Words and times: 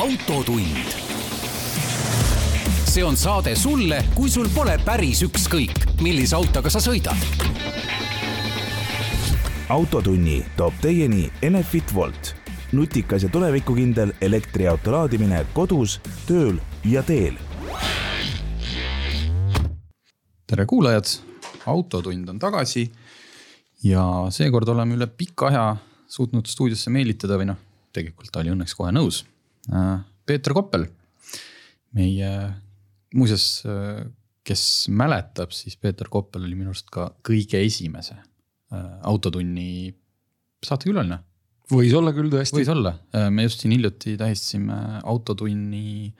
autotund. 0.00 0.76
see 2.84 3.04
on 3.04 3.16
saade 3.16 3.56
sulle, 3.56 4.04
kui 4.14 4.30
sul 4.30 4.48
pole 4.54 4.78
päris 4.84 5.20
ükskõik, 5.26 5.74
millise 6.00 6.36
autoga 6.36 6.70
sa 6.72 6.80
sõidad. 6.80 7.16
autotunni 9.68 10.38
toob 10.56 10.78
teieni 10.80 11.28
Enefit 11.42 11.92
Volt, 11.94 12.32
nutikas 12.72 13.22
ja 13.22 13.28
tulevikukindel 13.28 14.14
elektriauto 14.20 14.94
laadimine 14.94 15.42
kodus, 15.52 15.98
tööl 16.26 16.56
ja 16.84 17.02
teel. 17.02 17.36
tere 20.46 20.66
kuulajad, 20.66 21.04
Autotund 21.66 22.28
on 22.28 22.38
tagasi 22.38 22.86
ja 23.84 24.06
seekord 24.30 24.68
oleme 24.68 24.96
üle 24.96 25.06
pika 25.06 25.52
aja 25.52 25.66
suutnud 26.08 26.48
stuudiosse 26.48 26.90
meelitada 26.90 27.36
või 27.36 27.52
noh, 27.52 27.60
tegelikult 27.92 28.32
ta 28.32 28.40
oli 28.40 28.56
õnneks 28.56 28.74
kohe 28.74 28.96
nõus. 28.96 29.26
Peeter 30.26 30.54
Koppel, 30.54 30.86
meie 31.96 32.30
muuseas, 33.14 33.46
kes 34.46 34.64
mäletab, 34.94 35.54
siis 35.54 35.76
Peeter 35.80 36.08
Koppel 36.10 36.44
oli 36.46 36.58
minu 36.58 36.72
arust 36.72 36.90
ka 36.92 37.08
kõige 37.26 37.60
esimese 37.66 38.16
autotunni 39.06 39.90
saatekülaline. 40.62 41.18
võis 41.70 41.94
olla 41.94 42.12
küll 42.14 42.30
tõesti. 42.30 42.60
võis 42.60 42.70
olla, 42.70 42.94
me 43.30 43.46
just 43.46 43.62
siin 43.62 43.74
hiljuti 43.74 44.16
tähistasime 44.20 45.00
autotunni 45.02 46.12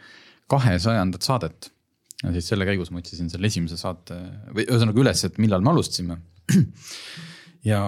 kahesajandat 0.50 1.26
saadet. 1.26 1.70
ja 2.22 2.32
siis 2.34 2.50
selle 2.52 2.66
käigus 2.68 2.90
ma 2.90 3.00
otsisin 3.02 3.30
selle 3.32 3.46
esimese 3.46 3.78
saate 3.80 4.16
või 4.54 4.66
ühesõnaga 4.66 5.04
üles, 5.04 5.24
et 5.24 5.38
millal 5.38 5.62
me 5.64 5.72
alustasime. 5.74 6.18
ja 7.70 7.80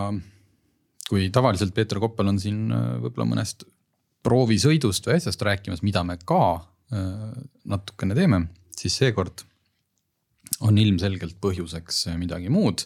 kui 1.08 1.28
tavaliselt 1.34 1.74
Peeter 1.74 2.00
Koppel 2.00 2.30
on 2.30 2.38
siin 2.40 2.68
võib-olla 3.02 3.28
mõnest 3.34 3.66
proovisõidust 4.22 5.06
või 5.08 5.18
asjast 5.18 5.42
rääkimas, 5.42 5.82
mida 5.82 6.04
me 6.06 6.18
ka 6.24 6.42
natukene 6.92 8.16
teeme, 8.16 8.44
siis 8.76 8.98
seekord 9.00 9.44
on 10.62 10.78
ilmselgelt 10.78 11.38
põhjuseks 11.42 12.04
midagi 12.20 12.52
muud. 12.52 12.84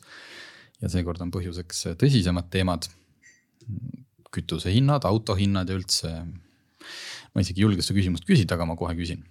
ja 0.81 0.91
seekord 0.93 1.21
on 1.25 1.33
põhjuseks 1.33 1.97
tõsisemad 2.01 2.51
teemad. 2.51 2.89
kütusehinnad, 4.31 5.05
autohinnad 5.05 5.69
ja 5.69 5.77
üldse. 5.77 6.11
ma 7.35 7.41
isegi 7.41 7.61
ei 7.61 7.65
julge 7.65 7.83
seda 7.83 7.99
küsimust 7.99 8.27
küsida, 8.29 8.55
aga 8.55 8.67
ma 8.67 8.77
kohe 8.77 8.95
küsin. 8.95 9.25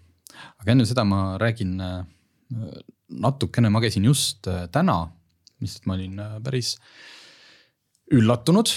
aga 0.60 0.72
enne 0.72 0.86
seda 0.86 1.04
ma 1.04 1.38
räägin 1.38 1.78
natukene, 3.10 3.70
ma 3.70 3.82
käisin 3.82 4.06
just 4.06 4.48
täna, 4.72 5.12
lihtsalt 5.62 5.86
ma 5.86 5.94
olin 5.94 6.22
päris 6.44 6.76
üllatunud 8.12 8.70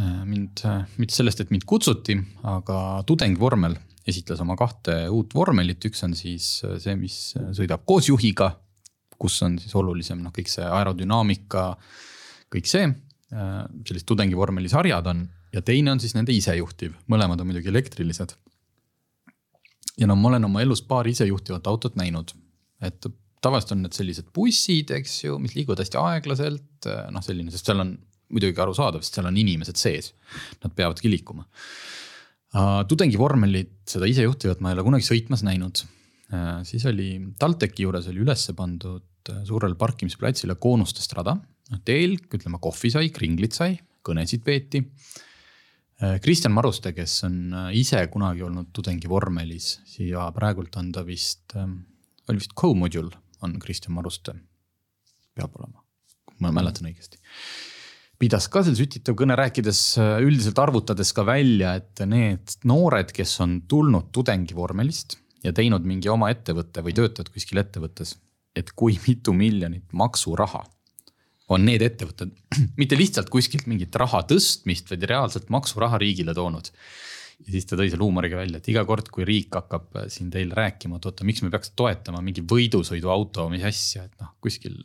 mind, 0.00 0.62
mitte 0.96 1.14
sellest, 1.14 1.42
et 1.42 1.50
mind 1.52 1.66
kutsuti, 1.68 2.16
aga 2.48 2.76
tudengvormel 3.08 3.76
esitles 4.08 4.40
oma 4.42 4.56
kahte 4.58 4.96
uut 5.12 5.34
vormelit, 5.36 5.82
üks 5.88 6.02
on 6.06 6.16
siis 6.18 6.46
see, 6.62 6.94
mis 6.98 7.18
sõidab 7.56 7.84
koos 7.86 8.08
juhiga. 8.10 8.56
kus 9.22 9.36
on 9.46 9.54
siis 9.62 9.70
olulisem 9.78 10.18
noh, 10.18 10.32
kõik 10.34 10.48
see 10.50 10.64
aerodünaamika, 10.66 11.76
kõik 12.50 12.66
see, 12.66 12.88
sellised 13.30 14.06
tudengivormeli 14.08 14.66
sarjad 14.68 15.06
on 15.12 15.20
ja 15.54 15.62
teine 15.62 15.92
on 15.92 16.00
siis 16.02 16.16
nende 16.16 16.34
isejuhtiv, 16.34 16.96
mõlemad 17.12 17.40
on 17.40 17.46
muidugi 17.46 17.70
elektrilised. 17.70 18.34
ja 19.98 20.08
no 20.08 20.16
ma 20.16 20.32
olen 20.32 20.48
oma 20.48 20.62
elus 20.64 20.82
paar 20.82 21.06
isejuhtivat 21.06 21.66
autot 21.70 21.94
näinud, 22.00 22.32
et 22.82 23.06
tavaliselt 23.42 23.76
on 23.76 23.84
need 23.84 23.94
sellised 23.94 24.32
bussid, 24.34 24.90
eks 24.90 25.24
ju, 25.24 25.38
mis 25.38 25.54
liiguvad 25.54 25.82
hästi 25.82 25.98
aeglaselt, 26.00 26.88
noh, 27.12 27.22
selline, 27.22 27.52
sest 27.54 27.68
seal 27.68 27.84
on 27.84 27.94
muidugi 28.32 28.62
arusaadav, 28.64 29.04
sest 29.04 29.18
seal 29.18 29.28
on 29.28 29.38
inimesed 29.40 29.78
sees. 29.80 30.12
Nad 30.64 30.74
peavadki 30.76 31.10
liikuma 31.12 31.44
uh,. 31.44 32.82
tudengivormelit, 32.88 33.74
seda 33.88 34.08
isejuhtivat 34.10 34.62
ma 34.62 34.72
ei 34.72 34.78
ole 34.78 34.86
kunagi 34.88 35.08
sõitmas 35.08 35.44
näinud 35.46 35.82
uh,. 35.84 36.60
siis 36.68 36.86
oli 36.90 37.14
TalTechi 37.40 37.86
juures 37.86 38.08
oli 38.12 38.24
üles 38.24 38.46
pandud 38.58 39.32
uh, 39.32 39.42
suurele 39.48 39.78
parkimisplatsil 39.80 40.54
koonustest 40.60 41.16
rada. 41.18 41.36
teel, 41.84 42.18
ütleme 42.34 42.60
kohvi 42.60 42.92
sai, 42.92 43.10
kringlit 43.14 43.56
sai, 43.56 43.76
kõnesid 44.04 44.42
peeti. 44.44 44.82
Kristjan 46.02 46.50
Maruste, 46.50 46.90
kes 46.96 47.20
on 47.28 47.36
ise 47.78 48.00
kunagi 48.10 48.42
olnud 48.42 48.72
tudengivormelis 48.74 49.68
ja 50.02 50.24
praegult 50.34 50.74
on 50.80 50.88
ta 50.90 51.04
vist 51.06 51.54
oli 51.54 52.40
vist 52.40 52.56
co-module 52.58 53.14
on 53.46 53.54
Kristjan 53.62 53.94
Maruste, 53.94 54.34
peab 55.38 55.54
olema, 55.60 55.84
kui 56.26 56.42
ma 56.42 56.50
mäletan 56.58 56.90
õigesti 56.90 57.22
pidas 58.22 58.46
ka 58.52 58.62
seal 58.62 58.76
sütitav 58.78 59.16
kõne, 59.18 59.34
rääkides 59.38 59.80
äh, 59.98 60.12
üldiselt 60.22 60.60
arvutades 60.62 61.10
ka 61.16 61.24
välja, 61.26 61.74
et 61.80 62.04
need 62.06 62.54
noored, 62.68 63.10
kes 63.14 63.34
on 63.42 63.58
tulnud 63.70 64.12
tudengivormelist 64.14 65.18
ja 65.42 65.54
teinud 65.56 65.86
mingi 65.88 66.10
oma 66.12 66.30
ettevõtte 66.30 66.84
või 66.86 66.94
töötavad 66.94 67.32
kuskil 67.34 67.62
ettevõttes, 67.64 68.14
et 68.54 68.70
kui 68.78 68.94
mitu 69.06 69.34
miljonit 69.34 69.88
maksuraha 69.96 70.62
on 71.52 71.66
need 71.66 71.82
ettevõtted, 71.84 72.30
mitte 72.80 72.98
lihtsalt 72.98 73.32
kuskilt 73.32 73.66
mingit 73.70 73.96
raha 73.98 74.22
tõstmist, 74.30 74.92
vaid 74.92 75.08
reaalselt 75.10 75.50
maksuraha 75.52 75.98
riigile 76.00 76.34
toonud. 76.36 76.70
ja 77.42 77.56
siis 77.56 77.66
ta 77.66 77.74
tõi 77.80 77.90
selle 77.90 78.06
huumoriga 78.06 78.38
välja, 78.38 78.62
et 78.62 78.70
iga 78.70 78.84
kord, 78.86 79.10
kui 79.10 79.26
riik 79.26 79.58
hakkab 79.58 79.98
äh, 79.98 80.10
siin 80.14 80.30
teil 80.30 80.54
rääkima, 80.54 81.00
et 81.00 81.10
oota, 81.10 81.26
miks 81.26 81.42
me 81.42 81.50
peaks 81.50 81.74
toetama 81.74 82.22
mingi 82.22 82.46
võidusõiduauto, 82.46 83.48
mis 83.50 83.66
asja, 83.66 84.06
et 84.06 84.14
noh, 84.22 84.30
kuskil, 84.44 84.78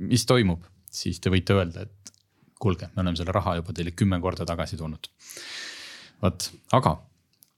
mis 0.00 0.24
toimub, 0.24 0.64
siis 0.92 1.20
te 1.20 1.28
võite 1.32 1.52
öelda, 1.58 1.84
et 1.84 2.02
kuulge, 2.62 2.90
me 2.94 3.02
oleme 3.02 3.18
selle 3.18 3.34
raha 3.34 3.56
juba 3.58 3.74
teile 3.76 3.94
kümme 3.96 4.20
korda 4.22 4.46
tagasi 4.48 4.78
toonud. 4.80 5.10
vot, 6.22 6.48
aga 6.78 6.96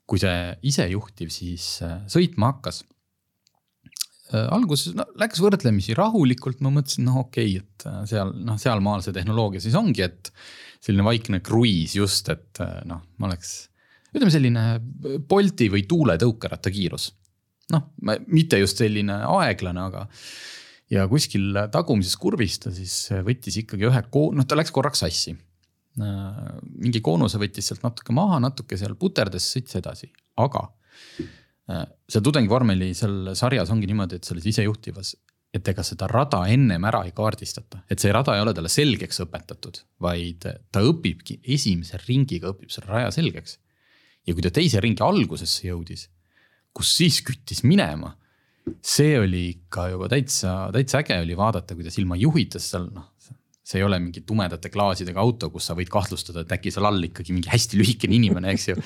kui 0.08 0.20
see 0.20 0.40
isejuhtiv 0.70 1.32
siis 1.32 1.66
äh, 1.84 2.00
sõitma 2.12 2.52
hakkas. 2.52 2.82
Äh, 4.32 4.48
alguses 4.52 4.96
no, 4.96 5.06
läks 5.20 5.40
võrdlemisi 5.44 5.96
rahulikult, 5.96 6.60
ma 6.64 6.72
mõtlesin, 6.74 7.06
noh, 7.08 7.22
okei 7.24 7.56
okay,, 7.56 7.64
et 7.64 7.86
äh, 7.88 8.00
seal 8.10 8.32
noh, 8.36 8.60
sealmaal 8.60 9.04
see 9.04 9.16
tehnoloogia 9.16 9.64
siis 9.64 9.76
ongi, 9.80 10.04
et 10.04 10.32
selline 10.84 11.06
vaikne 11.06 11.40
kruiis 11.44 11.96
just, 11.96 12.28
et 12.32 12.60
noh, 12.88 13.00
ma 13.16 13.30
oleks 13.30 13.54
ütleme 14.14 14.30
selline 14.30 14.64
Bolti 15.28 15.70
või 15.72 15.86
Tuule 15.88 16.18
tõukeratta 16.20 16.72
kiirus. 16.72 17.08
noh, 17.72 17.88
mitte 18.28 18.60
just 18.60 18.82
selline 18.82 19.16
aeglane, 19.24 19.86
aga 19.88 20.04
ja 20.92 21.06
kuskil 21.08 21.56
tagumises 21.72 22.16
kurvis 22.20 22.58
ta 22.62 22.72
siis 22.74 22.96
võttis 23.24 23.56
ikkagi 23.62 23.88
ühe, 23.88 24.02
noh 24.12 24.48
ta 24.48 24.58
läks 24.58 24.72
korraks 24.74 25.04
sassi. 25.04 25.36
mingi 25.94 27.00
koonuse 27.00 27.38
võttis 27.38 27.70
sealt 27.70 27.84
natuke 27.86 28.12
maha, 28.12 28.40
natuke 28.42 28.76
seal 28.76 28.96
puterdas, 28.98 29.46
sõitis 29.54 29.78
edasi, 29.78 30.10
aga 30.42 30.66
seal 31.64 32.24
tudengivormeli 32.24 32.90
seal 32.96 33.32
sarjas 33.38 33.70
ongi 33.72 33.88
niimoodi, 33.88 34.18
et 34.18 34.28
selles 34.28 34.46
isejuhtivas, 34.50 35.14
et 35.54 35.68
ega 35.70 35.84
seda 35.86 36.08
rada 36.10 36.42
ennem 36.50 36.84
ära 36.84 37.04
ei 37.06 37.14
kaardistata, 37.16 37.84
et 37.88 38.02
see 38.02 38.12
rada 38.12 38.34
ei 38.34 38.42
ole 38.42 38.52
talle 38.56 38.72
selgeks 38.72 39.22
õpetatud, 39.24 39.80
vaid 40.02 40.44
ta 40.44 40.82
õpibki 40.82 41.38
esimese 41.56 42.00
ringiga 42.04 42.50
õpib 42.52 42.74
selle 42.74 42.90
raja 42.90 43.14
selgeks. 43.14 43.58
ja 44.26 44.34
kui 44.34 44.42
ta 44.42 44.50
teise 44.50 44.80
ringi 44.80 45.04
algusesse 45.04 45.68
jõudis, 45.68 46.08
kus 46.72 46.96
siis 46.96 47.20
küttis 47.22 47.62
minema 47.62 48.16
see 48.84 49.16
oli 49.20 49.42
ikka 49.52 49.88
juba 49.92 50.08
täitsa, 50.12 50.54
täitsa 50.74 51.00
äge 51.02 51.18
oli 51.22 51.36
vaadata, 51.36 51.76
kuidas 51.76 51.98
ilma 52.00 52.16
juhita 52.20 52.60
seal 52.62 52.88
noh. 52.92 53.10
see 53.64 53.80
ei 53.80 53.84
ole 53.86 53.98
mingi 54.00 54.20
tumedate 54.28 54.68
klaasidega 54.72 55.20
auto, 55.20 55.48
kus 55.52 55.70
sa 55.70 55.76
võid 55.76 55.88
kahtlustada, 55.92 56.44
et 56.44 56.52
äkki 56.52 56.72
seal 56.72 56.88
all 56.88 57.06
ikkagi 57.06 57.32
mingi 57.32 57.48
hästi 57.52 57.80
lühikene 57.80 58.18
inimene, 58.18 58.52
eks 58.52 58.70
ju 58.70 58.76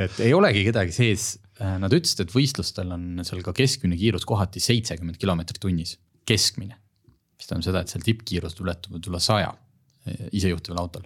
et 0.00 0.20
ei 0.24 0.32
olegi 0.36 0.64
kedagi 0.68 0.94
sees. 0.96 1.32
Nad 1.62 1.92
ütlesid, 1.94 2.24
et 2.24 2.32
võistlustel 2.32 2.88
on 2.90 3.20
seal 3.22 3.42
ka 3.44 3.52
keskmine 3.54 3.94
kiirus 3.94 4.24
kohati 4.26 4.58
seitsekümmend 4.58 5.20
kilomeetrit 5.20 5.60
tunnis, 5.62 5.92
keskmine. 6.26 6.74
mis 7.38 7.46
tähendab 7.46 7.66
seda, 7.66 7.82
et 7.84 7.92
seal 7.92 8.02
tippkiirus 8.02 8.56
ületab 8.64 8.96
üle 8.98 9.20
saja 9.22 9.52
isejuhtival 10.32 10.80
autol. 10.82 11.04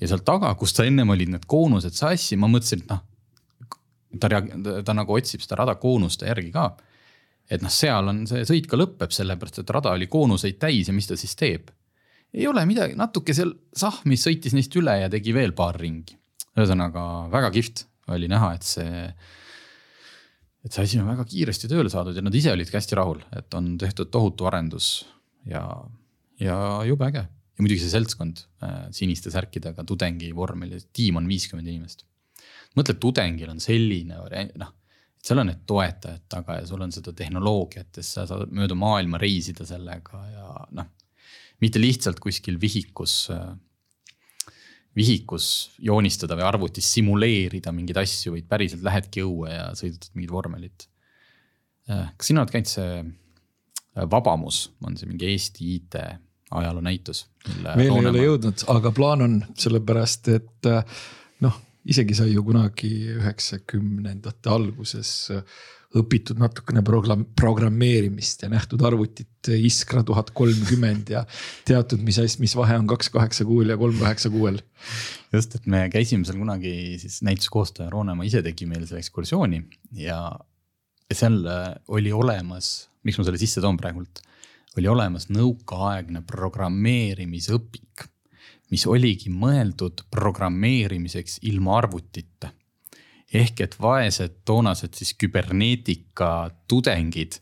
ja 0.00 0.08
seal 0.08 0.24
taga, 0.26 0.50
kus 0.58 0.74
ta 0.74 0.88
ennem 0.88 1.12
olid 1.14 1.30
need 1.34 1.46
koonused 1.46 1.94
sassi, 1.94 2.40
ma 2.40 2.50
mõtlesin, 2.50 2.82
et 2.82 2.90
noh 2.90 3.04
ta 4.16 4.30
reag-, 4.32 4.52
ta, 4.84 4.94
nagu 4.96 5.16
otsib 5.16 5.42
seda 5.44 5.60
rada 5.62 5.76
koonuste 5.80 6.28
järgi 6.28 6.52
ka. 6.54 6.70
et 7.48 7.64
noh, 7.64 7.72
seal 7.72 8.10
on 8.10 8.22
see 8.28 8.44
sõit 8.48 8.68
ka 8.68 8.76
lõpeb, 8.76 9.12
sellepärast 9.14 9.62
et 9.62 9.72
rada 9.72 9.92
oli 9.96 10.08
koonuseid 10.10 10.58
täis 10.60 10.88
ja 10.88 10.94
mis 10.96 11.08
ta 11.08 11.16
siis 11.16 11.36
teeb? 11.36 11.70
ei 12.32 12.46
ole 12.48 12.64
midagi, 12.68 12.96
natuke 12.96 13.34
seal 13.36 13.54
sahmis 13.76 14.24
sõitis 14.26 14.56
neist 14.56 14.74
üle 14.76 14.98
ja 15.00 15.12
tegi 15.12 15.32
veel 15.36 15.54
paar 15.56 15.78
ringi. 15.80 16.16
ühesõnaga 16.58 17.04
väga 17.32 17.52
kihvt 17.54 17.86
oli 18.12 18.28
näha, 18.28 18.52
et 18.56 18.64
see, 18.64 19.04
et 20.64 20.72
see 20.72 20.84
asi 20.84 21.00
on 21.00 21.08
väga 21.08 21.24
kiiresti 21.28 21.70
tööle 21.70 21.92
saadud 21.92 22.16
ja 22.16 22.24
nad 22.24 22.34
ise 22.34 22.52
olid 22.52 22.70
ka 22.72 22.80
hästi 22.80 22.98
rahul, 22.98 23.22
et 23.36 23.52
on 23.56 23.74
tehtud 23.80 24.12
tohutu 24.12 24.48
arendus 24.48 25.06
ja, 25.48 25.64
ja 26.40 26.58
jube 26.88 27.08
äge. 27.08 27.24
ja 27.28 27.64
muidugi 27.64 27.84
see 27.84 27.96
seltskond 27.96 28.44
äh, 28.64 28.86
siniste 28.96 29.32
särkidega, 29.32 29.84
tudengivormel 29.88 30.76
ja 30.76 30.84
tiim 30.92 31.20
on 31.20 31.28
viiskümmend 31.28 31.68
inimest 31.68 32.04
mõtle, 32.76 32.98
tudengil 33.00 33.50
on 33.52 33.62
selline 33.62 34.18
variant, 34.20 34.52
noh. 34.60 34.74
seal 35.22 35.40
on 35.42 35.50
need 35.50 35.64
toetajad 35.66 36.26
taga 36.28 36.60
ja 36.60 36.66
sul 36.68 36.82
on 36.84 36.92
seda 36.94 37.12
tehnoloogiat 37.16 38.00
ja 38.00 38.04
sa 38.06 38.26
saad 38.28 38.52
mööda 38.54 38.76
maailma 38.78 39.20
reisida 39.20 39.66
sellega 39.66 40.20
ja 40.34 40.50
noh. 40.76 40.92
mitte 41.64 41.80
lihtsalt 41.80 42.20
kuskil 42.22 42.60
vihikus 42.60 43.24
äh, 43.34 43.48
vihikus 44.98 45.70
joonistada 45.84 46.36
või 46.38 46.46
arvutis 46.48 46.88
simuleerida 46.96 47.72
mingeid 47.74 48.00
asju, 48.02 48.34
vaid 48.34 48.48
päriselt 48.50 48.84
lähedki 48.86 49.24
õue 49.26 49.52
ja 49.52 49.68
sõidutad 49.78 50.14
mingit 50.16 50.32
vormelit. 50.32 50.88
kas 51.88 52.30
sina 52.30 52.42
oled 52.42 52.52
käinud 52.52 52.70
see 52.70 54.08
Vabamus, 54.10 54.68
on 54.86 54.96
see 54.98 55.08
mingi 55.10 55.30
Eesti 55.32 55.68
IT 55.76 55.96
ajaloo 56.54 56.82
näitus? 56.84 57.26
veel 57.64 57.86
ei 57.86 58.10
ole 58.10 58.24
jõudnud, 58.24 58.66
aga 58.74 58.92
plaan 58.94 59.24
on, 59.26 59.38
sellepärast 59.58 60.30
et 60.34 60.70
noh, 61.44 61.62
isegi 61.88 62.16
sai 62.16 62.32
ju 62.34 62.44
kunagi 62.44 62.90
üheksakümnendate 63.16 64.50
alguses 64.52 65.32
õpitud 65.96 66.36
natukene 66.40 66.82
program-, 66.84 67.24
programmeerimist 67.38 68.44
ja 68.44 68.50
nähtud 68.52 68.82
arvutit 68.84 69.48
Iskra 69.48 70.02
tuhat 70.04 70.34
kolmkümmend 70.36 71.08
ja 71.14 71.22
teatud, 71.68 72.02
mis 72.04 72.18
asj-, 72.20 72.42
mis 72.42 72.52
vahe 72.58 72.76
on 72.76 72.88
kaks 72.90 73.08
kaheksa 73.14 73.46
kuuel 73.48 73.72
ja 73.72 73.78
kolm 73.80 73.96
kaheksa 74.00 74.28
kuuel. 74.32 74.60
just, 75.32 75.56
et 75.56 75.66
me 75.66 75.86
käisime 75.92 76.28
seal 76.28 76.40
kunagi 76.40 76.98
siis 77.00 77.22
näituskoostaja 77.24 77.88
Roonemaa 77.92 78.28
ise 78.28 78.42
tegi 78.44 78.68
meile 78.68 78.86
selle 78.88 79.00
ekskursiooni 79.04 79.62
ja 79.96 80.20
seal 81.08 81.40
oli 81.88 82.12
olemas, 82.12 82.88
miks 83.04 83.16
ma 83.18 83.24
selle 83.24 83.40
sisse 83.40 83.64
toon 83.64 83.80
praegult, 83.80 84.20
oli 84.76 84.90
olemas 84.92 85.30
nõukaaegne 85.32 86.20
programmeerimisõpik, 86.28 88.08
mis 88.70 88.84
oligi 88.86 89.30
mõeldud 89.32 90.04
programmeerimiseks 90.12 91.40
ilma 91.48 91.78
arvutita 91.78 92.52
ehk 93.34 93.62
et 93.64 93.74
vaesed 93.80 94.40
toonased 94.48 94.94
siis 94.96 95.12
küberneetika 95.20 96.48
tudengid. 96.70 97.38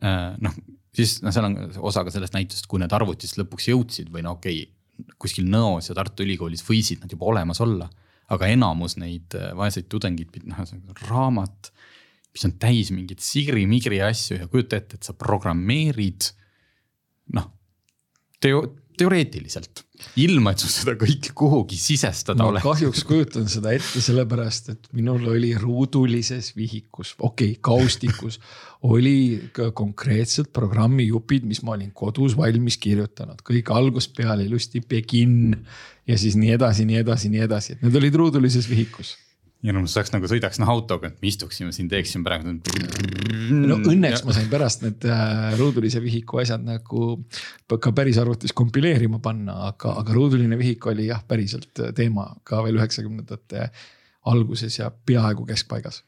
Äh, 0.00 0.32
noh, 0.40 0.54
siis 0.96 1.18
noh, 1.24 1.34
seal 1.34 1.48
on 1.50 1.58
osa 1.84 2.04
ka 2.06 2.14
sellest 2.14 2.36
näitusest, 2.36 2.68
kui 2.70 2.80
need 2.80 2.92
arvutist 2.96 3.36
lõpuks 3.40 3.68
jõudsid 3.72 4.12
või 4.12 4.24
no 4.24 4.38
okei 4.38 4.62
okay,, 4.62 4.78
kuskil 5.20 5.48
Nõos 5.50 5.88
ja 5.88 5.96
Tartu 5.96 6.24
Ülikoolis 6.24 6.62
võisid 6.64 7.02
nad 7.02 7.12
juba 7.12 7.28
olemas 7.32 7.60
olla. 7.64 7.90
aga 8.32 8.46
enamus 8.48 8.94
neid 8.96 9.34
äh, 9.36 9.50
vaeseid 9.56 9.90
tudengeid, 9.92 10.38
noh, 10.48 10.60
raamat, 11.10 11.68
mis 12.32 12.46
on 12.48 12.54
täis 12.56 12.88
mingeid 12.94 13.20
sigri-migri 13.20 13.98
asju 14.00 14.38
ja 14.38 14.46
kujuta 14.48 14.78
ette, 14.78 14.96
et 14.96 15.04
sa 15.04 15.12
programmeerid. 15.12 16.30
noh, 17.36 17.50
teo-, 18.40 18.70
teoreetiliselt, 18.98 19.82
ilma 20.20 20.52
et 20.52 20.62
sul 20.62 20.72
seda 20.72 20.94
kõike 20.98 21.32
kuhugi 21.38 21.78
sisestada 21.80 22.44
oleks. 22.44 22.64
kahjuks 22.66 23.04
kujutan 23.08 23.48
seda 23.50 23.72
ette, 23.76 24.02
sellepärast 24.04 24.72
et 24.74 24.90
minul 24.96 25.24
oli 25.34 25.52
ruudulises 25.58 26.52
vihikus, 26.58 27.14
okei 27.18 27.54
okay,, 27.54 27.60
kaustikus 27.64 28.40
oli 28.88 29.50
ka 29.54 29.70
konkreetsed 29.78 30.50
programmijupid, 30.54 31.46
mis 31.48 31.62
ma 31.66 31.76
olin 31.76 31.92
kodus 31.94 32.36
valmis 32.38 32.78
kirjutanud, 32.82 33.42
kõik 33.46 33.70
algusest 33.74 34.16
peale 34.18 34.46
ilusti 34.48 34.82
begin 34.82 35.52
ja 36.08 36.18
siis 36.18 36.38
nii 36.38 36.56
edasi, 36.58 36.88
nii 36.88 37.02
edasi, 37.04 37.32
nii 37.32 37.44
edasi, 37.48 37.76
et 37.76 37.84
need 37.86 38.00
olid 38.02 38.18
ruudulises 38.22 38.68
vihikus 38.70 39.16
ma 39.62 39.82
saaks 39.86 40.10
nagu 40.14 40.26
sõidaks 40.30 40.58
noh 40.58 40.70
autoga, 40.72 41.12
et 41.12 41.22
me 41.22 41.30
istuksime 41.30 41.72
siin, 41.74 41.88
teeksime 41.90 42.26
praegu. 42.26 42.54
no 43.52 43.78
õnneks 43.78 44.20
ja. 44.20 44.26
ma 44.26 44.36
sain 44.36 44.50
pärast 44.50 44.82
need 44.82 45.06
äh, 45.06 45.52
ruudulise 45.60 46.02
vihiku 46.02 46.42
asjad 46.42 46.64
nagu 46.66 47.14
ka 47.72 47.92
päris 47.94 48.18
arvutis 48.22 48.54
kompileerima 48.56 49.22
panna, 49.22 49.68
aga, 49.70 49.96
aga 50.02 50.16
ruuduline 50.16 50.58
vihik 50.58 50.86
oli 50.90 51.08
jah, 51.10 51.22
päriselt 51.28 51.84
teema 51.96 52.32
ka 52.48 52.62
veel 52.66 52.80
üheksakümnendate 52.80 53.68
alguses 54.32 54.78
ja 54.78 54.90
peaaegu 54.90 55.46
keskpaigas 55.46 56.02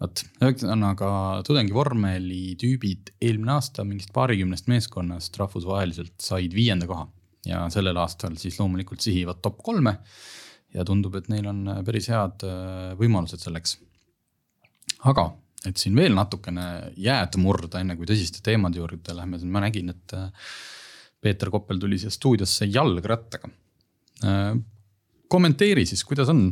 vot, 0.00 0.24
ühesõnaga 0.40 1.12
tudengivormeli 1.46 2.56
tüübid 2.60 3.14
eelmine 3.22 3.56
aasta 3.58 3.84
mingist 3.86 4.12
paarikümnest 4.16 4.70
meeskonnast 4.70 5.38
rahvusvaheliselt 5.40 6.16
said 6.22 6.54
viienda 6.56 6.88
koha 6.90 7.06
ja 7.46 7.64
sellel 7.72 7.96
aastal 8.00 8.36
siis 8.40 8.58
loomulikult 8.60 9.02
sihivad 9.04 9.40
top 9.44 9.60
kolme 9.64 9.98
ja 10.74 10.86
tundub, 10.86 11.16
et 11.18 11.28
neil 11.32 11.46
on 11.50 11.62
äh, 11.68 11.84
päris 11.86 12.10
head 12.12 12.44
äh, 12.46 12.90
võimalused 12.98 13.42
selleks. 13.42 13.78
aga, 15.10 15.30
et 15.66 15.80
siin 15.80 15.96
veel 15.98 16.14
natukene 16.16 16.66
jääd 17.00 17.38
murda, 17.42 17.80
enne 17.80 17.96
kui 17.98 18.08
tõsiste 18.08 18.42
teemade 18.44 18.80
juurde 18.80 19.16
lähme, 19.16 19.40
siis 19.40 19.50
ma 19.50 19.64
nägin, 19.64 19.92
et 19.94 20.16
äh, 20.16 20.50
Peeter 21.20 21.50
Koppel 21.52 21.80
tuli 21.80 21.98
siia 22.00 22.10
stuudiosse 22.10 22.64
jalgrattaga. 22.64 23.50
kommenteeri 25.28 25.84
siis, 25.86 26.00
kuidas 26.04 26.30
on, 26.32 26.46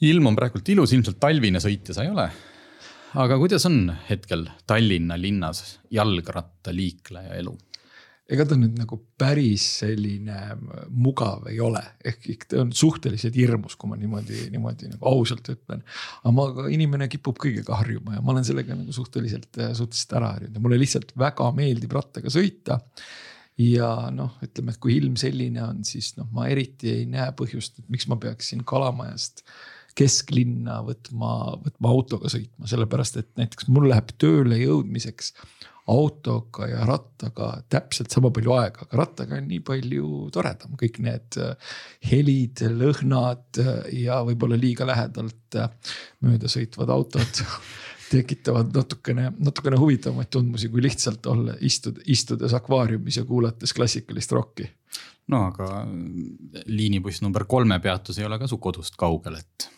ilm 0.00 0.30
on 0.30 0.36
praegult 0.36 0.68
ilus, 0.72 0.94
ilmselt 0.96 1.18
talvine 1.20 1.60
sõitja 1.60 1.96
sa 1.96 2.04
ei 2.04 2.12
ole 2.12 2.24
aga 3.16 3.38
kuidas 3.40 3.64
on 3.68 3.90
hetkel 4.08 4.46
Tallinna 4.68 5.16
linnas 5.20 5.78
jalgrattaliikleja 5.94 7.36
elu? 7.40 7.54
Ega 8.32 8.46
ta 8.48 8.56
nüüd 8.58 8.74
nagu 8.78 8.98
päris 9.20 9.64
selline 9.82 10.36
äh, 10.36 10.54
mugav 10.90 11.46
ei 11.50 11.60
ole, 11.62 11.82
ehk 12.06 12.48
ta 12.50 12.60
on 12.64 12.72
suhteliselt 12.74 13.36
hirmus, 13.38 13.76
kui 13.78 13.90
ma 13.90 13.98
niimoodi, 14.00 14.48
niimoodi 14.54 14.90
nagu 14.90 15.06
ausalt 15.12 15.46
ütlen. 15.52 15.84
aga 16.22 16.34
ma, 16.34 16.48
inimene 16.74 17.08
kipub 17.12 17.38
kõigega 17.42 17.78
harjuma 17.82 18.16
ja 18.16 18.24
ma 18.24 18.34
olen 18.34 18.48
sellega 18.48 18.74
nagu 18.78 18.94
suhteliselt, 18.94 19.52
äh, 19.60 19.70
suhteliselt 19.78 20.16
ära 20.18 20.32
harjunud 20.34 20.58
ja 20.58 20.64
mulle 20.64 20.80
lihtsalt 20.82 21.14
väga 21.18 21.52
meeldib 21.56 21.94
rattaga 21.94 22.32
sõita. 22.32 22.80
ja 23.62 23.92
noh, 24.12 24.34
ütleme, 24.44 24.74
et 24.74 24.82
kui 24.82 24.98
ilm 24.98 25.14
selline 25.20 25.62
on, 25.64 25.80
siis 25.86 26.10
noh, 26.18 26.26
ma 26.34 26.50
eriti 26.52 26.90
ei 26.92 27.06
näe 27.08 27.30
põhjust, 27.38 27.78
et 27.78 27.88
miks 27.92 28.08
ma 28.10 28.18
peaksin 28.20 28.66
Kalamajast 28.66 29.46
kesklinna 29.96 30.82
võtma, 30.84 31.30
võtma 31.62 31.94
autoga 31.94 32.28
sõitma, 32.28 32.68
sellepärast 32.68 33.16
et 33.22 33.30
näiteks 33.38 33.70
mul 33.72 33.88
läheb 33.88 34.10
tööle 34.20 34.58
jõudmiseks 34.60 35.32
autoga 35.86 36.66
ja 36.66 36.84
rattaga 36.86 37.50
täpselt 37.70 38.10
sama 38.10 38.32
palju 38.34 38.54
aega, 38.56 38.86
aga 38.86 38.98
rattaga 38.98 39.36
on 39.38 39.46
nii 39.46 39.60
palju 39.66 40.08
toredam, 40.34 40.74
kõik 40.80 40.98
need 41.04 41.38
äh, 41.42 41.74
helid, 42.10 42.62
lõhnad 42.74 43.60
äh, 43.62 43.74
ja 44.02 44.18
võib-olla 44.26 44.58
liiga 44.58 44.88
lähedalt 44.88 45.58
äh, 45.60 45.70
mööda 46.26 46.50
sõitvad 46.50 46.90
autod 46.90 47.42
tekitavad 48.10 48.74
natukene, 48.74 49.30
natukene 49.38 49.78
huvitavamaid 49.78 50.30
tundmusi, 50.34 50.70
kui 50.72 50.82
lihtsalt 50.82 51.26
olla, 51.30 51.54
istuda, 51.66 52.02
istudes 52.10 52.54
akvaariumis 52.58 53.20
ja 53.20 53.26
kuulates 53.26 53.74
klassikalist 53.76 54.34
rokki. 54.34 54.66
no 55.30 55.46
aga 55.52 55.86
liinibuss 56.66 57.22
number 57.22 57.46
kolme 57.46 57.78
peatus 57.82 58.18
ei 58.18 58.26
ole 58.26 58.38
ka 58.42 58.50
su 58.50 58.58
kodust 58.62 58.98
kaugel, 58.98 59.38
et 59.38 59.70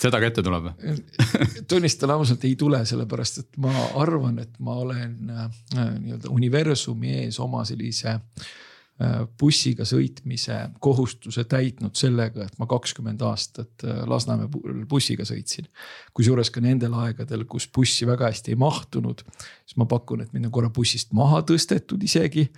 seda 0.00 0.20
ka 0.20 0.30
ette 0.30 0.44
tuleb 0.44 0.70
või? 0.70 0.96
tunnistan 1.70 2.14
ausalt, 2.14 2.44
ei 2.48 2.56
tule, 2.58 2.82
sellepärast 2.88 3.44
et 3.44 3.60
ma 3.62 3.72
arvan, 4.00 4.40
et 4.42 4.56
ma 4.64 4.78
olen 4.80 5.30
äh, 5.34 5.46
nii-öelda 5.76 6.32
universumi 6.32 7.14
ees 7.24 7.40
oma 7.42 7.62
sellise 7.68 8.14
äh, 8.16 9.22
bussiga 9.40 9.86
sõitmise 9.88 10.58
kohustuse 10.82 11.44
täitnud 11.50 11.98
sellega, 11.98 12.46
et 12.46 12.60
ma 12.60 12.68
kakskümmend 12.70 13.24
aastat 13.28 13.86
äh, 13.86 14.02
Lasnamäe 14.08 14.48
bussiga 14.90 15.26
sõitsin. 15.28 15.68
kusjuures 16.16 16.52
ka 16.54 16.62
nendel 16.64 16.96
aegadel, 17.04 17.44
kus 17.50 17.68
bussi 17.68 18.08
väga 18.08 18.30
hästi 18.30 18.54
ei 18.54 18.60
mahtunud, 18.60 19.24
siis 19.64 19.76
ma 19.80 19.88
pakun, 19.90 20.24
et 20.24 20.32
mind 20.36 20.48
on 20.50 20.56
korra 20.60 20.72
bussist 20.72 21.12
maha 21.16 21.44
tõstetud 21.48 22.02
isegi. 22.06 22.48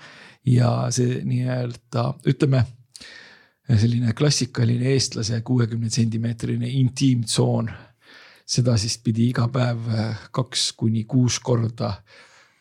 ja 0.47 0.89
see 0.91 1.21
nii-öelda, 1.27 2.13
ütleme 2.27 2.65
selline 3.69 4.13
klassikaline 4.19 4.93
eestlase 4.95 5.41
kuuekümne 5.47 5.91
sentimeetrine 5.91 6.69
intiimtsoon. 6.69 7.71
seda 8.53 8.75
siis 8.77 8.97
pidi 8.99 9.29
iga 9.31 9.47
päev 9.49 9.87
äh, 9.95 10.23
kaks 10.35 10.73
kuni 10.77 11.05
kuus 11.09 11.39
korda 11.41 11.93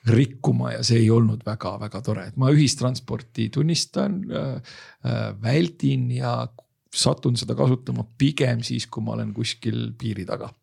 rikkuma 0.08 0.76
ja 0.76 0.84
see 0.86 1.02
ei 1.02 1.10
olnud 1.12 1.42
väga-väga 1.46 2.02
tore, 2.06 2.28
et 2.30 2.38
ma 2.38 2.52
ühistransporti 2.54 3.50
tunnistan 3.54 4.22
äh,, 4.30 4.78
äh, 5.06 5.26
väldin 5.42 6.12
ja 6.16 6.48
satun 6.94 7.36
seda 7.38 7.58
kasutama 7.58 8.06
pigem 8.18 8.62
siis, 8.64 8.88
kui 8.88 9.04
ma 9.04 9.18
olen 9.18 9.34
kuskil 9.34 9.92
piiri 9.98 10.26
taga. 10.26 10.54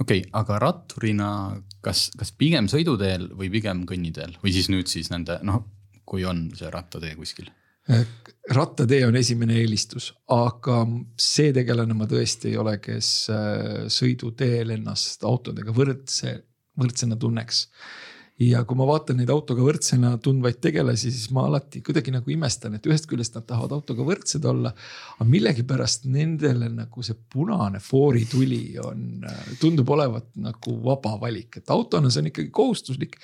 okei 0.00 0.24
okay,, 0.24 0.30
aga 0.32 0.58
ratturina, 0.58 1.30
kas, 1.84 2.10
kas 2.18 2.32
pigem 2.32 2.72
sõiduteel 2.72 3.28
või 3.36 3.52
pigem 3.52 3.86
kõnniteel 3.86 4.38
või 4.42 4.56
siis 4.56 4.72
nüüd 4.72 4.90
siis 4.90 5.12
nende 5.12 5.38
noh, 5.44 5.66
kui 6.04 6.24
on 6.24 6.48
see 6.56 6.72
rattatee 6.72 7.14
kuskil 7.20 7.52
rattatee 8.52 9.02
on 9.06 9.16
esimene 9.16 9.56
eelistus, 9.60 10.12
aga 10.34 10.82
see 11.20 11.52
tegelane 11.54 11.94
ma 11.96 12.06
tõesti 12.10 12.52
ei 12.52 12.58
ole, 12.60 12.76
kes 12.82 13.10
äh, 13.32 13.84
sõiduteel 13.92 14.74
ennast 14.76 15.24
autodega 15.28 15.74
võrdse, 15.74 16.36
võrdsena 16.78 17.18
tunneks 17.20 17.66
ja 18.42 18.62
kui 18.66 18.78
ma 18.78 18.86
vaatan 18.88 19.18
neid 19.20 19.30
autoga 19.32 19.64
võrdsena 19.64 20.12
tundvaid 20.22 20.58
tegelasi, 20.62 21.10
siis 21.12 21.30
ma 21.34 21.44
alati 21.48 21.82
kuidagi 21.84 22.12
nagu 22.14 22.30
imestan, 22.32 22.76
et 22.76 22.86
ühest 22.88 23.06
küljest 23.10 23.36
nad 23.36 23.46
tahavad 23.48 23.74
autoga 23.76 24.04
võrdsed 24.06 24.44
olla. 24.48 24.72
aga 25.18 25.26
millegipärast 25.28 26.06
nendele 26.10 26.70
nagu 26.72 27.04
see 27.04 27.16
punane 27.34 27.80
foorituli 27.82 28.78
on, 28.82 29.26
tundub 29.60 29.90
olevat 29.94 30.30
nagu 30.40 30.76
vaba 30.84 31.16
valik, 31.20 31.60
et 31.60 31.70
autona 31.70 32.10
see 32.10 32.22
on 32.24 32.30
ikkagi 32.32 32.50
kohustuslik. 32.50 33.18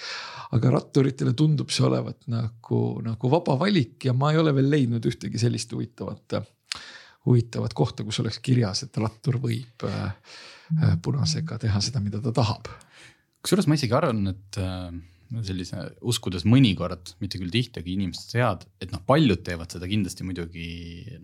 aga 0.52 0.74
ratturitele 0.78 1.34
tundub 1.36 1.70
see 1.74 1.86
olevat 1.86 2.28
nagu, 2.32 2.82
nagu 3.04 3.30
vaba 3.32 3.58
valik 3.60 4.04
ja 4.08 4.12
ma 4.16 4.32
ei 4.32 4.42
ole 4.42 4.54
veel 4.56 4.70
leidnud 4.70 5.04
ühtegi 5.04 5.40
sellist 5.40 5.72
huvitavat, 5.72 6.38
huvitavat 7.26 7.74
kohta, 7.74 8.04
kus 8.04 8.20
oleks 8.20 8.38
kirjas, 8.44 8.84
et 8.84 8.96
rattur 8.96 9.40
võib 9.42 9.88
äh, 9.88 10.12
punasega 11.02 11.58
teha 11.58 11.80
seda, 11.80 12.00
mida 12.04 12.20
ta 12.24 12.32
tahab 12.32 12.68
kusjuures 13.48 13.68
ma 13.70 13.78
isegi 13.78 13.96
arvan, 13.96 14.26
et 14.28 14.58
äh, 14.60 14.90
sellise 15.46 15.80
uskudes 16.04 16.44
mõnikord, 16.44 17.14
mitte 17.22 17.40
küll 17.40 17.52
tihti, 17.52 17.80
aga 17.80 17.88
inimesed 17.94 18.34
teavad, 18.34 18.66
et 18.84 18.92
noh, 18.92 19.00
paljud 19.08 19.40
teevad 19.44 19.72
seda 19.72 19.88
kindlasti 19.88 20.26
muidugi 20.28 20.68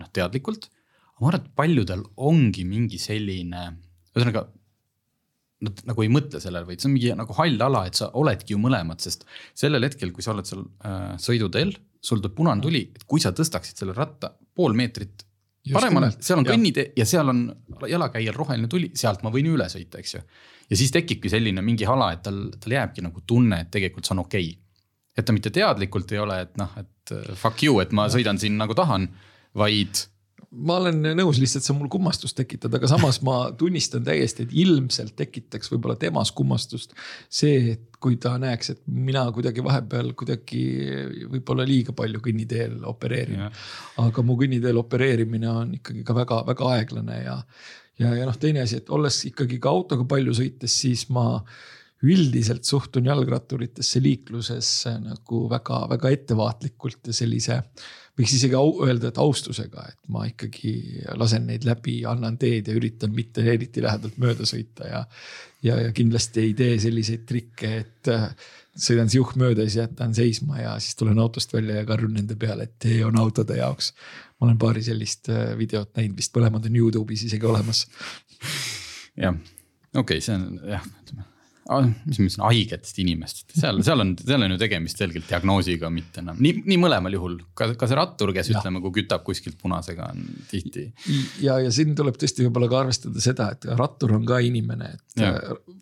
noh, 0.01 0.09
teadlikult. 0.09 0.71
aga 1.13 1.21
ma 1.21 1.31
arvan, 1.31 1.45
et 1.45 1.57
paljudel 1.61 2.05
ongi 2.17 2.65
mingi 2.69 3.01
selline, 3.01 3.67
ühesõnaga 4.15 4.47
nad 5.65 5.85
nagu 5.89 6.05
ei 6.05 6.11
mõtle 6.13 6.41
sellele, 6.41 6.67
vaid 6.69 6.81
see 6.81 6.89
on 6.89 6.97
mingi 6.97 7.13
nagu 7.17 7.37
hall 7.37 7.61
ala, 7.69 7.85
et 7.89 8.01
sa 8.01 8.09
oledki 8.21 8.57
ju 8.57 8.61
mõlemad, 8.61 9.05
sest 9.05 9.29
sellel 9.57 9.85
hetkel, 9.85 10.13
kui 10.17 10.25
sa 10.25 10.33
oled 10.33 10.49
seal 10.49 10.65
äh, 10.65 11.13
sõiduteel, 11.21 11.77
sul 12.05 12.25
tuleb 12.25 12.37
punane 12.41 12.65
tuli, 12.65 12.87
et 12.97 13.05
kui 13.09 13.21
sa 13.23 13.33
tõstaksid 13.37 13.81
selle 13.81 13.97
ratta 13.97 14.33
pool 14.57 14.77
meetrit 14.77 15.24
paremale, 15.73 16.11
seal 16.21 16.43
on 16.43 16.49
kõnnitee 16.49 16.93
ja 16.99 17.07
seal 17.09 17.31
on 17.33 17.47
jalakäijal 17.89 18.37
roheline 18.37 18.69
tuli, 18.71 18.91
sealt 18.97 19.25
ma 19.25 19.33
võin 19.33 19.49
üle 19.55 19.69
sõita, 19.73 20.01
eks 20.03 20.17
ju. 20.17 20.23
ja 20.71 20.81
siis 20.81 20.93
tekibki 20.93 21.33
selline 21.33 21.65
mingi 21.65 21.89
hala, 21.89 22.13
et 22.13 22.25
tal, 22.27 22.47
tal 22.61 22.77
jääbki 22.77 23.05
nagu 23.05 23.25
tunne, 23.27 23.63
et 23.65 23.71
tegelikult 23.73 24.05
see 24.07 24.17
on 24.17 24.25
okei 24.27 24.51
okay. 24.51 24.83
et 25.17 25.25
ta 25.25 25.37
mitte 25.37 25.53
teadlikult 25.55 26.13
ei 26.13 26.21
ole, 26.21 26.41
et 26.47 26.59
noh, 26.61 26.75
et 26.81 27.15
äh, 27.17 27.31
fuck 27.41 27.65
you, 27.65 27.81
et 27.81 27.95
ma 27.97 28.09
sõidan 28.13 28.41
siin 28.41 28.59
nagu 28.61 28.77
tahan, 28.77 29.09
vaid 29.57 30.05
ma 30.55 30.77
olen 30.79 31.01
nõus, 31.19 31.39
lihtsalt 31.43 31.67
sa 31.67 31.75
mul 31.77 31.89
kummastust 31.93 32.37
tekitad, 32.39 32.73
aga 32.77 32.89
samas 32.91 33.21
ma 33.27 33.39
tunnistan 33.59 34.05
täiesti, 34.07 34.47
et 34.47 34.55
ilmselt 34.65 35.15
tekitaks 35.19 35.71
võib-olla 35.73 35.97
temas 36.01 36.33
kummastust. 36.37 36.95
see, 37.29 37.75
et 37.75 37.99
kui 38.05 38.17
ta 38.21 38.35
näeks, 38.41 38.71
et 38.75 38.83
mina 38.87 39.25
kuidagi 39.35 39.65
vahepeal 39.65 40.13
kuidagi 40.19 40.65
võib-olla 41.33 41.67
liiga 41.69 41.95
palju 41.97 42.21
kõnniteel 42.25 42.83
opereerin. 42.91 43.47
aga 44.03 44.27
mu 44.27 44.39
kõnniteel 44.41 44.81
opereerimine 44.81 45.51
on 45.51 45.79
ikkagi 45.81 46.05
ka 46.05 46.17
väga-väga 46.17 46.73
aeglane 46.77 47.23
ja, 47.23 47.39
ja, 47.99 48.15
ja 48.21 48.27
noh, 48.29 48.37
teine 48.41 48.65
asi, 48.65 48.83
et 48.83 48.91
olles 48.91 49.23
ikkagi 49.31 49.61
ka 49.63 49.73
autoga 49.73 50.07
palju 50.09 50.37
sõites, 50.37 50.81
siis 50.85 51.09
ma 51.11 51.43
üldiselt 52.05 52.69
suhtun 52.69 53.09
jalgratturitesse 53.09 54.03
liikluses 54.05 54.71
nagu 55.03 55.45
väga-väga 55.51 56.11
ettevaatlikult 56.19 57.11
ja 57.11 57.17
sellise 57.17 57.61
võiks 58.15 58.35
isegi 58.37 58.55
au, 58.59 58.69
öelda, 58.87 59.11
et 59.11 59.19
austusega, 59.19 59.87
et 59.91 60.11
ma 60.13 60.25
ikkagi 60.29 61.03
lasen 61.19 61.49
neid 61.49 61.67
läbi, 61.67 61.99
annan 62.07 62.37
teed 62.41 62.71
ja 62.71 62.77
üritan 62.79 63.15
mitte 63.15 63.43
eriti 63.43 63.83
lähedalt 63.83 64.21
mööda 64.23 64.47
sõita 64.47 64.91
ja. 64.91 65.01
ja, 65.67 65.81
ja 65.89 65.95
kindlasti 65.97 66.45
ei 66.45 66.53
tee 66.59 66.77
selliseid 66.83 67.25
trikke, 67.27 67.73
et 67.83 68.13
sõidan 68.75 69.11
siuh 69.11 69.35
mööda, 69.41 69.67
siis 69.67 69.81
jätan 69.83 70.15
seisma 70.15 70.63
ja 70.63 70.77
siis 70.83 70.99
tulen 70.99 71.19
autost 71.23 71.53
välja 71.55 71.81
ja 71.81 71.89
karjun 71.89 72.15
nende 72.15 72.39
peale, 72.39 72.69
et 72.69 72.79
tee 72.87 73.03
on 73.07 73.19
autode 73.19 73.59
jaoks. 73.59 73.93
ma 74.39 74.49
olen 74.49 74.59
paari 74.63 74.83
sellist 74.87 75.31
äh, 75.35 75.53
videot 75.59 75.95
näinud, 75.97 76.17
vist 76.19 76.35
mõlemad 76.37 76.67
on 76.71 76.81
Youtube'is 76.83 77.27
isegi 77.27 77.47
olemas. 77.51 77.87
jah, 79.19 79.35
okei 79.35 80.03
okay,, 80.03 80.21
see 80.23 80.39
on 80.39 80.61
jah, 80.71 80.87
ütleme 81.03 81.34
mis 81.65 82.19
ma 82.19 82.27
ütlesin, 82.27 82.43
haigetest 82.45 82.99
inimestest, 83.01 83.55
seal, 83.57 83.81
seal 83.87 84.03
on, 84.05 84.13
seal 84.21 84.45
on 84.45 84.53
ju 84.53 84.59
tegemist 84.61 85.01
selgelt 85.01 85.29
diagnoosiga, 85.31 85.89
mitte 85.93 86.21
enam 86.21 86.41
nii, 86.45 86.65
nii 86.69 86.81
mõlemal 86.83 87.17
juhul, 87.17 87.39
ka, 87.57 87.71
ka 87.81 87.89
see 87.89 87.99
rattur, 87.99 88.35
kes 88.37 88.51
ja. 88.53 88.59
ütleme, 88.61 88.83
kui 88.85 88.93
kütab 89.01 89.25
kuskilt 89.25 89.57
punasega, 89.63 90.11
on 90.13 90.27
tihti. 90.51 90.91
ja, 91.45 91.57
ja 91.65 91.73
siin 91.75 91.95
tuleb 91.97 92.19
tõesti 92.21 92.45
võib-olla 92.45 92.69
ka 92.73 92.83
arvestada 92.85 93.25
seda, 93.25 93.51
et 93.57 93.69
rattur 93.81 94.13
on 94.19 94.27
ka 94.29 94.43
inimene, 94.45 94.91
et 94.99 95.25
ja. 95.25 95.33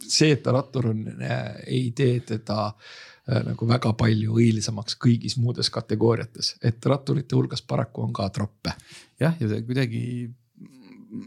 see, 0.06 0.30
et 0.36 0.44
ta 0.44 0.54
rattur 0.54 0.92
on, 0.92 1.02
ei 1.66 1.88
tee 1.98 2.20
teda 2.30 2.68
äh, 2.70 3.42
nagu 3.50 3.68
väga 3.68 3.94
palju 3.98 4.38
õilsamaks 4.38 4.98
kõigis 5.02 5.38
muudes 5.42 5.70
kategooriates, 5.74 6.56
et 6.62 6.90
ratturite 6.90 7.38
hulgas 7.38 7.62
paraku 7.66 8.06
on 8.06 8.14
ka 8.14 8.28
troppe. 8.34 8.74
jah, 9.20 9.34
ja 9.40 9.50
see 9.50 9.66
kuidagi 9.66 10.04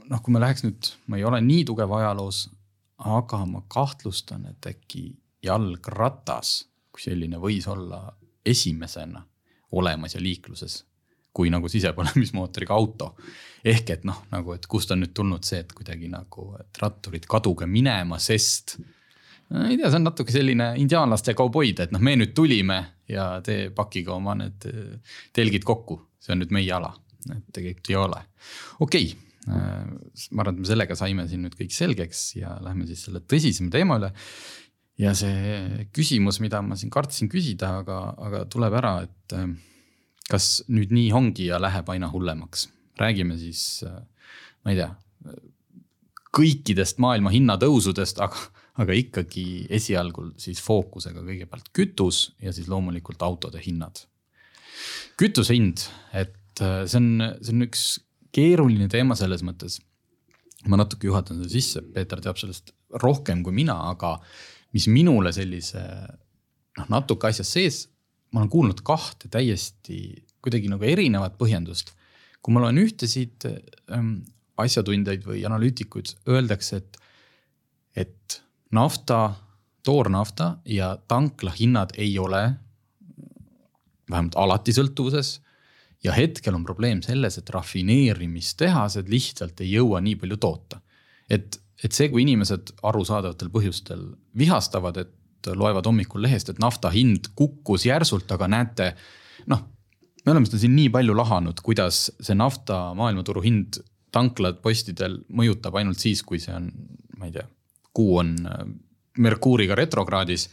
noh, 0.10 0.22
kui 0.24 0.34
ma 0.34 0.42
läheks 0.48 0.66
nüüd, 0.66 0.96
ma 1.12 1.20
ei 1.20 1.28
ole 1.28 1.44
nii 1.44 1.66
tugev 1.68 1.92
ajaloos 2.00 2.46
aga 2.98 3.46
ma 3.46 3.64
kahtlustan, 3.68 4.46
et 4.50 4.66
äkki 4.70 5.10
jalgratas 5.44 6.66
kui 6.92 7.04
selline 7.04 7.40
võis 7.42 7.68
olla 7.68 8.08
esimesena 8.46 9.24
olemas 9.76 10.16
ja 10.16 10.22
liikluses 10.24 10.84
kui 11.36 11.50
nagu 11.52 11.68
sisepõlemismootoriga 11.68 12.74
auto. 12.74 13.16
ehk 13.66 13.90
et 13.90 14.04
noh, 14.08 14.22
nagu, 14.32 14.54
et 14.54 14.68
kust 14.70 14.92
on 14.94 15.02
nüüd 15.02 15.12
tulnud 15.14 15.44
see, 15.44 15.64
et 15.66 15.74
kuidagi 15.74 16.08
nagu, 16.08 16.52
et 16.60 16.80
ratturid 16.80 17.26
kaduge 17.28 17.68
minema, 17.68 18.20
sest. 18.20 18.78
no 19.50 19.66
ei 19.68 19.76
tea, 19.76 19.90
see 19.90 20.00
on 20.00 20.08
natuke 20.08 20.32
selline 20.32 20.70
indiaanlaste 20.80 21.36
kauboid, 21.36 21.82
et 21.84 21.92
noh, 21.92 22.00
me 22.00 22.16
nüüd 22.16 22.32
tulime 22.38 22.80
ja 23.12 23.42
tee 23.44 23.68
pakiga 23.76 24.16
oma 24.16 24.38
need 24.40 24.70
telgid 25.36 25.68
kokku, 25.68 26.00
see 26.24 26.38
on 26.38 26.44
nüüd 26.46 26.56
meie 26.56 26.72
ala, 26.78 26.94
et 27.28 27.44
tegelikult 27.52 27.92
ei 27.92 28.00
ole. 28.06 28.24
okei 28.80 29.12
okay 29.12 29.25
ma 29.46 30.42
arvan, 30.42 30.56
et 30.56 30.62
me 30.64 30.70
sellega 30.70 30.98
saime 30.98 31.28
siin 31.30 31.44
nüüd 31.46 31.56
kõik 31.58 31.74
selgeks 31.76 32.28
ja 32.40 32.56
lähme 32.66 32.88
siis 32.90 33.06
selle 33.06 33.22
tõsisema 33.22 33.74
teema 33.74 34.00
üle. 34.02 34.12
ja 35.02 35.12
see 35.18 35.86
küsimus, 35.94 36.40
mida 36.42 36.62
ma 36.64 36.78
siin 36.80 36.94
kartsin 36.94 37.30
küsida, 37.30 37.76
aga, 37.84 38.00
aga 38.28 38.44
tuleb 38.52 38.78
ära, 38.80 38.94
et 39.06 39.36
äh, 39.38 39.50
kas 40.30 40.64
nüüd 40.72 40.94
nii 40.96 41.12
ongi 41.14 41.50
ja 41.52 41.60
läheb 41.62 41.90
aina 41.94 42.10
hullemaks, 42.10 42.70
räägime 43.02 43.38
siis, 43.38 43.84
äh, 43.86 44.00
ma 44.64 44.74
ei 44.74 44.80
tea, 44.80 44.90
kõikidest 46.36 47.00
maailma 47.04 47.32
hinnatõusudest, 47.34 48.20
aga, 48.24 48.40
aga 48.82 48.96
ikkagi 48.98 49.68
esialgu 49.74 50.32
siis 50.42 50.60
fookusega 50.64 51.22
kõigepealt 51.24 51.70
kütus 51.76 52.30
ja 52.44 52.56
siis 52.56 52.72
loomulikult 52.72 53.22
autode 53.24 53.62
hinnad. 53.64 54.08
kütuse 55.16 55.54
hind, 55.56 55.86
et 56.12 56.36
see 56.60 56.98
on, 57.00 57.30
see 57.40 57.54
on 57.54 57.68
üks 57.68 57.86
keeruline 58.36 58.90
teema 58.92 59.18
selles 59.18 59.44
mõttes. 59.46 59.80
ma 60.66 60.80
natuke 60.80 61.06
juhatan 61.06 61.38
seda 61.38 61.52
sisse, 61.52 61.82
Peeter 61.94 62.22
teab 62.26 62.40
sellest 62.42 62.72
rohkem 63.04 63.44
kui 63.46 63.54
mina, 63.54 63.76
aga 63.92 64.16
mis 64.74 64.88
minule 64.90 65.30
sellise 65.36 65.82
noh, 66.80 66.88
natuke 66.90 67.30
asjas 67.30 67.52
sees, 67.54 67.78
ma 68.34 68.42
olen 68.42 68.50
kuulnud 68.50 68.82
kahte 68.86 69.30
täiesti 69.30 70.26
kuidagi 70.42 70.72
nagu 70.72 70.84
erinevat 70.86 71.38
põhjendust. 71.38 71.94
kui 72.42 72.54
ma 72.54 72.62
loen 72.62 72.78
ühtesid 72.78 73.46
ähm, 73.50 74.20
asjatundjaid 74.62 75.24
või 75.26 75.40
analüütikuid, 75.48 76.12
öeldakse, 76.30 76.78
et, 76.78 77.00
et 77.98 78.42
nafta, 78.74 79.36
toornafta 79.86 80.56
ja 80.66 80.96
tanklahinnad 81.08 81.96
ei 81.98 82.14
ole 82.20 82.44
vähemalt 84.10 84.38
alati 84.38 84.76
sõltuvuses 84.78 85.40
ja 86.06 86.14
hetkel 86.14 86.56
on 86.56 86.64
probleem 86.66 87.02
selles, 87.06 87.40
et 87.40 87.50
rafineerimistehased 87.54 89.10
lihtsalt 89.10 89.62
ei 89.66 89.72
jõua 89.74 90.02
nii 90.06 90.18
palju 90.22 90.38
toota. 90.42 90.82
et, 91.30 91.58
et 91.84 91.92
see, 91.92 92.10
kui 92.14 92.22
inimesed 92.22 92.76
arusaadavatel 92.86 93.50
põhjustel 93.54 94.04
vihastavad, 94.38 95.00
et 95.02 95.50
loevad 95.58 95.86
hommikul 95.86 96.24
lehest, 96.26 96.50
et 96.50 96.62
nafta 96.62 96.92
hind 96.94 97.32
kukkus 97.38 97.86
järsult, 97.86 98.30
aga 98.32 98.48
näete, 98.50 98.92
noh. 99.52 99.66
me 100.26 100.34
oleme 100.34 100.50
seda 100.50 100.62
siin 100.64 100.76
nii 100.78 100.90
palju 100.94 101.18
lahanud, 101.18 101.62
kuidas 101.66 102.08
see 102.20 102.38
nafta 102.38 102.94
maailmaturu 102.98 103.44
hind 103.46 103.82
tanklad 104.16 104.62
postidel 104.64 105.20
mõjutab 105.30 105.76
ainult 105.78 106.02
siis, 106.02 106.24
kui 106.24 106.40
see 106.40 106.54
on, 106.56 106.70
ma 107.20 107.28
ei 107.28 107.36
tea, 107.36 107.46
kuu 107.94 108.18
on 108.22 108.36
äh, 108.46 108.66
Merkuuriga 109.18 109.78
retrokraadis 109.80 110.50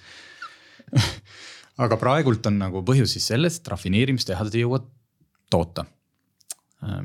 aga 1.84 1.98
praegult 1.98 2.46
on 2.46 2.58
nagu 2.60 2.82
põhjus 2.86 3.16
siis 3.16 3.28
selles, 3.32 3.58
et 3.58 3.70
rafineerimistehased 3.72 4.56
ei 4.56 4.64
jõua 4.64 4.82
toota. 5.52 5.84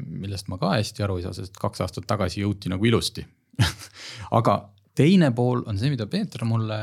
Millest 0.08 0.48
ma 0.50 0.58
ka 0.58 0.72
hästi 0.74 1.04
aru 1.06 1.20
ei 1.20 1.27
saa, 1.27 1.36
sest 1.38 1.60
kaks 1.62 1.84
aastat 1.86 2.08
tagasi 2.10 2.42
jõuti 2.42 2.72
nagu 2.72 2.88
ilusti 2.89 3.22
aga 4.39 4.58
teine 4.98 5.32
pool 5.36 5.63
on 5.70 5.80
see, 5.80 5.92
mida 5.94 6.08
Peeter 6.10 6.46
mulle 6.48 6.77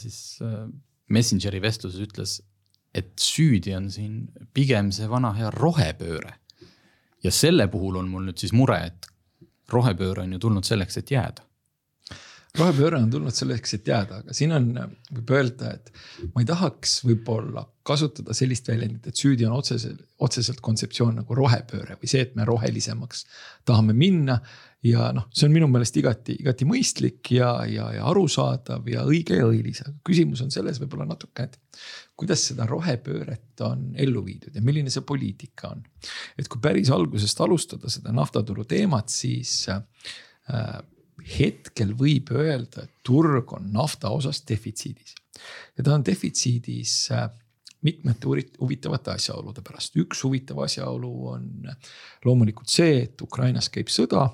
siis 0.00 0.38
äh, 0.44 0.64
Messengeri 1.10 1.60
vestluses 1.62 2.02
ütles, 2.04 2.36
et 2.94 3.12
süüdi 3.22 3.74
on 3.74 3.88
siin 3.90 4.24
pigem 4.54 4.92
see 4.94 5.08
vana 5.10 5.32
hea 5.34 5.50
rohepööre. 5.54 6.36
ja 7.22 7.30
selle 7.34 7.66
puhul 7.68 7.98
on 8.00 8.08
mul 8.08 8.28
nüüd 8.28 8.38
siis 8.40 8.54
mure, 8.56 8.78
et 8.86 9.06
rohepööre 9.70 10.22
on 10.24 10.32
ju 10.32 10.38
tulnud 10.46 10.66
selleks, 10.66 10.96
et 10.98 11.10
jääda 11.10 11.44
rohepööre 12.58 12.98
on 12.98 13.10
tulnud 13.12 13.34
selleks, 13.34 13.76
et 13.76 13.88
jääda, 13.88 14.22
aga 14.24 14.34
siin 14.34 14.54
on, 14.56 14.70
võib 15.12 15.30
öelda, 15.36 15.74
et 15.76 15.92
ma 16.34 16.42
ei 16.42 16.48
tahaks 16.48 16.96
võib-olla 17.06 17.62
kasutada 17.86 18.34
sellist 18.36 18.68
väljendit, 18.70 19.06
et 19.06 19.20
süüdi 19.20 19.46
on 19.46 19.54
otseselt, 19.56 20.02
otseselt 20.22 20.58
kontseptsioon 20.64 21.20
nagu 21.20 21.36
rohepööre 21.38 21.96
või 22.00 22.10
see, 22.10 22.24
et 22.26 22.34
me 22.38 22.46
rohelisemaks 22.48 23.24
tahame 23.68 23.94
minna. 23.96 24.40
ja 24.82 25.10
noh, 25.12 25.26
see 25.36 25.46
on 25.46 25.54
minu 25.54 25.68
meelest 25.68 25.96
igati, 26.00 26.38
igati 26.40 26.66
mõistlik 26.66 27.32
ja, 27.36 27.52
ja, 27.68 27.90
ja 27.94 28.04
arusaadav 28.10 28.86
ja 28.88 29.04
õige 29.06 29.36
ja 29.36 29.46
õilis, 29.46 29.82
aga 29.84 29.94
küsimus 30.06 30.42
on 30.42 30.50
selles 30.50 30.80
võib-olla 30.82 31.06
natuke, 31.10 31.46
et. 31.46 31.58
kuidas 32.16 32.42
seda 32.50 32.66
rohepööret 32.68 33.60
on 33.64 33.90
ellu 33.96 34.24
viidud 34.24 34.56
ja 34.56 34.62
milline 34.64 34.90
see 34.90 35.04
poliitika 35.06 35.70
on. 35.74 35.84
et 36.38 36.48
kui 36.48 36.60
päris 36.60 36.90
algusest 36.90 37.40
alustada 37.40 37.92
seda 37.92 38.12
naftaturu 38.12 38.64
teemat, 38.64 39.08
siis 39.12 39.68
äh, 39.68 40.80
hetkel 41.38 41.94
võib 41.98 42.32
öelda, 42.34 42.84
et 42.84 42.92
turg 43.06 43.52
on 43.56 43.70
nafta 43.72 44.10
osas 44.10 44.42
defitsiidis. 44.48 45.14
ja 45.76 45.84
ta 45.84 45.94
on 45.94 46.04
defitsiidis 46.04 46.94
äh, 47.14 47.28
mitmete 47.82 48.26
huvitavate 48.60 49.10
asjaolude 49.10 49.62
pärast. 49.62 49.96
üks 49.96 50.24
huvitav 50.24 50.58
asjaolu 50.64 51.12
on 51.28 51.50
loomulikult 52.24 52.68
see, 52.68 53.02
et 53.04 53.22
Ukrainas 53.22 53.68
käib 53.68 53.88
sõda 53.88 54.28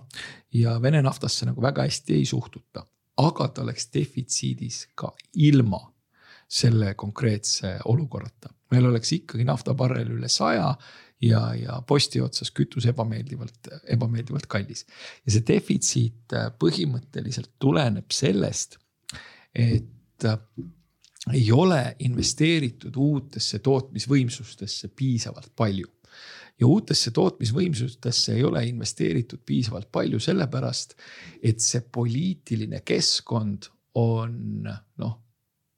ja 0.54 0.76
Vene 0.82 1.02
naftasse 1.02 1.46
nagu 1.46 1.62
väga 1.62 1.86
hästi 1.86 2.14
ei 2.14 2.26
suhtuta. 2.26 2.86
aga 3.16 3.48
ta 3.48 3.62
oleks 3.62 3.88
defitsiidis 3.94 4.88
ka 4.94 5.12
ilma 5.34 5.80
selle 6.48 6.94
konkreetse 6.94 7.78
olukorrata. 7.84 8.48
meil 8.70 8.86
oleks 8.86 9.12
ikkagi 9.12 9.44
naftabarrel 9.44 10.10
üle 10.18 10.28
saja 10.28 10.74
ja, 11.22 11.42
ja 11.54 11.80
posti 11.86 12.20
otsas 12.20 12.50
kütus 12.50 12.86
ebameeldivalt, 12.90 13.70
ebameeldivalt 13.96 14.46
kallis. 14.46 14.86
ja 15.24 15.32
see 15.32 15.44
defitsiit 15.48 16.36
äh, 16.36 16.50
põhimõtteliselt 16.60 17.54
tuleneb 17.62 18.12
sellest, 18.12 18.78
et 19.54 20.24
äh, 20.24 20.38
ei 21.34 21.50
ole 21.52 21.80
investeeritud 22.06 22.96
uutesse 22.96 23.58
tootmisvõimsustesse 23.58 24.92
piisavalt 24.94 25.50
palju 25.56 25.90
ja 26.60 26.66
uutesse 26.66 27.10
tootmisvõimsustesse 27.10 28.36
ei 28.36 28.44
ole 28.44 28.64
investeeritud 28.68 29.42
piisavalt 29.46 29.90
palju 29.92 30.20
sellepärast, 30.22 30.94
et 31.42 31.60
see 31.60 31.82
poliitiline 31.92 32.80
keskkond 32.86 33.68
on 34.00 34.64
noh, 35.00 35.14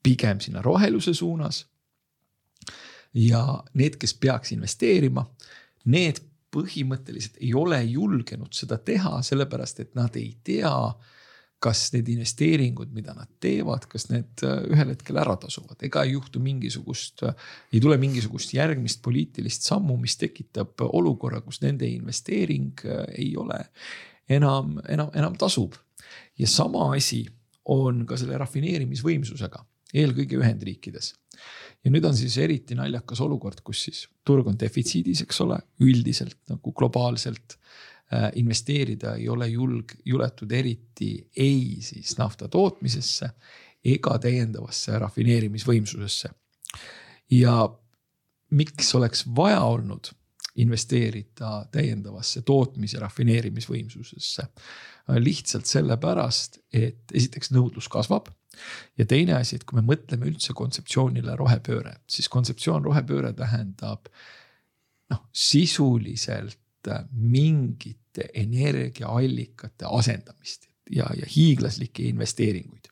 pigem 0.02 0.40
sinna 0.40 0.62
roheluse 0.62 1.14
suunas. 1.14 1.64
Ja 3.14 3.42
need, 3.74 3.96
kes 4.00 4.14
peaks 4.14 4.52
investeerima, 4.52 5.24
need 5.88 6.20
põhimõtteliselt 6.54 7.38
ei 7.40 7.52
ole 7.56 7.82
julgenud 7.84 8.54
seda 8.56 8.78
teha, 8.80 9.20
sellepärast 9.22 9.80
et 9.84 9.94
nad 9.98 10.16
ei 10.16 10.32
tea 10.44 10.72
kas 11.62 11.88
need 11.90 12.06
investeeringud, 12.12 12.90
mida 12.94 13.12
nad 13.16 13.30
teevad, 13.42 13.88
kas 13.90 14.06
need 14.12 14.44
äh, 14.46 14.60
ühel 14.70 14.92
hetkel 14.92 15.18
ära 15.18 15.34
tasuvad, 15.42 15.80
ega 15.86 16.04
ei 16.06 16.12
juhtu 16.14 16.38
mingisugust, 16.42 17.24
äh, 17.26 17.48
ei 17.74 17.80
tule 17.82 17.98
mingisugust 17.98 18.54
järgmist 18.54 19.02
poliitilist 19.02 19.66
sammu, 19.66 19.96
mis 19.98 20.14
tekitab 20.20 20.84
olukorra, 20.86 21.42
kus 21.42 21.58
nende 21.64 21.88
investeering 21.90 22.84
äh, 22.86 23.02
ei 23.24 23.32
ole 23.36 23.58
enam, 24.30 24.76
enam, 24.86 25.10
enam 25.18 25.34
tasub. 25.38 25.74
ja 26.38 26.46
sama 26.46 26.92
asi 26.94 27.24
on 27.64 28.04
ka 28.06 28.16
selle 28.16 28.38
rafineerimisvõimsusega, 28.38 29.64
eelkõige 29.98 30.38
Ühendriikides. 30.38 31.10
Ja 31.84 31.90
nüüd 31.90 32.04
on 32.04 32.16
siis 32.16 32.36
eriti 32.42 32.74
naljakas 32.74 33.20
olukord, 33.24 33.60
kus 33.64 33.84
siis 33.86 34.06
turg 34.26 34.46
on 34.50 34.58
defitsiidis, 34.60 35.22
eks 35.24 35.40
ole, 35.44 35.58
üldiselt 35.84 36.40
nagu 36.50 36.72
globaalselt 36.76 37.58
Äh, 38.12 38.30
investeerida 38.34 39.14
ei 39.14 39.28
ole 39.28 39.46
julg, 39.52 39.92
juletud 40.04 40.52
eriti 40.56 41.28
ei 41.36 41.76
siis 41.84 42.14
nafta 42.16 42.46
tootmisesse 42.48 43.28
ega 43.84 44.14
täiendavasse 44.18 44.96
rafineerimisvõimsusesse. 44.98 46.30
ja 47.30 47.68
miks 48.50 48.94
oleks 48.94 49.26
vaja 49.36 49.60
olnud 49.60 50.08
investeerida 50.56 51.66
täiendavasse 51.72 52.40
tootmis- 52.40 52.94
ja 52.94 53.00
rafineerimisvõimsusesse? 53.00 54.46
Lihtsalt 55.18 55.66
sellepärast, 55.66 56.58
et 56.72 57.12
esiteks 57.12 57.52
nõudlus 57.52 57.88
kasvab 57.92 58.32
ja 58.98 59.06
teine 59.08 59.38
asi, 59.38 59.56
et 59.56 59.66
kui 59.68 59.80
me 59.80 59.86
mõtleme 59.86 60.28
üldse 60.30 60.54
kontseptsioonile 60.56 61.36
rohepööre, 61.38 61.98
siis 62.10 62.28
kontseptsioon 62.32 62.84
rohepööre 62.84 63.32
tähendab 63.36 64.08
noh, 65.08 65.22
sisuliselt 65.32 66.58
Äh, 66.88 67.04
mingite 67.12 68.28
energiaallikate 68.34 69.86
asendamist 69.86 70.68
ja, 70.90 71.06
ja 71.14 71.26
hiiglaslikke 71.28 72.02
investeeringuid. 72.08 72.88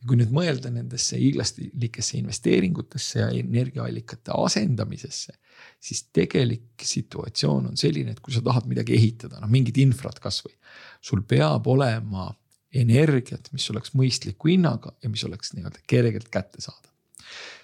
ja 0.00 0.08
kui 0.08 0.16
nüüd 0.18 0.32
mõelda 0.34 0.72
nendesse 0.72 1.18
hiiglaslikesse 1.20 2.18
investeeringutesse 2.18 3.20
ja 3.20 3.28
energiaallikate 3.36 4.32
asendamisesse, 4.34 5.36
siis 5.80 6.02
tegelik 6.16 6.84
situatsioon 6.84 7.70
on 7.70 7.76
selline, 7.76 8.16
et 8.16 8.20
kui 8.24 8.34
sa 8.34 8.42
tahad 8.44 8.68
midagi 8.68 8.96
ehitada, 8.96 9.40
noh 9.40 9.52
mingit 9.52 9.78
infrat 9.84 10.18
kasvõi, 10.20 10.56
sul 11.04 11.22
peab 11.28 11.68
olema 11.68 12.30
energiat, 12.74 13.48
mis 13.52 13.66
oleks 13.72 13.94
mõistliku 13.98 14.50
hinnaga 14.50 14.92
ja 15.02 15.10
mis 15.10 15.24
oleks 15.26 15.54
nii-öelda 15.54 15.82
kergelt 15.90 16.28
kättesaadav. 16.30 16.90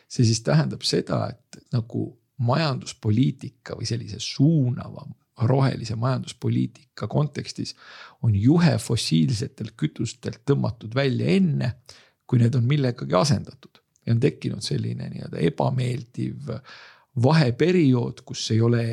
see 0.09 0.25
siis 0.25 0.41
tähendab 0.47 0.83
seda, 0.87 1.27
et 1.31 1.63
nagu 1.75 2.09
majanduspoliitika 2.39 3.77
või 3.79 3.87
sellise 3.89 4.21
suunava 4.21 5.07
rohelise 5.43 5.97
majanduspoliitika 5.97 7.09
kontekstis 7.09 7.75
on 8.23 8.35
juhe 8.35 8.77
fossiilsetelt 8.79 9.75
kütustelt 9.77 10.41
tõmmatud 10.49 10.95
välja 10.95 11.27
enne, 11.37 11.73
kui 12.27 12.41
need 12.41 12.55
on 12.55 12.65
millegagi 12.65 13.15
asendatud. 13.15 13.83
ja 14.07 14.13
on 14.15 14.21
tekkinud 14.21 14.63
selline 14.63 15.09
nii-öelda 15.11 15.41
ebameeldiv 15.43 16.51
vaheperiood, 17.23 18.23
kus 18.25 18.51
ei 18.55 18.61
ole 18.61 18.85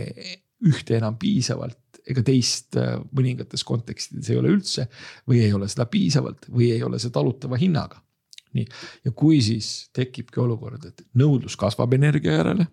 ühte 0.65 0.97
enam 0.97 1.17
piisavalt 1.19 1.77
ega 2.09 2.23
teist 2.25 2.77
mõningates 3.15 3.63
kontekstides 3.67 4.29
ei 4.31 4.39
ole 4.39 4.53
üldse 4.57 4.87
või 5.29 5.43
ei 5.45 5.53
ole 5.55 5.69
seda 5.71 5.85
piisavalt 5.91 6.49
või 6.51 6.71
ei 6.75 6.83
ole 6.83 6.99
see 6.99 7.13
talutava 7.13 7.59
hinnaga. 7.59 8.01
nii, 8.53 8.65
ja 9.05 9.11
kui 9.11 9.41
siis 9.41 9.89
tekibki 9.93 10.39
olukord, 10.39 10.83
et 10.85 11.05
nõudlus 11.17 11.55
kasvab 11.57 11.93
energia 11.97 12.35
järele 12.41 12.67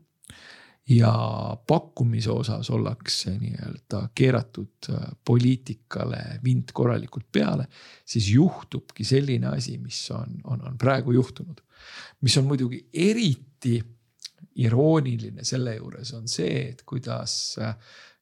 ja 0.90 1.12
pakkumise 1.66 2.30
osas 2.30 2.70
ollakse 2.70 3.36
nii-öelda 3.38 4.02
keeratud 4.14 4.90
äh, 4.90 5.06
poliitikale 5.24 6.40
vint 6.44 6.72
korralikult 6.72 7.28
peale, 7.32 7.66
siis 8.04 8.30
juhtubki 8.34 9.04
selline 9.04 9.52
asi, 9.54 9.78
mis 9.78 10.02
on, 10.10 10.40
on, 10.44 10.66
on 10.66 10.78
praegu 10.78 11.12
juhtunud. 11.12 11.60
mis 12.20 12.36
on 12.36 12.44
muidugi 12.44 12.88
eriti 12.92 13.80
irooniline 14.60 15.44
selle 15.44 15.76
juures 15.76 16.12
on 16.14 16.28
see, 16.28 16.70
et 16.72 16.82
kuidas 16.82 17.56
äh, 17.60 17.76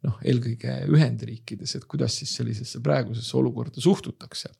noh, 0.06 0.18
eelkõige 0.22 0.80
Ühendriikides, 0.94 1.74
et 1.78 1.86
kuidas 1.90 2.20
siis 2.20 2.36
sellisesse 2.38 2.82
praegusesse 2.84 3.36
olukorda 3.40 3.82
suhtutakse 3.82 4.52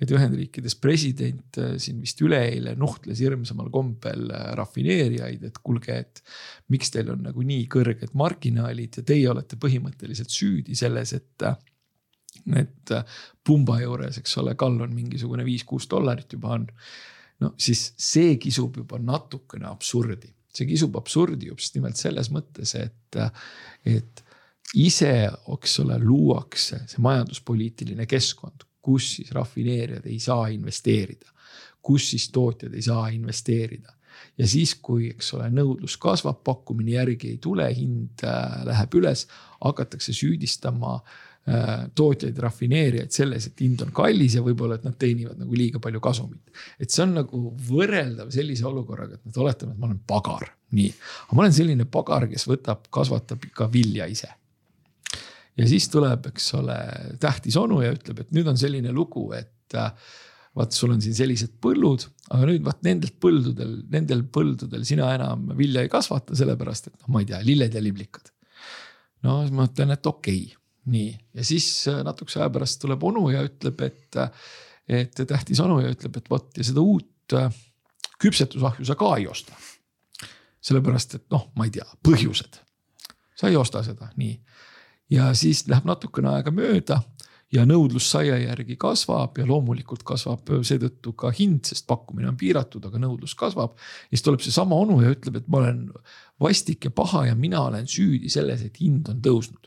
et 0.00 0.12
Ühendriikides 0.14 0.76
president 0.80 1.58
äh, 1.60 1.74
siin 1.80 2.00
vist 2.00 2.20
üleeile 2.24 2.72
nuhtles 2.80 3.20
hirmsamal 3.20 3.68
kombel 3.72 4.30
äh, 4.32 4.46
rafineerijaid, 4.58 5.44
et 5.50 5.60
kuulge, 5.64 5.98
et. 6.04 6.22
miks 6.72 6.92
teil 6.94 7.10
on 7.12 7.24
nagu 7.26 7.44
nii 7.44 7.66
kõrged 7.70 8.14
marginaalid 8.16 9.00
ja 9.00 9.04
teie 9.06 9.28
olete 9.30 9.58
põhimõtteliselt 9.60 10.32
süüdi 10.32 10.76
selles, 10.78 11.14
et 11.18 11.46
äh, 11.46 11.58
et 12.56 12.92
pumba 13.44 13.80
juures, 13.82 14.20
eks 14.20 14.36
ole, 14.40 14.54
kall 14.56 14.78
on 14.80 14.92
mingisugune 14.94 15.42
viis-kuus 15.44 15.88
dollarit 15.90 16.30
juba 16.32 16.54
on. 16.54 16.68
no 17.42 17.50
siis 17.58 17.90
see 17.98 18.36
kisub 18.40 18.78
juba 18.78 19.00
natukene 19.02 19.66
absurdi, 19.68 20.30
see 20.54 20.68
kisub 20.70 20.96
absurdi 20.96 21.50
just 21.50 21.74
nimelt 21.74 21.98
selles 21.98 22.30
mõttes, 22.32 22.76
et, 22.78 23.18
et 23.84 24.22
ise, 24.74 25.30
eks 25.54 25.78
ole, 25.84 25.98
luuakse 26.02 26.82
see 26.90 27.02
majanduspoliitiline 27.02 28.06
keskkond, 28.10 28.66
kus 28.80 29.14
siis 29.16 29.32
rafineerijad 29.36 30.06
ei 30.08 30.18
saa 30.22 30.48
investeerida, 30.54 31.32
kus 31.82 32.10
siis 32.12 32.28
tootjad 32.32 32.74
ei 32.74 32.84
saa 32.84 33.08
investeerida 33.14 33.92
ja 34.38 34.46
siis, 34.48 34.74
kui, 34.82 35.10
eks 35.14 35.34
ole, 35.36 35.48
nõudlus 35.54 35.96
kasvab, 36.00 36.42
pakkumine 36.46 36.96
järgi 36.96 37.34
ei 37.34 37.40
tule, 37.42 37.66
hind 37.76 38.24
äh, 38.26 38.62
läheb 38.68 38.96
üles, 39.00 39.26
hakatakse 39.60 40.14
süüdistama 40.16 40.96
äh, 40.98 41.86
tootjaid, 41.96 42.38
rafineerijaid 42.44 43.14
selles, 43.14 43.50
et 43.50 43.64
hind 43.64 43.84
on 43.84 43.94
kallis 43.96 44.36
ja 44.38 44.44
võib-olla, 44.44 44.78
et 44.78 44.86
nad 44.88 44.96
teenivad 45.00 45.40
nagu 45.40 45.56
liiga 45.56 45.82
palju 45.82 46.02
kasumit. 46.04 46.64
et 46.78 46.90
see 46.90 47.04
on 47.04 47.16
nagu 47.20 47.42
võrreldav 47.70 48.32
sellise 48.34 48.66
olukorraga, 48.68 49.18
et 49.18 49.30
nad 49.30 49.40
oletame, 49.44 49.74
et 49.74 49.80
ma 49.80 49.90
olen 49.90 50.02
pagar, 50.06 50.52
nii. 50.76 50.92
aga 51.26 51.38
ma 51.38 51.46
olen 51.46 51.56
selline 51.56 51.88
pagar, 51.90 52.28
kes 52.30 52.46
võtab, 52.48 52.86
kasvatab 52.92 53.50
ikka 53.50 53.70
vilja 53.72 54.08
ise 54.10 54.30
ja 55.60 55.68
siis 55.68 55.88
tuleb, 55.92 56.30
eks 56.32 56.50
ole, 56.58 56.76
tähtis 57.20 57.56
onu 57.60 57.80
ja 57.84 57.92
ütleb, 57.94 58.24
et 58.24 58.34
nüüd 58.34 58.48
on 58.50 58.58
selline 58.60 58.92
lugu, 58.96 59.26
et 59.36 59.76
äh, 59.78 59.90
vaat 60.56 60.74
sul 60.74 60.94
on 60.94 61.02
siin 61.02 61.14
sellised 61.16 61.58
põllud, 61.62 62.06
aga 62.34 62.48
nüüd 62.48 62.64
vaat 62.66 62.80
nendelt 62.86 63.18
põldudel, 63.22 63.76
nendel 63.92 64.24
põldudel 64.34 64.86
sina 64.88 65.12
enam 65.14 65.52
vilja 65.58 65.84
ei 65.84 65.92
kasvata, 65.92 66.36
sellepärast 66.38 66.90
et 66.90 66.96
noh, 66.96 67.12
ma 67.14 67.22
ei 67.22 67.28
tea, 67.30 67.42
lilled 67.46 67.76
ja 67.76 67.82
liblikad. 67.84 68.32
no 69.26 69.42
siis 69.44 69.54
ma 69.54 69.68
ütlen, 69.68 69.94
et 69.94 70.10
okei 70.10 70.42
okay,, 70.48 70.56
nii 70.90 71.12
ja 71.36 71.46
siis 71.46 71.68
äh, 71.92 72.00
natukese 72.06 72.40
aja 72.40 72.50
pärast 72.52 72.80
tuleb 72.82 73.04
onu 73.06 73.28
ja 73.34 73.44
ütleb, 73.46 73.84
et, 73.86 74.18
äh, 74.18 74.48
et 75.02 75.22
tähtis 75.22 75.60
onu 75.62 75.80
ja 75.84 75.92
ütleb, 75.92 76.16
et 76.18 76.30
vot 76.32 76.50
ja 76.56 76.66
seda 76.66 76.82
uut 76.82 77.06
küpsetusahju 78.20 78.84
sa 78.88 78.96
ka 78.98 79.12
ei 79.20 79.28
osta. 79.30 79.54
sellepärast, 80.60 81.14
et 81.16 81.30
noh, 81.32 81.46
ma 81.56 81.64
ei 81.64 81.70
tea, 81.72 81.86
põhjused. 82.04 82.58
sa 83.38 83.48
ei 83.48 83.56
osta 83.56 83.84
seda, 83.86 84.10
nii 84.20 84.34
ja 85.10 85.32
siis 85.34 85.66
läheb 85.68 85.88
natukene 85.88 86.30
aega 86.36 86.52
mööda 86.54 87.00
ja 87.54 87.64
nõudlus 87.66 88.06
saia 88.12 88.38
järgi 88.38 88.76
kasvab 88.80 89.38
ja 89.40 89.46
loomulikult 89.48 90.04
kasvab 90.06 90.52
seetõttu 90.66 91.12
ka 91.18 91.32
hind, 91.34 91.64
sest 91.66 91.86
pakkumine 91.90 92.30
on 92.30 92.38
piiratud, 92.38 92.84
aga 92.86 93.00
nõudlus 93.02 93.34
kasvab. 93.38 93.74
ja 93.76 94.14
siis 94.14 94.26
tuleb 94.26 94.44
seesama 94.44 94.78
onu 94.78 95.00
ja 95.02 95.10
ütleb, 95.14 95.40
et 95.40 95.48
ma 95.50 95.64
olen 95.64 95.82
vastik 96.40 96.86
ja 96.86 96.94
paha 96.94 97.26
ja 97.26 97.34
mina 97.34 97.64
olen 97.66 97.88
süüdi 97.90 98.30
selles, 98.30 98.62
et 98.62 98.80
hind 98.80 99.08
on 99.10 99.20
tõusnud. 99.24 99.66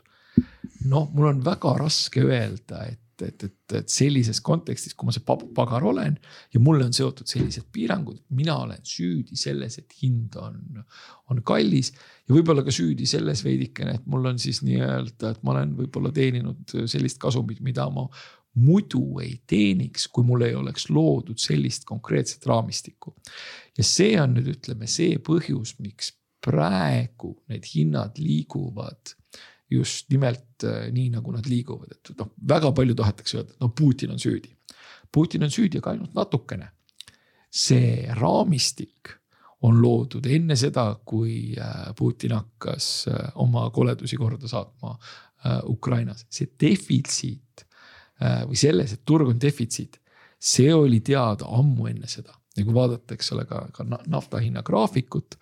noh, 0.88 1.08
mul 1.12 1.30
on 1.32 1.44
väga 1.44 1.76
raske 1.80 2.24
öelda, 2.24 2.86
et 2.88 3.00
et, 3.22 3.44
et, 3.46 3.74
et 3.78 3.90
sellises 3.92 4.40
kontekstis, 4.44 4.94
kui 4.94 5.08
ma 5.08 5.14
see 5.14 5.24
pagar 5.24 5.84
olen 5.86 6.16
ja 6.54 6.60
mulle 6.62 6.86
on 6.88 6.94
seotud 6.96 7.30
sellised 7.30 7.68
piirangud, 7.72 8.18
mina 8.34 8.56
olen 8.64 8.82
süüdi 8.86 9.38
selles, 9.38 9.78
et 9.78 9.94
hind 10.02 10.36
on, 10.40 10.82
on 11.30 11.42
kallis. 11.46 11.92
ja 12.28 12.34
võib-olla 12.34 12.64
ka 12.66 12.74
süüdi 12.74 13.06
selles 13.06 13.44
veidikene, 13.44 13.98
et 13.98 14.06
mul 14.10 14.30
on 14.32 14.40
siis 14.40 14.62
nii-öelda, 14.66 15.34
et 15.34 15.44
ma 15.44 15.54
olen 15.56 15.76
võib-olla 15.78 16.12
teeninud 16.14 16.76
sellist 16.90 17.20
kasumit, 17.22 17.60
mida 17.64 17.86
ma 17.92 18.08
muidu 18.54 19.18
ei 19.22 19.34
teeniks, 19.50 20.08
kui 20.08 20.26
mul 20.26 20.46
ei 20.46 20.54
oleks 20.54 20.88
loodud 20.90 21.38
sellist 21.42 21.86
konkreetset 21.88 22.46
raamistikku. 22.46 23.14
ja 23.78 23.84
see 23.84 24.14
on 24.20 24.36
nüüd 24.38 24.52
ütleme 24.54 24.86
see 24.90 25.18
põhjus, 25.18 25.76
miks 25.82 26.12
praegu 26.44 27.34
need 27.48 27.66
hinnad 27.72 28.18
liiguvad 28.20 29.14
just 29.70 30.10
nimelt 30.12 30.64
äh, 30.64 30.88
nii, 30.92 31.10
nagu 31.14 31.32
nad 31.34 31.46
liiguvad, 31.48 31.96
et 31.96 32.12
noh, 32.18 32.30
väga 32.48 32.72
palju 32.76 32.96
tahetakse 32.98 33.38
öelda, 33.38 33.56
et 33.56 33.64
no 33.64 33.70
Putin 33.76 34.14
on 34.14 34.22
süüdi. 34.22 34.52
Putin 35.12 35.46
on 35.46 35.52
süüdi, 35.52 35.80
aga 35.80 35.94
ainult 35.94 36.16
natukene. 36.16 36.70
see 37.54 38.10
raamistik 38.18 39.12
on 39.62 39.76
loodud 39.78 40.26
enne 40.26 40.56
seda, 40.58 40.88
kui 41.06 41.54
äh, 41.54 41.92
Putin 41.96 42.34
hakkas 42.34 43.06
äh, 43.08 43.28
oma 43.34 43.68
koledusi 43.70 44.16
korda 44.16 44.48
saatma 44.50 44.98
Ukrainas, 45.68 46.22
see 46.32 46.54
defitsiit 46.56 47.66
või 48.48 48.56
selles, 48.56 48.94
et 48.94 49.02
turg 49.04 49.28
on 49.28 49.36
defitsiit, 49.36 49.98
see 50.40 50.70
oli 50.72 51.02
teada 51.04 51.44
ammu 51.52 51.90
enne 51.90 52.08
seda 52.08 52.32
ja 52.56 52.64
kui 52.64 52.74
vaadata, 52.74 53.16
eks 53.16 53.32
ole, 53.34 53.44
ka, 53.48 53.64
ka 53.74 53.84
nafta 53.84 54.40
hinna 54.42 54.62
graafikut 54.66 55.36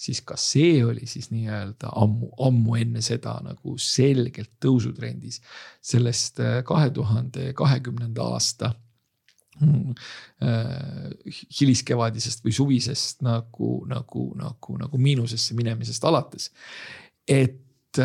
siis 0.00 0.22
ka 0.24 0.36
see 0.40 0.80
oli 0.84 1.06
siis 1.08 1.28
nii-öelda 1.32 1.92
ammu, 2.00 2.30
ammu 2.46 2.76
enne 2.80 3.02
seda 3.04 3.34
nagu 3.44 3.76
selgelt 3.80 4.52
tõusutrendis. 4.64 5.40
sellest 5.82 6.40
äh, 6.40 6.60
kahe 6.64 6.90
tuhande 6.90 7.52
kahekümnenda 7.56 8.24
aasta 8.32 8.72
mm, 9.60 9.94
äh, 10.46 11.10
hiliskevadisest 11.60 12.44
või 12.44 12.56
suvisest 12.56 13.22
nagu, 13.26 13.72
nagu, 13.90 14.30
nagu, 14.40 14.78
nagu 14.80 14.98
miinusesse 15.08 15.54
minemisest 15.58 16.04
alates. 16.04 16.50
et 17.28 18.00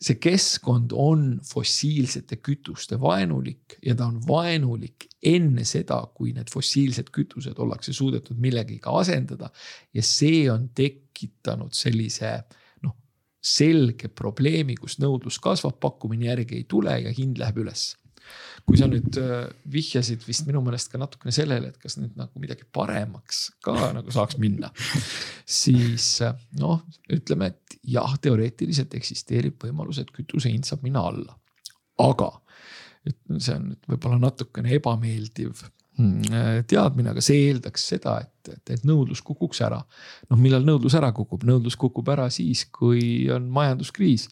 see 0.00 0.16
keskkond 0.16 0.94
on 0.96 1.24
fossiilsete 1.44 2.38
kütuste 2.40 2.96
vaenulik 3.00 3.76
ja 3.84 3.94
ta 3.94 4.06
on 4.08 4.16
vaenulik 4.24 5.04
enne 5.28 5.64
seda, 5.68 6.00
kui 6.16 6.32
need 6.32 6.48
fossiilsed 6.52 7.10
kütused 7.12 7.58
ollakse 7.60 7.92
suudetud 7.92 8.40
millegagi 8.40 8.80
asendada. 8.88 9.50
ja 9.94 10.02
see 10.02 10.50
on 10.50 10.70
tekitanud 11.20 11.76
sellise 11.76 12.32
noh, 12.84 12.96
selge 13.40 14.08
probleemi, 14.08 14.76
kus 14.80 14.98
nõudlus 15.02 15.40
kasvab, 15.42 15.78
pakkumine 15.80 16.30
järgi 16.30 16.60
ei 16.60 16.68
tule 16.68 16.96
ja 17.04 17.12
hind 17.16 17.40
läheb 17.40 17.64
üles 17.64 17.90
kui 18.62 18.78
sa 18.78 18.86
nüüd 18.86 19.16
äh, 19.18 19.48
vihjasid 19.72 20.22
vist 20.22 20.46
minu 20.46 20.60
meelest 20.62 20.92
ka 20.92 21.00
natukene 21.00 21.32
sellele, 21.34 21.72
et 21.72 21.80
kas 21.80 21.96
nüüd 21.98 22.14
nagu 22.18 22.42
midagi 22.42 22.66
paremaks 22.70 23.48
ka 23.64 23.74
nagu 23.96 24.12
saaks 24.14 24.38
minna. 24.38 24.70
siis 25.60 26.20
äh, 26.22 26.36
noh, 26.60 26.84
ütleme, 27.10 27.50
et 27.50 27.80
jah, 27.96 28.14
teoreetiliselt 28.22 28.94
eksisteerib 29.00 29.58
võimalus, 29.64 29.98
et 29.98 30.12
kütuse 30.14 30.52
hind 30.52 30.68
saab 30.68 30.84
minna 30.86 31.02
alla. 31.10 31.34
aga 32.00 32.30
see 33.40 33.56
on 33.56 33.70
nüüd 33.72 33.90
võib-olla 33.90 34.20
natukene 34.20 34.76
ebameeldiv 34.76 35.64
teadmine, 36.70 37.12
aga 37.12 37.22
see 37.24 37.48
eeldaks 37.48 37.86
seda, 37.92 38.16
et, 38.24 38.52
et, 38.52 38.72
et 38.76 38.84
nõudlus 38.88 39.22
kukuks 39.26 39.60
ära. 39.66 39.80
noh, 40.30 40.38
millal 40.40 40.64
nõudlus 40.66 40.94
ära 40.98 41.10
kukub, 41.16 41.44
nõudlus 41.48 41.76
kukub 41.80 42.08
ära 42.12 42.28
siis, 42.32 42.66
kui 42.72 43.28
on 43.32 43.48
majanduskriis. 43.52 44.28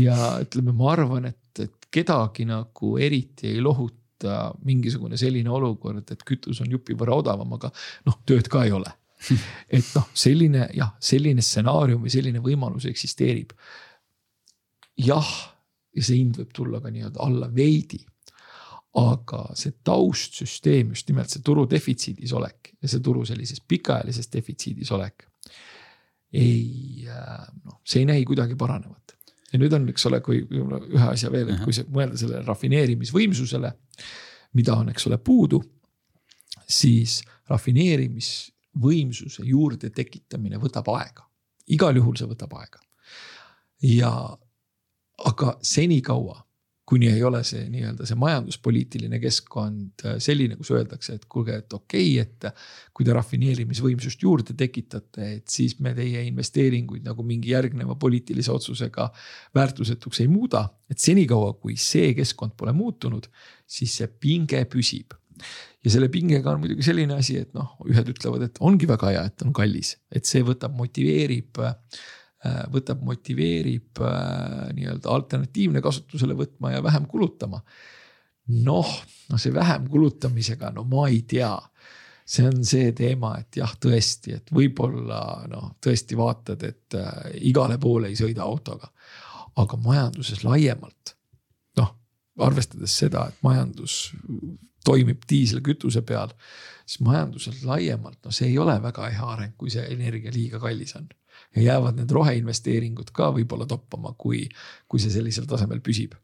ja 0.00 0.16
ütleme, 0.42 0.74
ma 0.74 0.92
arvan, 0.94 1.30
et, 1.30 1.62
et 1.62 1.88
kedagi 1.94 2.48
nagu 2.48 2.96
eriti 2.98 3.52
ei 3.52 3.62
lohuta 3.62 4.50
mingisugune 4.64 5.18
selline 5.20 5.50
olukord, 5.52 6.10
et 6.10 6.22
kütus 6.26 6.62
on 6.64 6.70
jupi 6.70 6.96
võrra 6.98 7.20
odavam, 7.22 7.56
aga 7.58 7.70
noh, 8.08 8.20
tööd 8.26 8.48
ka 8.50 8.64
ei 8.64 8.74
ole. 8.74 8.90
et 9.76 9.86
noh, 9.94 10.08
selline 10.16 10.68
jah, 10.76 10.94
selline 11.00 11.44
stsenaarium 11.44 12.02
või 12.04 12.12
selline 12.12 12.42
võimalus 12.44 12.88
eksisteerib. 12.90 13.52
jah, 15.00 15.30
ja 15.94 16.02
see 16.02 16.18
hind 16.18 16.40
võib 16.40 16.50
tulla 16.54 16.80
ka 16.82 16.90
nii-öelda 16.90 17.22
alla 17.22 17.48
veidi 17.54 18.02
aga 18.94 19.40
see 19.58 19.74
taustsüsteem, 19.84 20.92
just 20.94 21.08
nimelt 21.10 21.32
see 21.32 21.42
turu 21.42 21.64
defitsiidis 21.70 22.32
olek 22.36 22.74
ja 22.80 22.90
see 22.90 23.02
turu 23.02 23.24
sellises 23.26 23.62
pikaajalises 23.68 24.30
defitsiidis 24.32 24.92
olek. 24.94 25.26
ei 26.34 27.06
noh, 27.06 27.80
see 27.86 28.02
ei 28.02 28.06
näi 28.10 28.24
kuidagi 28.26 28.56
paranevat 28.58 29.14
ja 29.54 29.60
nüüd 29.62 29.74
on, 29.76 29.86
eks 29.92 30.06
ole, 30.10 30.18
kui 30.24 30.40
ühe 30.42 31.06
asja 31.06 31.30
veel, 31.30 31.52
et 31.54 31.62
kui 31.62 31.74
mõelda 31.94 32.18
sellele 32.18 32.42
rafineerimisvõimsusele, 32.46 33.70
mida 34.58 34.74
on, 34.80 34.90
eks 34.90 35.06
ole, 35.10 35.18
puudu, 35.22 35.60
siis 36.66 37.20
rafineerimisvõimsuse 37.50 39.46
juurde 39.46 39.92
tekitamine 39.94 40.58
võtab 40.62 40.90
aega, 40.96 41.26
igal 41.70 41.94
juhul 42.00 42.18
see 42.18 42.30
võtab 42.30 42.56
aega. 42.58 42.82
ja 43.84 44.10
aga 45.28 45.58
senikaua 45.62 46.43
kuni 46.86 47.08
ei 47.08 47.22
ole 47.24 47.40
see 47.46 47.64
nii-öelda 47.72 48.06
see 48.08 48.18
majanduspoliitiline 48.20 49.18
keskkond 49.22 50.04
äh, 50.04 50.16
selline, 50.22 50.58
kus 50.60 50.70
öeldakse, 50.74 51.16
et 51.16 51.24
kuulge, 51.30 51.56
et 51.62 51.76
okei 51.76 52.20
okay,, 52.20 52.24
et. 52.24 52.64
kui 52.94 53.06
te 53.06 53.14
rafineerimisvõimsust 53.16 54.22
juurde 54.22 54.54
tekitate, 54.58 55.30
et 55.38 55.50
siis 55.50 55.78
me 55.82 55.94
teie 55.96 56.22
investeeringuid 56.28 57.06
nagu 57.08 57.24
mingi 57.26 57.50
järgneva 57.50 57.96
poliitilise 57.98 58.52
otsusega 58.52 59.08
väärtusetuks 59.56 60.20
ei 60.22 60.28
muuda. 60.28 60.68
et 60.90 61.00
senikaua, 61.00 61.54
kui 61.58 61.78
see 61.80 62.12
keskkond 62.14 62.52
pole 62.56 62.72
muutunud, 62.76 63.26
siis 63.66 63.96
see 63.98 64.08
pinge 64.20 64.60
püsib 64.70 65.16
ja 65.84 65.90
selle 65.90 66.10
pingega 66.12 66.52
on 66.52 66.60
muidugi 66.60 66.84
selline 66.84 67.16
asi, 67.16 67.38
et 67.40 67.56
noh, 67.56 67.72
ühed 67.88 68.12
ütlevad, 68.12 68.44
et 68.46 68.60
ongi 68.60 68.86
väga 68.88 69.10
hea, 69.10 69.24
et 69.32 69.42
on 69.42 69.56
kallis, 69.56 69.96
et 70.12 70.28
see 70.28 70.44
võtab, 70.46 70.76
motiveerib 70.76 71.58
äh, 71.64 71.74
Äh, 71.74 72.22
võtab, 72.72 73.02
motiveerib 73.06 74.00
äh, 74.04 74.70
nii-öelda 74.76 75.10
alternatiivne 75.10 75.82
kasutusele 75.84 76.36
võtma 76.38 76.74
ja 76.74 76.82
vähem 76.84 77.06
kulutama. 77.10 77.62
noh, 78.46 78.90
no 79.30 79.38
see 79.40 79.54
vähem 79.54 79.86
kulutamisega, 79.88 80.70
no 80.76 80.84
ma 80.84 81.06
ei 81.08 81.22
tea 81.28 81.54
see 82.24 82.44
on 82.48 82.64
see 82.64 82.92
teema, 82.96 83.34
et 83.40 83.56
jah, 83.60 83.72
tõesti, 83.80 84.34
et 84.38 84.52
võib-olla 84.52 85.20
noh, 85.48 85.74
tõesti 85.84 86.16
vaatad, 86.16 86.62
et 86.64 86.96
äh, 86.96 87.30
igale 87.48 87.78
poole 87.80 88.08
ei 88.08 88.16
sõida 88.16 88.44
autoga. 88.44 88.90
aga 89.56 89.76
majanduses 89.78 90.40
laiemalt, 90.42 91.12
noh, 91.78 91.90
arvestades 92.42 92.96
seda, 92.98 93.28
et 93.28 93.36
majandus 93.46 94.14
toimib 94.84 95.22
diiselkütuse 95.30 96.02
peal, 96.02 96.32
siis 96.84 97.00
majanduses 97.06 97.62
laiemalt, 97.64 98.18
no 98.24 98.32
see 98.34 98.48
ei 98.48 98.58
ole 98.58 98.74
väga 98.82 99.08
hea 99.14 99.28
areng, 99.36 99.54
kui 99.56 99.70
see 99.70 99.84
energia 99.94 100.32
liiga 100.34 100.58
kallis 100.58 100.96
on 100.98 101.06
ja 101.54 101.62
jäävad 101.70 102.00
need 102.00 102.12
roheinvesteeringud 102.14 103.14
ka 103.14 103.30
võib-olla 103.36 103.66
toppama, 103.70 104.14
kui, 104.18 104.44
kui 104.88 105.02
see 105.02 105.12
sellisel 105.14 105.48
tasemel 105.50 105.82
püsib 105.84 106.16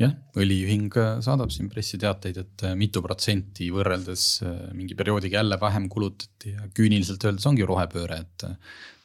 jah, 0.00 0.12
õliühing 0.38 0.94
äh, 1.00 1.10
saadab 1.24 1.52
siin 1.52 1.68
pressiteateid, 1.72 2.38
et 2.42 2.64
äh, 2.66 2.76
mitu 2.78 3.02
protsenti 3.04 3.68
võrreldes 3.74 4.24
äh, 4.46 4.54
mingi 4.76 4.96
perioodiga 4.98 5.40
jälle 5.40 5.58
vähem 5.60 5.88
kulutati 5.92 6.54
ja 6.56 6.68
küüniliselt 6.76 7.24
öeldes 7.28 7.46
ongi 7.50 7.66
rohepööre, 7.68 8.22
et. 8.24 8.46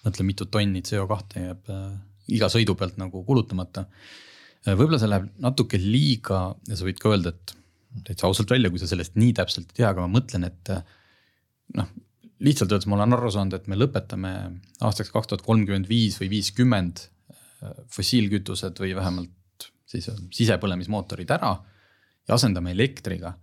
mõtle, 0.05 0.23
mitu 0.23 0.47
tonni 0.47 0.79
CO2 0.85 1.41
jääb 1.43 1.69
iga 2.31 2.47
sõidu 2.51 2.75
pealt 2.79 2.95
nagu 2.99 3.23
kulutamata. 3.27 3.85
võib-olla 4.67 4.99
see 5.01 5.09
läheb 5.09 5.25
natuke 5.43 5.79
liiga 5.81 6.55
ja 6.69 6.77
sa 6.77 6.87
võid 6.87 6.99
ka 7.01 7.11
öelda, 7.11 7.33
et 7.33 7.55
täitsa 8.07 8.27
ausalt 8.27 8.51
välja, 8.51 8.69
kui 8.69 8.79
sa 8.79 8.87
sellest 8.87 9.17
nii 9.19 9.33
täpselt 9.35 9.71
ei 9.73 9.81
tea, 9.81 9.89
aga 9.89 10.05
ma 10.05 10.19
mõtlen, 10.19 10.47
et 10.47 10.71
noh, 11.75 11.89
lihtsalt 12.43 12.71
öeldes 12.71 12.87
ma 12.89 12.97
olen 12.99 13.17
aru 13.17 13.31
saanud, 13.33 13.55
et 13.57 13.67
me 13.71 13.77
lõpetame 13.79 14.33
aastaks 14.85 15.11
kaks 15.13 15.31
tuhat 15.31 15.45
kolmkümmend 15.45 15.89
viis 15.89 16.19
või 16.21 16.29
viiskümmend 16.37 17.01
äh, 17.07 17.73
fossiilkütused 17.93 18.79
või 18.83 18.93
vähemalt 18.97 19.33
siis 19.87 20.09
sisepõlemismootorid 20.35 21.31
ära 21.37 21.55
ja 22.27 22.35
asendame 22.35 22.73
elektriga. 22.75 23.37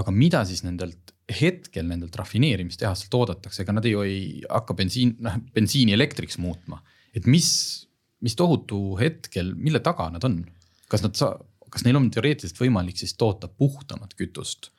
aga 0.00 0.12
mida 0.14 0.44
siis 0.46 0.62
nendelt 0.64 1.10
hetkel 1.40 1.86
nendelt 1.86 2.16
rafineerimistehastelt 2.16 3.14
oodatakse, 3.14 3.62
ega 3.62 3.74
nad 3.74 3.86
ju 3.86 4.02
ei 4.06 4.42
hakka 4.48 4.74
bensiin, 4.78 5.16
noh 5.22 5.38
bensiini 5.54 5.94
elektriks 5.94 6.38
muutma. 6.38 6.82
et 7.14 7.26
mis, 7.26 7.86
mis 8.20 8.36
tohutu 8.36 8.96
hetkel, 9.00 9.54
mille 9.54 9.80
taga 9.80 10.08
nad 10.10 10.24
on, 10.24 10.42
kas 10.88 11.02
nad 11.02 11.14
saa-, 11.18 11.36
kas 11.70 11.84
neil 11.86 11.98
on 11.98 12.10
teoreetiliselt 12.10 12.60
võimalik 12.60 12.98
siis 12.98 13.14
toota 13.14 13.48
puhtamat 13.48 14.14
kütust? 14.18 14.70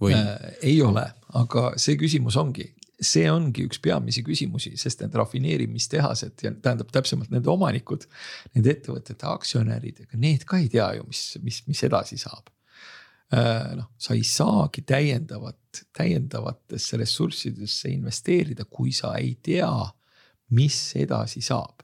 või 0.00 0.14
äh,? 0.16 0.56
ei 0.62 0.80
ole, 0.84 1.04
aga 1.40 1.70
see 1.80 1.96
küsimus 2.00 2.36
ongi, 2.40 2.70
see 3.02 3.26
ongi 3.28 3.66
üks 3.68 3.80
peamisi 3.82 4.22
küsimusi, 4.24 4.72
sest 4.80 5.02
need 5.02 5.16
rafineerimistehased 5.18 6.44
ja 6.44 6.52
tähendab 6.54 6.92
täpsemalt 6.94 7.32
nende 7.32 7.50
omanikud, 7.52 8.06
nende 8.56 8.72
ettevõtete 8.72 9.28
aktsionärid, 9.28 10.04
ega 10.06 10.20
need 10.20 10.46
ka 10.48 10.60
ei 10.62 10.70
tea 10.72 10.88
ju, 10.96 11.04
mis, 11.10 11.24
mis, 11.44 11.62
mis 11.68 11.82
edasi 11.88 12.18
saab. 12.20 12.48
Äh, 13.34 13.74
noh, 13.76 13.90
sa 13.98 14.14
ei 14.14 14.22
saagi 14.24 14.84
täiendavat, 14.86 15.82
täiendavatesse 15.96 17.00
ressurssidesse 17.00 17.90
investeerida, 17.92 18.68
kui 18.70 18.94
sa 18.96 19.16
ei 19.20 19.34
tea, 19.44 19.72
mis 20.56 20.78
edasi 20.96 21.42
saab 21.42 21.82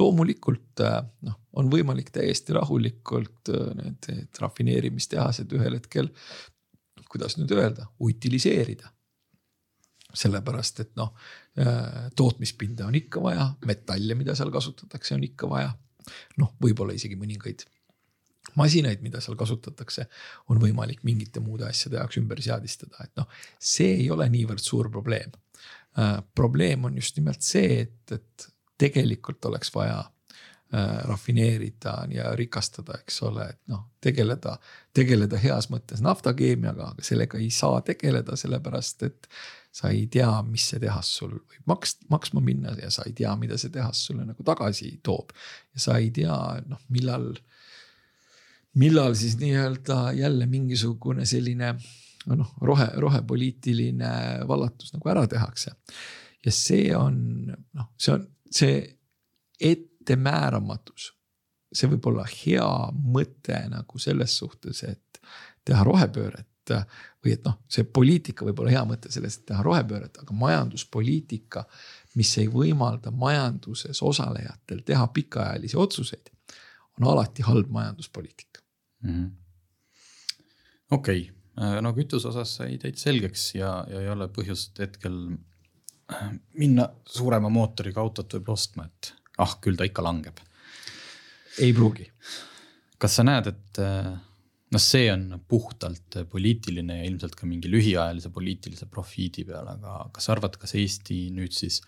loomulikult 0.00 0.82
äh, 0.84 1.00
noh, 1.26 1.36
on 1.58 1.70
võimalik 1.72 2.12
täiesti 2.14 2.54
rahulikult 2.56 3.50
äh, 3.54 3.68
need, 3.78 4.10
rafineerimistehased 4.42 5.52
ühel 5.56 5.78
hetkel, 5.78 6.10
kuidas 7.10 7.38
nüüd 7.38 7.50
öelda, 7.56 7.88
utiliseerida 8.02 8.90
sellepärast 10.14 10.80
et 10.84 10.94
noh, 11.00 11.12
äh, 11.58 12.08
tootmispinda 12.16 12.86
on 12.86 12.96
ikka 12.98 13.22
vaja, 13.22 13.50
metalle, 13.66 14.16
mida 14.18 14.34
seal 14.38 14.52
kasutatakse, 14.54 15.14
on 15.14 15.24
ikka 15.26 15.50
vaja. 15.50 15.74
noh, 16.40 16.54
võib-olla 16.58 16.94
isegi 16.96 17.14
mõningaid 17.14 17.62
masinaid, 18.58 19.02
mida 19.04 19.20
seal 19.22 19.36
kasutatakse, 19.38 20.06
on 20.50 20.58
võimalik 20.62 21.04
mingite 21.06 21.42
muude 21.44 21.68
asjade 21.68 22.00
jaoks 22.00 22.18
ümber 22.18 22.40
seadistada, 22.42 23.04
et 23.04 23.12
noh, 23.20 23.28
see 23.58 23.92
ei 24.00 24.08
ole 24.10 24.26
niivõrd 24.32 24.62
suur 24.64 24.90
probleem. 24.90 25.34
Äh, 25.98 26.16
probleem 26.34 26.88
on 26.88 26.96
just 26.98 27.18
nimelt 27.18 27.44
see, 27.46 27.84
et, 27.84 28.16
et 28.16 28.48
tegelikult 28.80 29.44
oleks 29.50 29.72
vaja 29.74 29.98
äh, 30.00 30.98
rafineerida 31.10 31.94
ja 32.14 32.34
rikastada, 32.38 33.00
eks 33.02 33.22
ole, 33.28 33.48
et 33.52 33.60
noh, 33.72 33.86
tegeleda, 34.00 34.56
tegeleda 34.96 35.40
heas 35.42 35.70
mõttes 35.72 36.02
naftakeemiaga, 36.04 36.92
aga 36.94 37.06
sellega 37.06 37.38
ei 37.38 37.50
saa 37.54 37.82
tegeleda, 37.86 38.38
sellepärast 38.40 39.06
et 39.08 39.30
sa 39.70 39.90
ei 39.94 40.06
tea, 40.10 40.30
mis 40.46 40.64
see 40.72 40.80
tehas 40.82 41.12
sul 41.20 41.36
võib 41.36 41.70
maks-, 41.70 42.00
maksma 42.10 42.42
minna 42.42 42.74
ja 42.80 42.90
sa 42.90 43.04
ei 43.06 43.14
tea, 43.16 43.32
mida 43.38 43.58
see 43.60 43.70
tehas 43.74 44.02
sulle 44.08 44.26
nagu 44.26 44.46
tagasi 44.46 44.96
toob. 45.06 45.30
ja 45.74 45.84
sa 45.86 45.98
ei 46.02 46.10
tea, 46.14 46.36
noh, 46.66 46.82
millal, 46.90 47.30
millal 48.80 49.14
siis 49.18 49.38
nii-öelda 49.38 50.00
jälle 50.18 50.50
mingisugune 50.50 51.26
selline 51.26 51.74
noh, 52.26 52.50
rohe, 52.60 52.88
rohepoliitiline 53.00 54.10
vallatus 54.48 54.92
nagu 54.96 55.12
ära 55.12 55.26
tehakse. 55.30 55.76
ja 56.44 56.52
see 56.52 56.90
on 56.96 57.22
noh, 57.46 57.92
see 57.96 58.14
on 58.16 58.26
see 58.50 58.82
ettemääramatus. 59.60 61.12
see 61.72 61.88
võib 61.92 62.10
olla 62.10 62.26
hea 62.26 62.68
mõte 62.92 63.62
nagu 63.70 63.98
selles 64.02 64.34
suhtes, 64.42 64.82
et 64.82 65.20
teha 65.64 65.84
rohepööret 65.86 66.49
või 66.70 67.32
et 67.34 67.44
noh, 67.44 67.58
see 67.68 67.84
poliitika 67.84 68.44
võib 68.46 68.62
olla 68.62 68.74
hea 68.74 68.84
mõte 68.88 69.10
sellest, 69.12 69.42
et 69.42 69.50
teha 69.50 69.64
rohepööret, 69.64 70.20
aga 70.22 70.36
majanduspoliitika, 70.36 71.64
mis 72.20 72.30
ei 72.38 72.48
võimalda 72.52 73.12
majanduses 73.14 74.02
osalejatel 74.02 74.82
teha 74.86 75.06
pikaajalisi 75.14 75.78
otsuseid, 75.80 76.32
on 76.98 77.08
alati 77.12 77.44
halb 77.46 77.70
majanduspoliitika 77.70 78.60
mm 79.02 79.10
-hmm.. 79.10 79.30
okei 80.90 81.30
okay., 81.30 81.66
äh, 81.66 81.80
no 81.82 81.92
kütuse 81.92 82.28
osas 82.28 82.56
sai 82.56 82.78
täitsa 82.78 83.10
selgeks 83.10 83.54
ja, 83.54 83.84
ja 83.90 84.00
ei 84.00 84.08
ole 84.08 84.28
põhjust 84.28 84.78
hetkel 84.78 85.36
äh, 86.12 86.30
minna 86.54 86.88
suurema 87.06 87.48
mootoriga 87.48 88.00
autot 88.00 88.34
võib-olla 88.34 88.58
ostma, 88.58 88.86
et 88.86 89.14
ah, 89.38 89.58
küll 89.60 89.76
ta 89.76 89.84
ikka 89.84 90.02
langeb. 90.02 90.40
ei 91.58 91.72
pruugi. 91.72 92.10
kas 92.98 93.16
sa 93.16 93.24
näed, 93.24 93.46
et 93.46 93.78
äh, 93.78 94.12
noh, 94.74 94.82
see 94.82 95.08
on 95.12 95.26
puhtalt 95.48 96.20
poliitiline 96.30 97.00
ja 97.00 97.08
ilmselt 97.08 97.34
ka 97.38 97.48
mingi 97.48 97.70
lühiajalise 97.72 98.30
poliitilise 98.34 98.86
profiidi 98.90 99.44
peale, 99.48 99.76
aga 99.78 99.98
kas 100.14 100.28
sa 100.28 100.36
arvad, 100.36 100.56
kas 100.60 100.76
Eesti 100.78 101.26
nüüd 101.34 101.54
siis, 101.56 101.80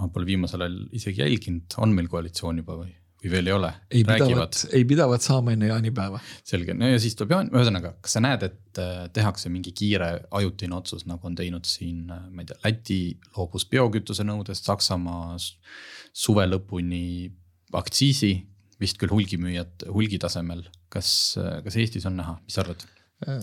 ma 0.00 0.08
pole 0.12 0.28
viimasel 0.28 0.64
ajal 0.64 0.82
isegi 0.96 1.24
jälginud, 1.24 1.78
on 1.84 1.94
meil 1.96 2.08
koalitsioon 2.12 2.62
juba 2.62 2.78
või, 2.80 2.94
või 3.20 3.32
veel 3.34 3.50
ei 3.50 3.56
ole? 3.56 3.72
ei 3.92 4.06
pidavat, 4.08 4.62
ei 4.72 4.86
pidavat 4.88 5.26
saama 5.26 5.52
enne 5.52 5.68
jaanipäeva. 5.68 6.22
selge, 6.48 6.76
no 6.78 6.88
ja 6.88 7.02
siis 7.02 7.18
tuleb 7.18 7.36
jaan, 7.36 7.52
ühesõnaga, 7.52 7.94
kas 8.00 8.16
sa 8.16 8.24
näed, 8.24 8.46
et 8.48 8.80
äh, 8.80 9.04
tehakse 9.12 9.52
mingi 9.52 9.74
kiire 9.76 10.14
ajutine 10.40 10.78
otsus, 10.78 11.04
nagu 11.10 11.28
on 11.28 11.36
teinud 11.36 11.68
siin, 11.68 12.06
äh, 12.08 12.24
ma 12.32 12.46
ei 12.46 12.48
tea, 12.52 12.60
Läti 12.64 13.02
loobus 13.36 13.68
biokütuse 13.68 14.24
nõudest, 14.24 14.64
Saksamaa 14.70 15.36
suve 15.36 16.48
lõpuni 16.48 17.04
aktsiisi 17.76 18.32
vist 18.82 18.98
küll 19.00 19.12
hulgimüüjad 19.14 19.86
hulgi 19.94 20.18
tasemel, 20.22 20.66
kas, 20.92 21.12
kas 21.38 21.78
Eestis 21.78 22.08
on 22.10 22.18
näha, 22.20 22.36
mis 22.42 22.58
sa 22.58 22.66
arvad? 22.66 22.84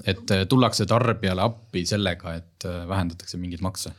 et 0.06 0.32
äh, 0.32 0.46
tullakse 0.50 0.86
tarbijale 0.86 1.44
appi 1.44 1.86
sellega, 1.88 2.34
et 2.36 2.66
äh, 2.68 2.88
vähendatakse 2.88 3.38
mingeid 3.38 3.64
makse? 3.64 3.94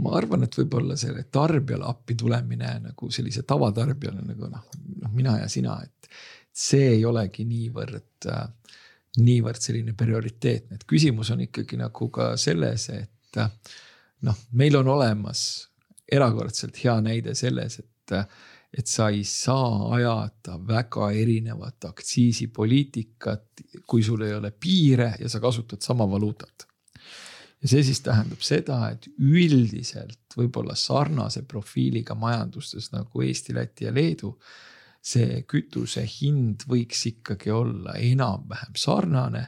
ma 0.00 0.14
arvan, 0.16 0.46
et 0.46 0.54
võib-olla 0.56 0.96
selle 0.96 1.26
tarbijale 1.32 1.84
appi 1.84 2.14
tulemine 2.16 2.70
nagu 2.86 3.10
sellise 3.12 3.42
tavatarbijale 3.48 4.22
nagu 4.24 4.48
noh, 4.48 4.62
noh 5.02 5.10
mina 5.12 5.34
ja 5.42 5.48
sina, 5.52 5.74
et 5.84 6.08
see 6.56 6.94
ei 6.94 7.04
olegi 7.04 7.44
niivõrd 7.44 8.28
äh,, 8.32 8.46
niivõrd 9.20 9.60
selline 9.60 9.92
prioriteetne, 9.98 10.78
et 10.78 10.86
küsimus 10.88 11.32
on 11.34 11.42
ikkagi 11.44 11.76
nagu 11.80 12.08
ka 12.14 12.32
selles, 12.40 12.88
et 12.94 13.40
äh, 13.42 13.50
noh, 14.26 14.40
meil 14.56 14.78
on 14.80 14.88
olemas 14.96 15.44
erakordselt 16.10 16.80
hea 16.80 16.96
näide 17.04 17.36
selles, 17.38 17.80
et 17.82 18.16
äh, 18.16 18.24
et 18.70 18.86
sa 18.86 19.08
ei 19.10 19.24
saa 19.26 19.90
ajada 19.96 20.58
väga 20.66 21.10
erinevat 21.18 21.84
aktsiisipoliitikat, 21.88 23.64
kui 23.86 24.02
sul 24.06 24.22
ei 24.26 24.34
ole 24.34 24.52
piire 24.54 25.14
ja 25.18 25.28
sa 25.28 25.40
kasutad 25.40 25.82
sama 25.82 26.06
valuutat. 26.10 26.66
ja 27.62 27.68
see 27.68 27.82
siis 27.84 28.00
tähendab 28.00 28.40
seda, 28.40 28.78
et 28.94 29.08
üldiselt 29.18 30.36
võib-olla 30.36 30.74
sarnase 30.78 31.42
profiiliga 31.42 32.14
majandustes 32.14 32.92
nagu 32.92 33.22
Eesti, 33.22 33.54
Läti 33.54 33.84
ja 33.84 33.94
Leedu. 33.94 34.38
see 35.02 35.42
kütuse 35.48 36.04
hind 36.04 36.66
võiks 36.68 37.06
ikkagi 37.08 37.50
olla 37.50 37.94
enam-vähem 37.96 38.74
sarnane, 38.76 39.46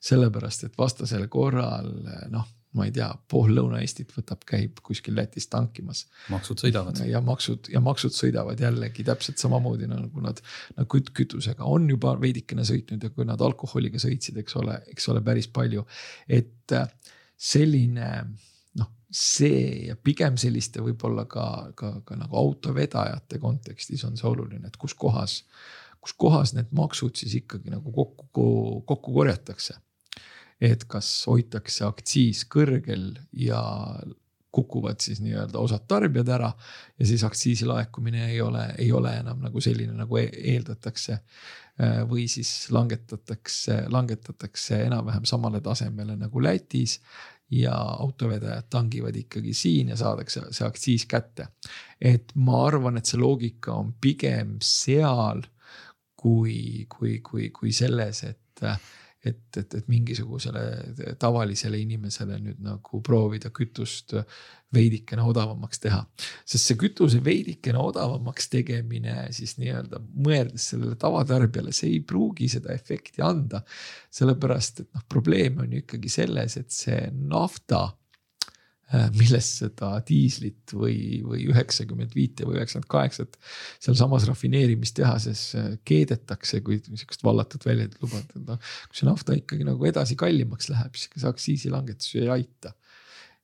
sellepärast 0.00 0.64
et 0.64 0.78
vastasel 0.78 1.26
korral 1.28 1.90
noh 2.30 2.46
ma 2.76 2.86
ei 2.88 2.92
tea, 2.94 3.08
pool 3.28 3.52
Lõuna-Eestit 3.52 4.14
võtab, 4.16 4.44
käib 4.48 4.78
kuskil 4.84 5.16
Lätis 5.16 5.48
tankimas. 5.52 6.06
maksud 6.32 6.62
sõidavad. 6.62 7.02
ja 7.08 7.20
maksud 7.20 7.68
ja 7.72 7.80
maksud 7.84 8.14
sõidavad 8.16 8.60
jällegi 8.60 9.04
täpselt 9.04 9.42
samamoodi 9.42 9.88
nagu 9.90 10.24
nad, 10.24 10.40
nagu 10.76 10.88
küt, 10.88 11.12
kütusega 11.16 11.68
on 11.68 11.88
juba 11.90 12.14
veidikene 12.20 12.64
sõitnud 12.64 13.04
ja 13.04 13.10
kui 13.10 13.28
nad 13.28 13.40
alkoholiga 13.40 14.00
sõitsid, 14.00 14.40
eks 14.40 14.56
ole, 14.56 14.78
eks 14.94 15.08
ole 15.12 15.20
päris 15.24 15.50
palju. 15.52 15.84
et 16.28 16.72
äh, 16.72 16.88
selline 17.36 18.08
noh, 18.80 18.90
see 19.10 19.88
ja 19.90 19.96
pigem 19.96 20.40
selliste 20.40 20.80
võib-olla 20.80 21.26
ka, 21.28 21.46
ka, 21.76 21.94
ka 22.08 22.16
nagu 22.16 22.40
autovedajate 22.40 23.38
kontekstis 23.42 24.04
on 24.08 24.16
see 24.16 24.28
oluline, 24.30 24.66
et 24.66 24.80
kus 24.80 24.96
kohas, 24.96 25.42
kus 26.00 26.16
kohas 26.16 26.56
need 26.56 26.72
maksud 26.72 27.20
siis 27.20 27.36
ikkagi 27.42 27.74
nagu 27.74 27.92
kokku, 27.92 28.80
kokku 28.88 29.20
korjatakse 29.20 29.76
et 30.62 30.84
kas 30.90 31.08
hoitakse 31.26 31.84
aktsiis 31.88 32.44
kõrgel 32.50 33.08
ja 33.34 33.62
kukuvad 34.52 35.00
siis 35.00 35.22
nii-öelda 35.24 35.58
osad 35.58 35.86
tarbijad 35.88 36.28
ära 36.28 36.50
ja 37.00 37.06
siis 37.08 37.24
aktsiisi 37.24 37.66
laekumine 37.66 38.28
ei 38.30 38.40
ole, 38.44 38.66
ei 38.78 38.92
ole 38.92 39.14
enam 39.16 39.40
nagu 39.42 39.60
selline, 39.64 39.94
nagu 39.96 40.18
e-, 40.20 40.30
eeldatakse. 40.54 41.18
või 42.08 42.26
siis 42.28 42.68
langetatakse, 42.70 43.78
langetatakse 43.88 44.82
enam-vähem 44.84 45.24
samale 45.24 45.60
tasemele 45.64 46.16
nagu 46.20 46.42
Lätis 46.42 46.98
ja 47.50 47.72
autovedajad 47.72 48.68
tangivad 48.70 49.16
ikkagi 49.16 49.54
siin 49.54 49.88
ja 49.88 49.96
saadakse 49.96 50.44
see 50.50 50.66
aktsiis 50.66 51.06
kätte. 51.08 51.48
et 52.00 52.32
ma 52.34 52.66
arvan, 52.66 52.96
et 52.96 53.06
see 53.08 53.20
loogika 53.20 53.72
on 53.72 53.94
pigem 54.00 54.58
seal 54.60 55.42
kui, 56.16 56.86
kui, 56.88 57.18
kui, 57.20 57.50
kui 57.50 57.72
selles, 57.72 58.22
et 58.22 58.66
et, 59.24 59.56
et, 59.56 59.74
et 59.78 59.88
mingisugusele 59.90 61.14
tavalisele 61.20 61.78
inimesele 61.78 62.38
nüüd 62.42 62.62
nagu 62.64 63.00
proovida 63.04 63.52
kütust 63.54 64.16
veidikene 64.72 65.22
odavamaks 65.28 65.82
teha. 65.82 66.00
sest 66.48 66.70
see 66.70 66.78
kütuse 66.80 67.20
veidikene 67.24 67.78
odavamaks 67.78 68.48
tegemine 68.52 69.28
siis 69.36 69.56
nii-öelda 69.60 70.00
mõeldes 70.26 70.70
sellele 70.72 70.96
tavatarbijale, 71.00 71.74
see 71.76 71.96
ei 71.96 72.00
pruugi 72.00 72.48
seda 72.52 72.72
efekti 72.74 73.22
anda. 73.22 73.62
sellepärast, 74.12 74.80
et 74.80 74.94
noh, 74.94 75.04
probleem 75.08 75.60
on 75.62 75.72
ju 75.72 75.82
ikkagi 75.84 76.08
selles, 76.12 76.56
et 76.56 76.70
see 76.72 77.08
nafta 77.12 77.86
millest 79.16 79.62
seda 79.62 79.94
diislit 80.08 80.74
või, 80.76 81.22
või 81.24 81.46
üheksakümmend 81.52 82.14
viite 82.16 82.46
või 82.48 82.58
üheksakümmend 82.58 82.90
kaheksat 82.92 83.38
sealsamas 83.82 84.26
rafineerimistehases 84.28 85.44
äh, 85.58 85.68
keedetakse, 85.88 86.60
kui 86.66 86.80
niisugust 86.88 87.24
vallatut 87.24 87.66
väljendit 87.68 88.00
lubada, 88.04 88.28
et 88.36 88.46
noh. 88.46 88.72
kui 88.88 89.00
see 89.00 89.08
nafta 89.08 89.36
ikkagi 89.38 89.66
nagu 89.68 89.88
edasi 89.88 90.18
kallimaks 90.20 90.70
läheb, 90.72 90.96
siis 90.96 91.10
ega 91.10 91.24
see 91.24 91.32
aktsiisilangetus 91.32 92.14
ei 92.20 92.30
aita. 92.36 92.74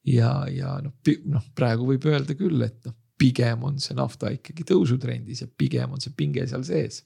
ja, 0.08 0.32
ja 0.52 0.78
noh, 0.84 0.94
noh 1.32 1.52
praegu 1.56 1.88
võib 1.88 2.08
öelda 2.08 2.36
küll, 2.38 2.62
et 2.66 2.80
noh, 2.86 2.96
pigem 3.18 3.64
on 3.66 3.80
see 3.82 3.96
nafta 3.98 4.30
ikkagi 4.30 4.66
tõusutrendis 4.68 5.42
ja 5.42 5.48
pigem 5.50 5.96
on 5.96 6.02
see 6.02 6.12
pinge 6.16 6.44
seal 6.46 6.64
sees 6.66 7.02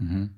mm. 0.00 0.08
-hmm 0.08 0.30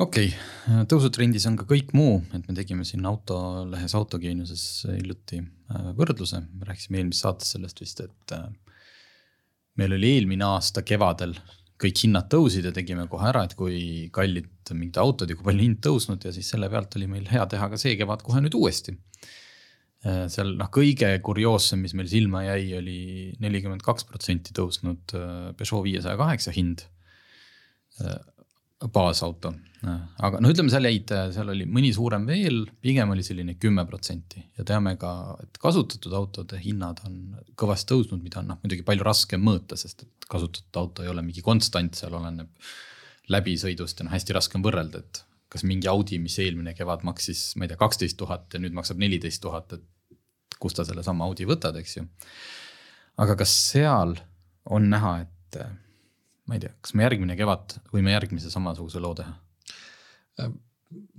okei 0.00 0.30
okay., 0.30 0.86
tõusutrendis 0.90 1.46
on 1.50 1.56
ka 1.60 1.66
kõik 1.68 1.92
muu, 1.96 2.20
et 2.36 2.46
me 2.48 2.54
tegime 2.56 2.86
siin 2.88 3.06
autolehes 3.08 3.94
Autogeeniuses 3.98 4.64
hiljuti 4.88 5.40
äh, 5.40 5.90
võrdluse, 5.98 6.42
rääkisime 6.66 7.00
eelmises 7.00 7.24
saates 7.26 7.54
sellest 7.56 7.82
vist, 7.82 8.02
et 8.04 8.36
äh, 8.36 8.46
meil 9.80 9.96
oli 9.96 10.14
eelmine 10.16 10.46
aasta 10.46 10.84
kevadel 10.86 11.36
kõik 11.80 12.04
hinnad 12.04 12.28
tõusid 12.32 12.66
ja 12.68 12.74
tegime 12.76 13.06
kohe 13.10 13.28
ära, 13.30 13.46
et 13.48 13.56
kui 13.56 14.08
kallid 14.12 14.72
mingid 14.76 15.00
autod 15.00 15.30
ja 15.30 15.36
kui 15.36 15.46
palju 15.46 15.64
hind 15.64 15.80
tõusnud 15.84 16.24
ja 16.26 16.32
siis 16.36 16.50
selle 16.52 16.68
pealt 16.72 16.96
oli 17.00 17.08
meil 17.10 17.28
hea 17.30 17.46
teha 17.50 17.70
ka 17.72 17.80
see 17.80 17.96
kevad 17.98 18.24
kohe 18.24 18.42
nüüd 18.44 18.56
uuesti. 18.56 18.96
Äh, 20.06 20.26
seal 20.32 20.54
noh, 20.60 20.68
kõige 20.72 21.12
kurioossem, 21.24 21.82
mis 21.84 21.96
meil 21.98 22.08
silma 22.12 22.44
jäi, 22.46 22.76
oli 22.78 23.00
nelikümmend 23.42 23.84
kaks 23.84 24.06
protsenti 24.08 24.56
tõusnud 24.56 25.16
Peugeot 25.58 25.84
viiesaja 25.88 26.20
kaheksa 26.20 26.56
hind 26.56 26.86
baasauto, 28.88 29.52
aga 30.24 30.40
no 30.40 30.50
ütleme, 30.52 30.72
seal 30.72 30.86
jäid, 30.88 31.12
seal 31.34 31.52
oli 31.52 31.66
mõni 31.68 31.90
suurem 31.96 32.24
veel, 32.28 32.62
pigem 32.80 33.12
oli 33.12 33.24
selline 33.24 33.56
kümme 33.60 33.84
protsenti 33.88 34.42
ja 34.58 34.64
teame 34.68 34.94
ka, 35.00 35.12
et 35.44 35.60
kasutatud 35.60 36.14
autode 36.16 36.60
hinnad 36.62 37.02
on 37.08 37.18
kõvasti 37.60 37.92
tõusnud, 37.92 38.22
mida 38.24 38.40
on 38.40 38.52
noh, 38.52 38.60
muidugi 38.64 38.84
palju 38.86 39.04
raskem 39.04 39.44
mõõta, 39.44 39.76
sest 39.80 40.06
et 40.06 40.28
kasutatud 40.32 40.80
auto 40.80 41.04
ei 41.04 41.12
ole 41.12 41.24
mingi 41.26 41.44
konstant, 41.44 41.96
seal 41.96 42.16
oleneb 42.16 42.48
läbisõidust 43.32 44.00
ja 44.00 44.08
noh, 44.08 44.14
hästi 44.16 44.36
raske 44.36 44.56
on 44.58 44.64
võrrelda, 44.64 45.04
et 45.04 45.22
kas 45.50 45.64
mingi 45.66 45.90
Audi, 45.90 46.20
mis 46.22 46.38
eelmine 46.40 46.72
kevad 46.78 47.04
maksis, 47.06 47.50
ma 47.58 47.66
ei 47.66 47.72
tea, 47.72 47.80
kaksteist 47.80 48.16
tuhat 48.20 48.54
ja 48.54 48.62
nüüd 48.62 48.76
maksab 48.76 49.00
neliteist 49.02 49.42
tuhat, 49.42 49.76
et 49.76 50.16
kust 50.60 50.80
sa 50.80 50.86
sellesama 50.86 51.26
Audi 51.26 51.48
võtad, 51.48 51.76
eks 51.80 51.96
ju. 51.98 52.06
aga 53.20 53.36
kas 53.40 53.54
seal 53.72 54.16
on 54.70 54.90
näha, 54.92 55.14
et 55.24 55.60
ma 56.50 56.58
ei 56.58 56.64
tea, 56.64 56.74
kas 56.82 56.96
me 56.98 57.06
järgmine 57.06 57.36
kevad 57.38 57.78
võime 57.94 58.16
järgmise 58.16 58.50
samasuguse 58.50 59.02
loo 59.02 59.14
teha? 59.18 59.36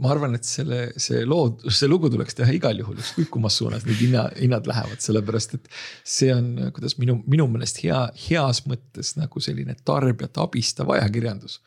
ma 0.02 0.10
arvan, 0.12 0.36
et 0.36 0.48
selle, 0.48 0.80
see 1.00 1.22
loo, 1.28 1.54
see 1.72 1.88
lugu 1.88 2.10
tuleks 2.12 2.36
teha 2.36 2.52
igal 2.56 2.76
juhul, 2.82 2.98
ükskõik 3.00 3.30
kummas 3.32 3.56
suunas 3.60 3.86
need 3.88 4.02
hinna, 4.02 4.26
hinnad 4.36 4.68
lähevad, 4.68 5.00
sellepärast 5.04 5.56
et 5.56 5.70
see 6.04 6.32
on, 6.34 6.50
kuidas 6.76 6.98
minu, 7.00 7.20
minu 7.32 7.48
meelest 7.52 7.80
hea, 7.86 8.02
heas 8.26 8.66
mõttes 8.68 9.14
nagu 9.20 9.44
selline 9.44 9.78
tarbijat 9.88 10.42
abistav 10.44 10.92
ajakirjandus. 10.98 11.62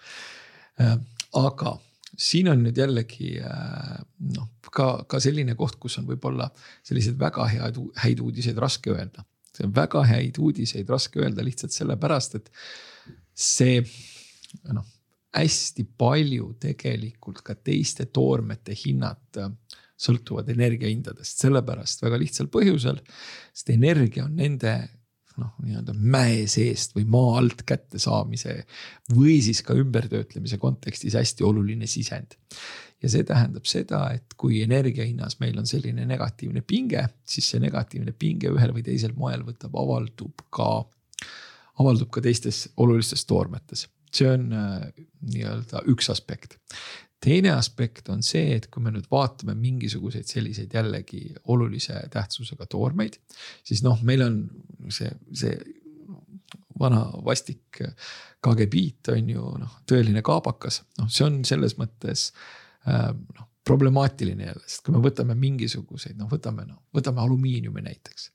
Aga 1.40 1.77
siin 2.20 2.50
on 2.53 2.61
nüüd 2.66 2.79
jällegi 2.79 3.38
noh, 3.40 4.50
ka, 4.74 4.88
ka 5.09 5.20
selline 5.22 5.57
koht, 5.59 5.79
kus 5.81 5.96
on 6.03 6.09
võib-olla 6.11 6.50
selliseid 6.85 7.16
väga 7.20 7.48
head, 7.55 7.81
häid 8.05 8.20
uudiseid 8.24 8.61
raske 8.61 8.92
öelda. 8.92 9.24
väga 9.74 10.03
häid 10.11 10.38
uudiseid 10.38 10.88
raske 10.90 11.22
öelda 11.22 11.44
lihtsalt 11.46 11.72
sellepärast, 11.72 12.35
et 12.35 12.50
see 13.35 13.81
noh 14.73 14.90
hästi 15.35 15.87
palju 15.99 16.53
tegelikult 16.62 17.42
ka 17.42 17.57
teiste 17.59 18.07
toormete 18.14 18.75
hinnad 18.85 19.40
äh, 19.42 19.51
sõltuvad 20.05 20.51
energiahindadest, 20.53 21.40
sellepärast 21.44 22.03
väga 22.05 22.18
lihtsal 22.20 22.51
põhjusel. 22.53 23.01
sest 23.55 23.70
energia 23.75 24.27
on 24.27 24.37
nende 24.38 24.75
noh, 25.40 25.55
nii-öelda 25.64 25.94
mäe 25.99 26.44
seest 26.51 26.94
või 26.94 27.07
maa 27.11 27.38
alt 27.40 27.64
kättesaamise 27.66 28.61
või 29.14 29.40
siis 29.42 29.64
ka 29.66 29.75
ümbertöötlemise 29.79 30.61
kontekstis 30.62 31.16
hästi 31.18 31.47
oluline 31.47 31.87
sisend. 31.90 32.38
ja 33.03 33.11
see 33.11 33.25
tähendab 33.27 33.66
seda, 33.68 34.07
et 34.14 34.35
kui 34.38 34.62
energia 34.62 35.05
hinnas 35.05 35.38
meil 35.40 35.59
on 35.59 35.66
selline 35.66 36.07
negatiivne 36.07 36.62
pinge, 36.62 37.03
siis 37.27 37.51
see 37.51 37.61
negatiivne 37.61 38.14
pinge 38.18 38.49
ühel 38.55 38.73
või 38.73 38.87
teisel 38.87 39.12
moel 39.16 39.42
võtab, 39.47 39.75
avaldub 39.77 40.47
ka, 40.55 40.85
avaldub 41.81 42.11
ka 42.15 42.23
teistes 42.25 42.69
olulistes 42.77 43.25
toormetes 43.27 43.89
see 44.15 44.31
on 44.31 44.51
äh, 44.55 44.83
nii-öelda 45.33 45.85
üks 45.91 46.11
aspekt. 46.13 46.59
teine 47.25 47.55
aspekt 47.57 48.11
on 48.13 48.21
see, 48.23 48.51
et 48.59 48.67
kui 48.69 48.83
me 48.85 48.91
nüüd 48.93 49.07
vaatame 49.13 49.55
mingisuguseid 49.57 50.29
selliseid 50.29 50.75
jällegi 50.77 51.23
olulise 51.49 52.03
tähtsusega 52.13 52.67
toormeid, 52.69 53.17
siis 53.65 53.81
noh, 53.87 54.03
meil 54.05 54.27
on 54.27 54.37
see, 54.93 55.09
see 55.33 55.55
vana 56.79 57.07
vastik 57.25 57.81
KGB-t 58.45 59.15
on 59.15 59.33
ju 59.33 59.55
noh, 59.63 59.81
tõeline 59.89 60.21
kaabakas, 60.27 60.83
noh, 61.01 61.09
see 61.09 61.25
on 61.25 61.41
selles 61.49 61.79
mõttes 61.81 62.29
äh, 62.89 63.11
noh 63.11 63.51
problemaatiline 63.65 64.45
jälle, 64.45 64.61
sest 64.69 64.83
kui 64.85 64.93
me 64.93 65.01
võtame 65.01 65.33
mingisuguseid, 65.41 66.19
noh, 66.21 66.29
võtame 66.29 66.67
noh, 66.69 66.83
võtame 66.93 67.23
alumiiniumi 67.23 67.81
näiteks. 67.87 68.27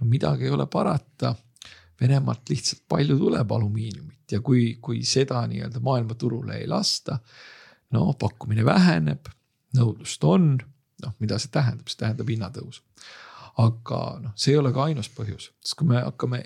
no 0.00 0.08
midagi 0.10 0.48
ei 0.48 0.50
ole 0.50 0.66
parata 0.66 1.36
Venemaalt 2.02 2.50
lihtsalt 2.50 2.82
palju 2.90 3.18
tuleb 3.20 3.52
alumiiniumit 3.54 4.34
ja 4.34 4.40
kui, 4.44 4.78
kui 4.82 5.02
seda 5.06 5.44
nii-öelda 5.46 5.82
maailmaturule 5.84 6.58
ei 6.58 6.68
lasta. 6.68 7.18
no 7.92 8.12
pakkumine 8.18 8.64
väheneb, 8.64 9.28
nõudlust 9.76 10.24
on, 10.24 10.54
noh, 11.02 11.14
mida 11.20 11.36
see 11.38 11.52
tähendab, 11.52 11.90
see 11.92 12.00
tähendab 12.00 12.30
hinnatõusu. 12.32 12.82
aga 13.62 14.00
noh, 14.22 14.34
see 14.34 14.54
ei 14.54 14.58
ole 14.58 14.72
ka 14.72 14.88
ainus 14.88 15.10
põhjus, 15.12 15.50
sest 15.60 15.76
kui 15.78 15.90
me 15.92 16.00
hakkame 16.00 16.42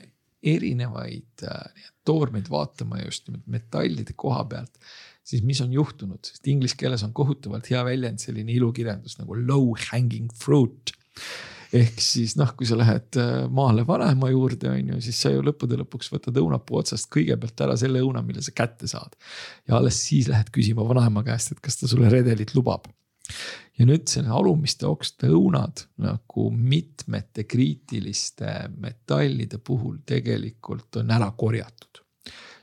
erinevaid 0.47 1.47
äh, 1.47 1.85
toormeid 2.05 2.51
vaatama 2.51 3.01
just 3.05 3.29
nimelt 3.29 3.47
metallide 3.47 4.15
koha 4.15 4.45
pealt 4.45 4.79
siis 5.27 5.43
mis 5.43 5.61
on 5.65 5.73
juhtunud, 5.75 6.23
sest 6.23 6.47
inglise 6.51 6.77
keeles 6.79 7.03
on 7.07 7.15
kohutavalt 7.17 7.67
hea 7.71 7.83
väljend, 7.87 8.23
selline 8.23 8.55
ilukirjandus 8.55 9.19
nagu 9.19 9.39
low 9.41 9.73
hanging 9.89 10.31
fruit 10.39 10.95
ehk 11.75 12.01
siis 12.03 12.37
noh, 12.39 12.53
kui 12.57 12.69
sa 12.69 12.79
lähed 12.79 13.19
äh, 13.21 13.47
maale 13.53 13.87
vanaema 13.87 14.31
juurde, 14.31 14.71
on 14.71 14.93
ju, 14.95 15.01
siis 15.05 15.19
sa 15.23 15.33
ju 15.33 15.43
lõppude 15.45 15.79
lõpuks 15.81 16.11
võtad 16.13 16.39
õunapuu 16.41 16.81
otsast 16.81 17.11
kõigepealt 17.13 17.65
ära 17.67 17.77
selle 17.81 18.03
õuna, 18.05 18.23
mille 18.27 18.45
sa 18.45 18.55
kätte 18.55 18.89
saad. 18.91 19.17
ja 19.69 19.77
alles 19.79 19.99
siis 20.09 20.31
lähed 20.31 20.53
küsima 20.55 20.87
vanaema 20.87 21.25
käest, 21.27 21.53
et 21.53 21.61
kas 21.65 21.81
ta 21.81 21.91
sulle 21.91 22.11
redelit 22.13 22.55
lubab. 22.55 22.87
ja 23.79 23.87
nüüd 23.87 24.07
selle 24.09 24.31
alumiste 24.31 24.87
okste 24.87 25.29
õunad 25.35 25.87
nagu 26.03 26.49
mitmete 26.51 27.45
kriitiliste 27.45 28.71
metallide 28.79 29.59
puhul 29.59 29.99
tegelikult 30.07 31.03
on 31.03 31.11
ära 31.11 31.31
korjatud. 31.37 32.03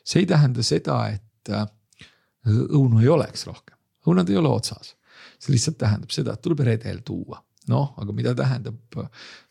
see 0.04 0.24
ei 0.24 0.30
tähenda 0.30 0.64
seda, 0.64 1.00
et 1.12 1.52
äh, 1.52 1.68
õunu 2.48 3.02
ei 3.02 3.08
oleks 3.08 3.48
rohkem, 3.48 3.78
õunad 4.08 4.30
ei 4.30 4.38
ole 4.40 4.50
otsas. 4.50 4.96
see 5.40 5.52
lihtsalt 5.52 5.78
tähendab 5.78 6.12
seda, 6.12 6.34
et 6.34 6.42
tuleb 6.42 6.64
redel 6.64 7.04
tuua 7.04 7.44
noh, 7.72 7.94
aga 8.02 8.16
mida 8.16 8.34
tähendab 8.38 8.98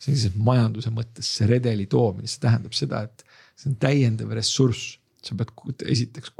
sellises 0.01 0.35
majanduse 0.35 0.91
mõttes 0.93 1.29
see 1.37 1.47
redeli 1.49 1.87
toomine, 1.91 2.29
see 2.29 2.43
tähendab 2.43 2.75
seda, 2.77 3.05
et 3.07 3.25
see 3.55 3.71
on 3.71 3.79
täiendav 3.81 4.35
ressurss. 4.37 4.99
sa 5.23 5.37
pead 5.39 5.79
esiteks 5.87 6.33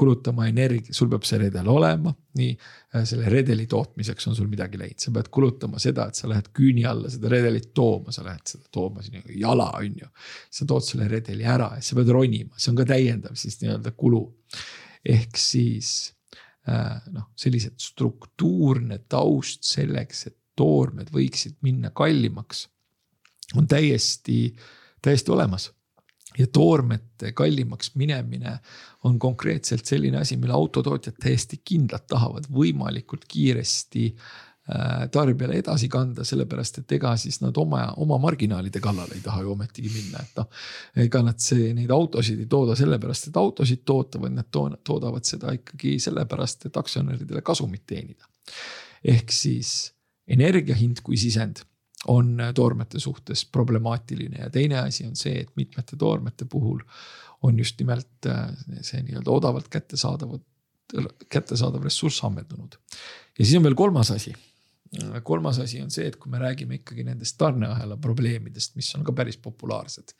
kulutama 0.00 0.46
energia, 0.48 0.94
sul 0.96 1.10
peab 1.12 1.26
see 1.28 1.38
redel 1.42 1.66
olema, 1.68 2.12
nii 2.38 2.52
äh, 2.54 3.02
selle 3.08 3.28
redeli 3.32 3.66
tootmiseks 3.68 4.30
on 4.30 4.36
sul 4.38 4.48
midagi 4.48 4.78
läinud, 4.80 4.96
sa 5.02 5.12
pead 5.12 5.28
kulutama 5.34 5.80
seda, 5.82 6.06
et 6.08 6.16
sa 6.16 6.30
lähed 6.30 6.48
küüni 6.56 6.86
alla 6.88 7.10
seda 7.12 7.28
redelit 7.32 7.68
tooma, 7.76 8.14
sa 8.14 8.24
lähed 8.24 8.46
seda 8.48 8.70
tooma 8.72 9.04
sinna 9.04 9.20
jala, 9.36 9.68
on 9.76 9.98
ju. 10.00 10.08
sa 10.56 10.68
tood 10.70 10.86
selle 10.86 11.08
redeli 11.10 11.44
ära 11.44 11.74
ja 11.76 11.84
sa 11.84 11.98
pead 11.98 12.14
ronima, 12.16 12.56
see 12.56 12.72
on 12.72 12.80
ka 12.80 12.88
täiendav 12.88 13.36
siis 13.40 13.60
nii-öelda 13.60 13.92
kulu. 14.00 14.22
ehk 15.04 15.36
siis 15.40 15.92
äh, 16.68 16.96
noh, 17.12 17.28
sellised 17.36 17.76
struktuurne 17.80 19.02
taust 19.08 19.68
selleks, 19.68 20.26
et 20.32 20.39
toormed 20.60 21.08
võiksid 21.14 21.56
minna 21.66 21.90
kallimaks, 21.96 22.66
on 23.56 23.66
täiesti, 23.66 24.42
täiesti 25.02 25.32
olemas 25.32 25.70
ja 26.38 26.46
toormete 26.52 27.32
kallimaks 27.32 27.94
minemine 27.94 28.58
on 29.04 29.18
konkreetselt 29.18 29.86
selline 29.86 30.20
asi, 30.20 30.36
mille 30.36 30.54
autotootjad 30.54 31.18
täiesti 31.22 31.60
kindlalt 31.64 32.06
tahavad 32.06 32.46
võimalikult 32.54 33.24
kiiresti 33.28 34.04
äh, 34.14 35.08
tarbijale 35.12 35.58
edasi 35.58 35.88
kanda, 35.90 36.24
sellepärast 36.24 36.82
et 36.82 36.96
ega 36.98 37.16
siis 37.18 37.40
nad 37.42 37.56
oma, 37.58 37.82
oma 37.96 38.18
marginaalide 38.22 38.82
kallale 38.84 39.18
ei 39.18 39.24
taha 39.24 39.42
ju 39.42 39.54
ometigi 39.56 39.90
minna, 39.94 40.22
et 40.22 40.38
noh. 40.38 40.50
ega 41.06 41.22
nad 41.26 41.42
see, 41.42 41.72
neid 41.74 41.90
autosid 41.94 42.44
ei 42.44 42.50
tooda 42.50 42.78
sellepärast, 42.78 43.30
et 43.30 43.40
autosid 43.40 43.82
toota, 43.84 44.22
vaid 44.22 44.38
nad 44.38 44.50
toodavad 44.52 45.26
seda 45.26 45.54
ikkagi 45.58 45.98
sellepärast, 46.06 46.68
et 46.70 46.76
aktsionäridele 46.76 47.42
kasumit 47.42 47.86
teenida. 47.90 48.30
ehk 49.04 49.32
siis 49.32 49.90
energia 50.30 50.76
hind 50.78 51.02
kui 51.04 51.18
sisend 51.20 51.64
on 52.08 52.38
toormete 52.54 53.00
suhtes 53.00 53.44
problemaatiline 53.52 54.44
ja 54.44 54.50
teine 54.50 54.78
asi 54.80 55.04
on 55.06 55.16
see, 55.16 55.42
et 55.42 55.50
mitmete 55.56 55.98
toormete 56.00 56.46
puhul 56.48 56.80
on 57.42 57.58
just 57.58 57.80
nimelt 57.80 58.28
äh, 58.28 58.46
see 58.84 59.02
nii-öelda 59.04 59.32
odavalt 59.32 59.68
kättesaadav, 59.72 60.38
kättesaadav 61.28 61.84
ressurss 61.84 62.24
ammendunud. 62.24 62.76
ja 63.38 63.44
siis 63.44 63.56
on 63.56 63.66
veel 63.68 63.74
kolmas 63.74 64.10
asi. 64.10 64.34
kolmas 65.22 65.58
asi 65.58 65.80
on 65.82 65.90
see, 65.90 66.08
et 66.10 66.16
kui 66.16 66.32
me 66.32 66.38
räägime 66.38 66.80
ikkagi 66.80 67.04
nendest 67.06 67.36
tarneahela 67.38 67.96
probleemidest, 67.96 68.74
mis 68.76 68.88
on 68.98 69.04
ka 69.06 69.12
päris 69.12 69.36
populaarsed. 69.38 70.16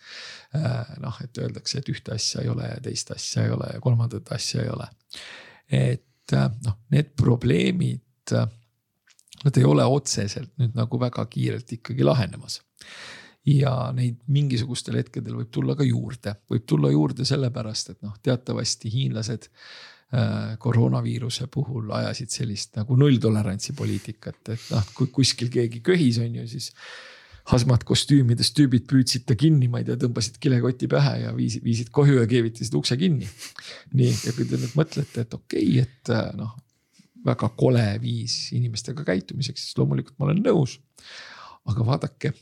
Äh, 0.54 0.92
noh, 1.02 1.16
et 1.24 1.38
öeldakse, 1.42 1.80
et 1.80 1.88
ühte 1.90 2.14
asja 2.14 2.44
ei 2.44 2.52
ole 2.52 2.68
ja 2.68 2.78
teist 2.80 3.10
asja 3.10 3.44
ei 3.44 3.50
ole 3.56 3.72
ja 3.74 3.80
kolmandat 3.80 4.32
asja 4.36 4.62
ei 4.62 4.70
ole. 4.70 4.86
et 5.70 6.36
äh, 6.36 6.48
noh, 6.64 6.78
need 6.90 7.16
probleemid 7.16 8.36
nad 9.44 9.56
ei 9.56 9.64
ole 9.64 9.84
otseselt 9.88 10.52
nüüd 10.60 10.74
nagu 10.76 11.00
väga 11.00 11.24
kiirelt 11.30 11.72
ikkagi 11.78 12.06
lahenemas. 12.06 12.60
ja 13.46 13.70
neid 13.96 14.18
mingisugustel 14.28 14.98
hetkedel 15.00 15.38
võib 15.38 15.48
tulla 15.50 15.72
ka 15.76 15.84
juurde, 15.86 16.34
võib 16.50 16.66
tulla 16.68 16.90
juurde 16.92 17.24
sellepärast, 17.24 17.94
et 17.94 18.02
noh, 18.04 18.12
teatavasti 18.22 18.92
hiinlased 18.92 19.46
äh, 19.48 20.58
koroonaviiruse 20.60 21.48
puhul 21.52 21.88
ajasid 21.96 22.34
sellist 22.34 22.76
nagu 22.76 22.98
nulltolerantsi 23.00 23.72
poliitikat, 23.78 24.42
et 24.52 24.68
noh, 24.74 24.92
kui 24.94 25.08
kuskil 25.14 25.48
keegi 25.52 25.80
köhis, 25.80 26.20
on 26.20 26.36
ju, 26.36 26.46
siis 26.52 26.68
hazmat 27.48 27.84
kostüümides 27.88 28.52
tüübid 28.54 28.84
püüdsid 28.90 29.24
ta 29.26 29.34
kinni, 29.40 29.70
ma 29.72 29.80
ei 29.80 29.88
tea, 29.88 29.96
tõmbasid 30.04 30.36
kilekoti 30.42 30.88
pähe 30.90 31.16
ja 31.24 31.32
viisid, 31.34 31.64
viisid 31.64 31.88
koju 31.94 32.20
ja 32.20 32.28
keevitasid 32.30 32.76
ukse 32.76 33.00
kinni. 33.00 33.28
nii, 33.96 34.12
ja 34.26 34.36
kui 34.36 34.44
te 34.44 34.60
nüüd 34.60 34.76
mõtlete, 34.78 35.24
et 35.24 35.38
okei 35.40 35.64
okay,, 35.80 35.86
et 35.88 36.12
äh, 36.12 36.28
noh, 36.36 36.52
väga 37.26 37.50
kole 37.56 37.84
viis 38.02 38.50
inimestega 38.56 39.04
käitumiseks, 39.04 39.64
siis 39.64 39.78
loomulikult 39.78 40.16
ma 40.18 40.28
olen 40.28 40.42
nõus. 40.44 40.78
aga 41.68 41.84
vaadake, 41.86 42.32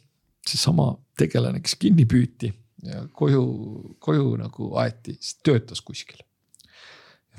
seesama 0.46 0.92
tegelane, 1.18 1.60
kes 1.60 1.74
kinni 1.74 2.06
püüti 2.06 2.52
ja 2.86 3.02
koju, 3.12 3.42
koju 3.98 4.36
nagu 4.38 4.70
aeti, 4.78 5.16
siis 5.20 5.40
töötas 5.42 5.82
kuskil. 5.82 6.22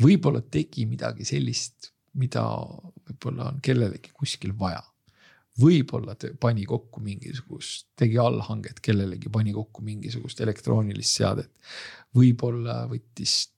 võib-olla 0.02 0.42
tegi 0.42 0.86
midagi 0.86 1.26
sellist, 1.28 1.92
mida 2.20 2.44
võib-olla 3.08 3.50
on 3.50 3.60
kellelegi 3.62 4.12
kuskil 4.14 4.54
vaja. 4.60 4.84
võib-olla 5.60 6.16
pani 6.40 6.66
kokku 6.66 7.02
mingisugust, 7.04 7.88
tegi 7.96 8.18
allhanget 8.18 8.80
kellelegi, 8.80 9.30
pani 9.30 9.54
kokku 9.54 9.82
mingisugust 9.82 10.42
elektroonilist 10.42 11.16
seadet. 11.16 11.52
võib-olla 12.16 12.86
võttis, 12.88 13.50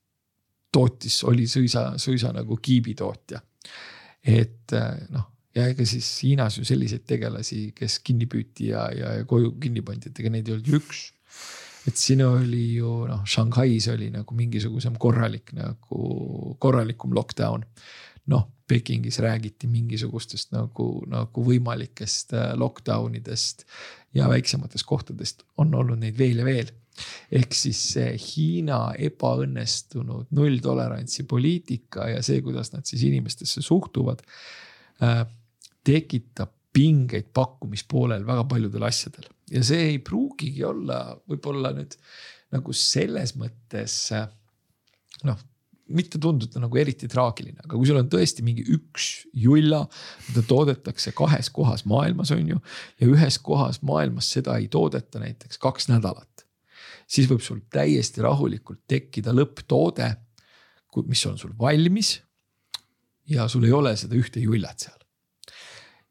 tootis, 0.72 1.24
oli 1.24 1.46
suisa, 1.46 1.98
suisa 1.98 2.32
nagu 2.32 2.56
kiibitootja 2.56 3.42
et 4.22 4.74
äh, 4.76 5.02
noh, 5.12 5.26
ja 5.56 5.66
ega 5.70 5.86
siis 5.88 6.08
Hiinas 6.24 6.58
ju 6.58 6.66
selliseid 6.66 7.04
tegelasi, 7.08 7.70
kes 7.76 7.98
kinni 8.04 8.28
püüti 8.30 8.70
ja, 8.72 8.86
ja, 8.94 9.16
ja 9.20 9.26
koju 9.28 9.56
kinni 9.62 9.84
pandi, 9.84 10.10
et 10.10 10.22
ega 10.22 10.32
neid 10.32 10.48
ei 10.48 10.56
olnud 10.56 10.70
ju 10.70 10.80
üks. 10.80 11.10
et 11.88 11.98
siin 11.98 12.22
oli 12.24 12.76
ju 12.76 13.02
noh, 13.10 13.24
Shanghais 13.26 13.88
oli 13.90 14.10
nagu 14.14 14.36
mingisugusem 14.38 14.96
korralik 15.02 15.52
nagu 15.56 16.56
korralikum 16.62 17.14
lockdown. 17.14 17.66
noh, 18.32 18.48
Pekingis 18.72 19.18
räägiti 19.20 19.66
mingisugustest 19.68 20.52
nagu, 20.54 21.02
nagu 21.10 21.42
võimalikest 21.44 22.32
äh, 22.38 22.52
lockdown 22.56 23.18
idest 23.18 23.66
ja 24.14 24.28
väiksematest 24.30 24.86
kohtadest 24.86 25.42
on 25.60 25.74
olnud 25.74 26.00
neid 26.00 26.16
veel 26.16 26.40
ja 26.40 26.46
veel 26.46 26.70
ehk 27.32 27.54
siis 27.56 27.80
see 27.94 28.16
Hiina 28.20 28.80
ebaõnnestunud 29.10 30.32
nulltolerantsi 30.36 31.24
poliitika 31.28 32.10
ja 32.12 32.24
see, 32.24 32.42
kuidas 32.44 32.72
nad 32.74 32.88
siis 32.88 33.04
inimestesse 33.08 33.64
suhtuvad 33.64 34.24
äh,. 35.02 35.24
tekitab 35.84 36.52
pingeid 36.72 37.32
pakkumispoolel 37.34 38.26
väga 38.26 38.44
paljudel 38.48 38.84
asjadel 38.88 39.26
ja 39.52 39.64
see 39.66 39.88
ei 39.94 39.98
pruugigi 40.04 40.64
olla 40.64 41.04
võib-olla 41.28 41.72
nüüd 41.76 41.96
nagu 42.52 42.76
selles 42.76 43.34
mõttes 43.40 43.96
äh, 44.16 44.28
noh 45.28 45.40
mitte 45.92 46.20
tunduda 46.22 46.60
nagu 46.62 46.78
eriti 46.80 47.08
traagiline, 47.10 47.60
aga 47.64 47.74
kui 47.74 47.88
sul 47.88 48.00
on 48.00 48.08
tõesti 48.10 48.44
mingi 48.46 48.64
üks 48.74 49.08
julla, 49.36 49.82
mida 50.28 50.44
toodetakse 50.48 51.12
kahes 51.16 51.50
kohas 51.52 51.84
maailmas, 51.88 52.32
on 52.34 52.54
ju. 52.54 52.60
ja 53.00 53.10
ühes 53.10 53.38
kohas 53.42 53.82
maailmas 53.86 54.30
seda 54.32 54.56
ei 54.60 54.70
toodeta 54.72 55.22
näiteks 55.22 55.60
kaks 55.62 55.90
nädalat. 55.92 56.31
Siis 57.12 57.28
võib 57.28 57.42
sul 57.44 57.60
täiesti 57.72 58.24
rahulikult 58.24 58.84
tekkida 58.88 59.34
lõpptoode, 59.36 60.08
mis 61.08 61.26
on 61.28 61.38
sul 61.40 61.54
valmis. 61.58 62.20
ja 63.28 63.46
sul 63.48 63.64
ei 63.64 63.72
ole 63.72 63.94
seda 63.96 64.16
ühte 64.18 64.40
jullat 64.42 64.82
seal 64.82 65.02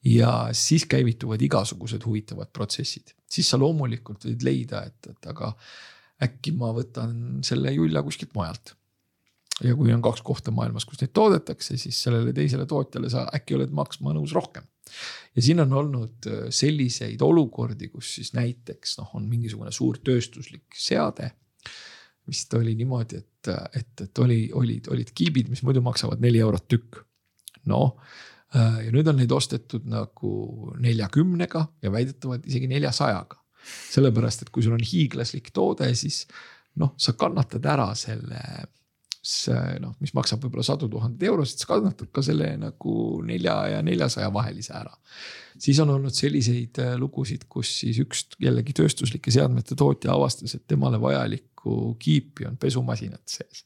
ja 0.06 0.50
siis 0.58 0.86
käivituvad 0.90 1.42
igasugused 1.42 2.06
huvitavad 2.06 2.50
protsessid, 2.54 3.14
siis 3.30 3.50
sa 3.50 3.60
loomulikult 3.62 4.26
võid 4.26 4.46
leida, 4.46 4.84
et, 4.88 5.12
et 5.12 5.28
aga 5.30 5.52
äkki 6.26 6.54
ma 6.58 6.72
võtan 6.74 7.42
selle 7.46 7.74
julla 7.76 8.04
kuskilt 8.06 8.34
mujalt. 8.38 8.74
Ja 9.64 9.76
kui 9.78 9.94
on 9.94 10.02
kaks 10.02 10.24
kohta 10.26 10.54
maailmas, 10.56 10.86
kus 10.86 11.02
neid 11.02 11.14
toodetakse, 11.14 11.78
siis 11.78 12.00
sellele 12.04 12.34
teisele 12.34 12.66
tootjale 12.70 13.12
sa 13.14 13.28
äkki 13.36 13.58
oled 13.58 13.74
maksma 13.76 14.16
nõus 14.18 14.34
rohkem. 14.38 14.66
ja 15.36 15.42
siin 15.42 15.64
on 15.64 15.74
olnud 15.74 16.28
äh, 16.28 16.48
selliseid 16.50 17.22
olukordi, 17.22 17.92
kus 17.94 18.16
siis 18.18 18.34
näiteks 18.38 18.98
noh, 19.00 19.14
on 19.16 19.30
mingisugune 19.30 19.72
suur 19.72 20.02
tööstuslik 20.04 20.76
seade 20.76 21.32
vist 22.28 22.54
oli 22.54 22.76
niimoodi, 22.78 23.18
et, 23.18 23.48
et, 23.76 24.02
et 24.06 24.20
oli, 24.22 24.44
olid, 24.54 24.86
olid 24.94 25.10
kiibid, 25.16 25.50
mis 25.50 25.64
muidu 25.66 25.82
maksavad 25.82 26.22
neli 26.22 26.40
eurot 26.40 26.68
tükk. 26.70 27.02
noh 27.66 27.98
Äh, 28.52 28.88
ja 28.88 28.92
nüüd 28.92 29.08
on 29.08 29.16
neid 29.22 29.32
ostetud 29.32 29.86
nagu 29.88 30.32
neljakümnega 30.84 31.64
ja 31.84 31.92
väidetavalt 31.94 32.48
isegi 32.50 32.68
neljasajaga. 32.72 33.38
sellepärast, 33.62 34.42
et 34.42 34.50
kui 34.50 34.64
sul 34.66 34.74
on 34.74 34.82
hiiglaslik 34.82 35.52
toode, 35.54 35.86
siis 35.94 36.24
noh, 36.82 36.96
sa 36.98 37.14
kannatad 37.14 37.66
ära 37.70 37.92
selle 37.96 38.40
see 39.22 39.78
noh, 39.84 39.94
mis 40.02 40.16
maksab 40.18 40.42
võib-olla 40.42 40.66
sadu 40.66 40.90
tuhandeid 40.90 41.28
eurosid, 41.30 41.62
sa 41.62 41.70
kannatad 41.70 42.10
ka 42.14 42.24
selle 42.26 42.56
nagu 42.58 42.96
nelja 43.26 43.56
ja 43.76 43.82
neljasaja 43.86 44.32
vahelise 44.34 44.74
ära. 44.74 44.94
siis 45.62 45.80
on 45.84 45.94
olnud 45.94 46.16
selliseid 46.16 46.82
äh, 46.82 46.96
lugusid, 46.98 47.46
kus 47.50 47.76
siis 47.84 48.02
üks 48.02 48.26
jällegi 48.42 48.74
tööstuslike 48.78 49.34
seadmete 49.34 49.78
tootja 49.78 50.16
avastas, 50.16 50.56
et 50.58 50.66
temale 50.68 51.02
vajalikku 51.02 51.96
kiipi 52.02 52.50
on 52.50 52.58
pesumasinad 52.58 53.22
sees 53.30 53.66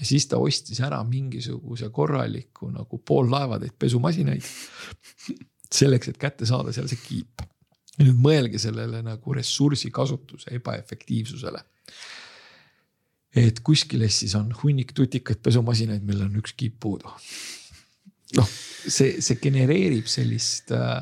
ja 0.00 0.06
siis 0.06 0.26
ta 0.28 0.40
ostis 0.40 0.80
ära 0.84 1.00
mingisuguse 1.04 1.90
korraliku 1.92 2.70
nagu 2.72 2.98
poollaevatäit 2.98 3.78
pesumasinaid. 3.78 4.42
selleks, 5.70 6.08
et 6.08 6.18
kätte 6.18 6.46
saada 6.46 6.72
seal 6.72 6.88
see 6.90 6.98
kiip. 7.04 7.42
nüüd 8.00 8.16
mõelge 8.16 8.58
sellele 8.58 9.02
nagu 9.04 9.34
ressursi 9.36 9.90
kasutuse 9.90 10.54
ebaefektiivsusele. 10.56 11.60
Et 13.36 13.60
kuskiles 13.66 14.22
siis 14.22 14.34
on 14.38 14.50
hunnik 14.62 14.94
tutikaid 14.96 15.42
pesumasinaid, 15.44 16.02
millel 16.06 16.28
on 16.28 16.40
üks 16.42 16.56
kiip 16.58 16.80
puudu. 16.82 17.10
noh, 18.38 18.50
see, 18.86 19.18
see 19.22 19.38
genereerib 19.42 20.06
sellist 20.10 20.70
äh, 20.74 21.00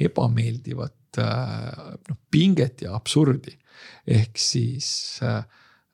ebameeldivat 0.00 1.20
äh, 1.20 1.96
noh 2.08 2.20
pinget 2.30 2.86
ja 2.86 2.94
absurdi. 2.96 3.56
ehk 4.06 4.38
siis 4.40 5.20
äh, 5.24 5.42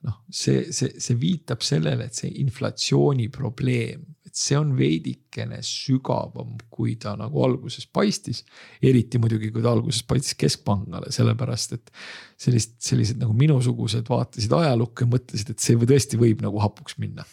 noh, 0.07 0.21
see, 0.31 0.69
see, 0.75 0.95
see 0.99 1.19
viitab 1.19 1.63
sellele, 1.65 2.07
et 2.07 2.15
see 2.15 2.31
inflatsiooni 2.43 3.27
probleem, 3.33 4.05
et 4.29 4.37
see 4.37 4.57
on 4.57 4.75
veidikene 4.77 5.59
sügavam, 5.65 6.53
kui 6.69 6.95
ta 7.01 7.15
nagu 7.17 7.41
alguses 7.45 7.87
paistis. 7.91 8.43
eriti 8.81 9.19
muidugi, 9.21 9.51
kui 9.51 9.63
ta 9.65 9.73
alguses 9.73 10.03
paistis 10.07 10.37
keskpangale, 10.39 11.11
sellepärast 11.13 11.75
et 11.77 11.91
sellist, 12.37 12.77
sellised 12.83 13.19
nagu 13.21 13.33
minusugused 13.37 14.07
vaatasid 14.09 14.53
ajalukku 14.59 15.05
ja 15.05 15.11
mõtlesid, 15.15 15.53
et 15.53 15.63
see 15.63 15.77
või 15.79 15.89
tõesti 15.89 16.19
võib 16.21 16.43
nagu 16.45 16.61
hapuks 16.61 16.99
minna. 17.01 17.25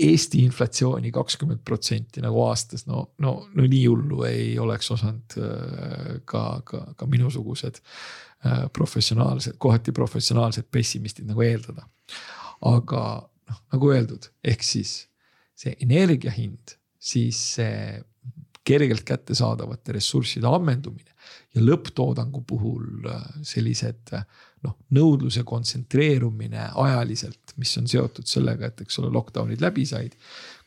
Eesti 0.00 0.44
inflatsiooni 0.46 1.10
kakskümmend 1.12 1.60
protsenti 1.66 2.22
nagu 2.24 2.40
aastas, 2.46 2.86
no, 2.88 3.10
no, 3.20 3.34
no 3.52 3.66
nii 3.66 3.82
hullu 3.90 4.22
ei 4.28 4.54
oleks 4.62 4.88
osanud 4.94 5.36
äh, 5.36 6.14
ka, 6.24 6.44
ka, 6.64 6.84
ka 6.96 7.08
minusugused 7.10 7.82
äh, 7.82 8.64
professionaalsed, 8.72 9.58
kohati 9.60 9.92
professionaalsed 9.92 10.70
pessimistid 10.72 11.28
nagu 11.28 11.44
eeldada. 11.44 11.84
aga 12.70 13.02
noh, 13.50 13.62
nagu 13.74 13.92
öeldud, 13.92 14.30
ehk 14.46 14.64
siis 14.64 15.09
see 15.60 15.76
energia 15.84 16.32
hind, 16.34 16.76
siis 17.00 17.40
see 17.56 18.00
kergelt 18.64 19.06
kättesaadavate 19.08 19.96
ressursside 19.96 20.46
ammendumine 20.46 21.14
ja 21.56 21.62
lõpptoodangu 21.64 22.42
puhul 22.46 23.08
äh, 23.08 23.24
sellised 23.46 24.12
noh, 24.64 24.76
nõudluse 24.96 25.42
kontsentreerumine 25.48 26.68
ajaliselt, 26.82 27.56
mis 27.56 27.72
on 27.80 27.88
seotud 27.88 28.28
sellega, 28.28 28.68
et 28.68 28.84
eks 28.84 29.00
ole, 29.00 29.08
lockdown'id 29.14 29.62
läbi 29.64 29.86
said. 29.88 30.16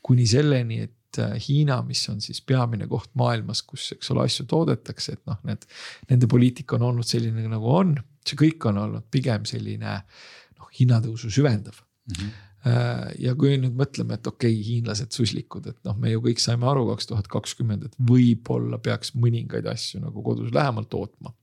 kuni 0.03 0.25
selleni, 0.27 0.81
et 0.83 0.97
Äh, 1.19 1.37
Hiina, 1.47 1.81
mis 1.85 2.01
on 2.09 2.21
siis 2.21 2.41
peamine 2.41 2.87
koht 2.89 3.11
maailmas, 3.19 3.61
kus, 3.67 3.91
eks 3.95 4.11
ole, 4.13 4.25
asju 4.27 4.45
toodetakse, 4.49 5.17
et 5.17 5.27
noh, 5.29 5.39
need. 5.47 5.65
Nende 6.09 6.29
poliitika 6.29 6.77
on 6.79 6.87
olnud 6.89 7.07
selline 7.07 7.45
nagu 7.49 7.69
on, 7.69 7.93
see 8.25 8.39
kõik 8.39 8.65
on 8.69 8.79
olnud 8.85 9.05
pigem 9.13 9.45
selline 9.49 9.99
noh, 9.99 10.71
hinnatõusu 10.79 11.31
süvendav 11.33 11.77
mm. 11.77 12.17
-hmm 12.17 12.41
ja 12.64 13.34
kui 13.36 13.57
nüüd 13.59 13.76
mõtleme, 13.76 14.16
et 14.16 14.28
okei 14.30 14.53
okay,, 14.53 14.64
hiinlased, 14.64 15.11
suslikud, 15.11 15.66
et 15.68 15.80
noh, 15.88 15.97
me 15.99 16.14
ju 16.14 16.22
kõik 16.24 16.39
saime 16.39 16.68
aru 16.70 16.86
kaks 16.93 17.09
tuhat 17.09 17.28
kakskümmend, 17.32 17.89
et 17.89 17.97
võib-olla 18.09 18.80
peaks 18.84 19.11
mõningaid 19.20 19.68
asju 19.68 19.99
nagu 20.03 20.24
kodus 20.24 20.53
lähemalt 20.55 20.88
tootma. 20.93 21.34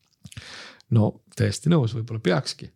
no 0.96 1.10
täiesti 1.36 1.72
nõus, 1.72 1.92
võib-olla 1.96 2.22
peakski 2.24 2.70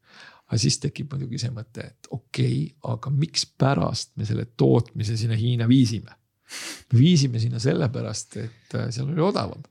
aga 0.45 0.59
siis 0.61 0.77
tekib 0.79 1.15
muidugi 1.15 1.41
see 1.41 1.55
mõte, 1.55 1.87
et 1.89 2.11
okei 2.13 2.59
okay,, 2.67 2.93
aga 2.93 3.11
mikspärast 3.11 4.13
me 4.21 4.29
selle 4.29 4.45
tootmise 4.61 5.17
sinna 5.17 5.39
Hiina 5.41 5.69
viisime 5.71 6.13
viisime 6.95 7.41
sinna 7.41 7.59
sellepärast, 7.59 8.37
et 8.37 8.77
äh, 8.77 8.89
seal 8.95 9.11
oli 9.11 9.23
odavam. 9.25 9.63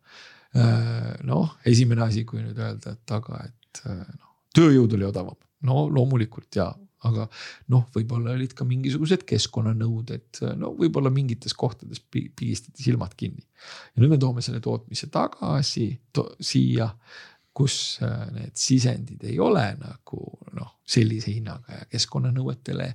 Äh, 0.58 1.14
noh, 1.28 1.58
esimene 1.66 2.06
asi, 2.08 2.26
kui 2.30 2.42
nüüd 2.44 2.60
öelda, 2.60 2.96
et 2.98 3.16
aga, 3.16 3.44
et 3.48 3.84
äh, 3.90 4.02
noh, 4.18 4.34
tööjõud 4.56 4.98
oli 4.98 5.08
odavam, 5.08 5.38
no 5.68 5.88
loomulikult 5.90 6.60
ja 6.60 6.70
aga 7.10 7.28
noh, 7.74 7.86
võib-olla 7.96 8.34
olid 8.38 8.56
ka 8.58 8.66
mingisugused 8.68 9.26
keskkonnanõuded, 9.30 10.42
no 10.60 10.74
võib-olla 10.78 11.12
mingites 11.14 11.56
kohtades 11.58 12.02
pigistati 12.14 12.86
silmad 12.86 13.16
kinni. 13.20 13.44
ja 13.96 14.04
nüüd 14.04 14.16
me 14.16 14.22
toome 14.22 14.42
selle 14.46 14.62
tootmise 14.64 15.12
tagasi 15.14 15.90
to 16.14 16.30
siia 16.40 16.90
kus 17.54 18.00
äh, 18.02 18.26
need 18.34 18.58
sisendid 18.58 19.24
ei 19.30 19.38
ole 19.40 19.64
nagu 19.78 20.22
noh, 20.58 20.72
sellise 20.86 21.32
hinnaga 21.32 21.78
ja 21.84 21.90
keskkonnanõuetele 21.92 22.88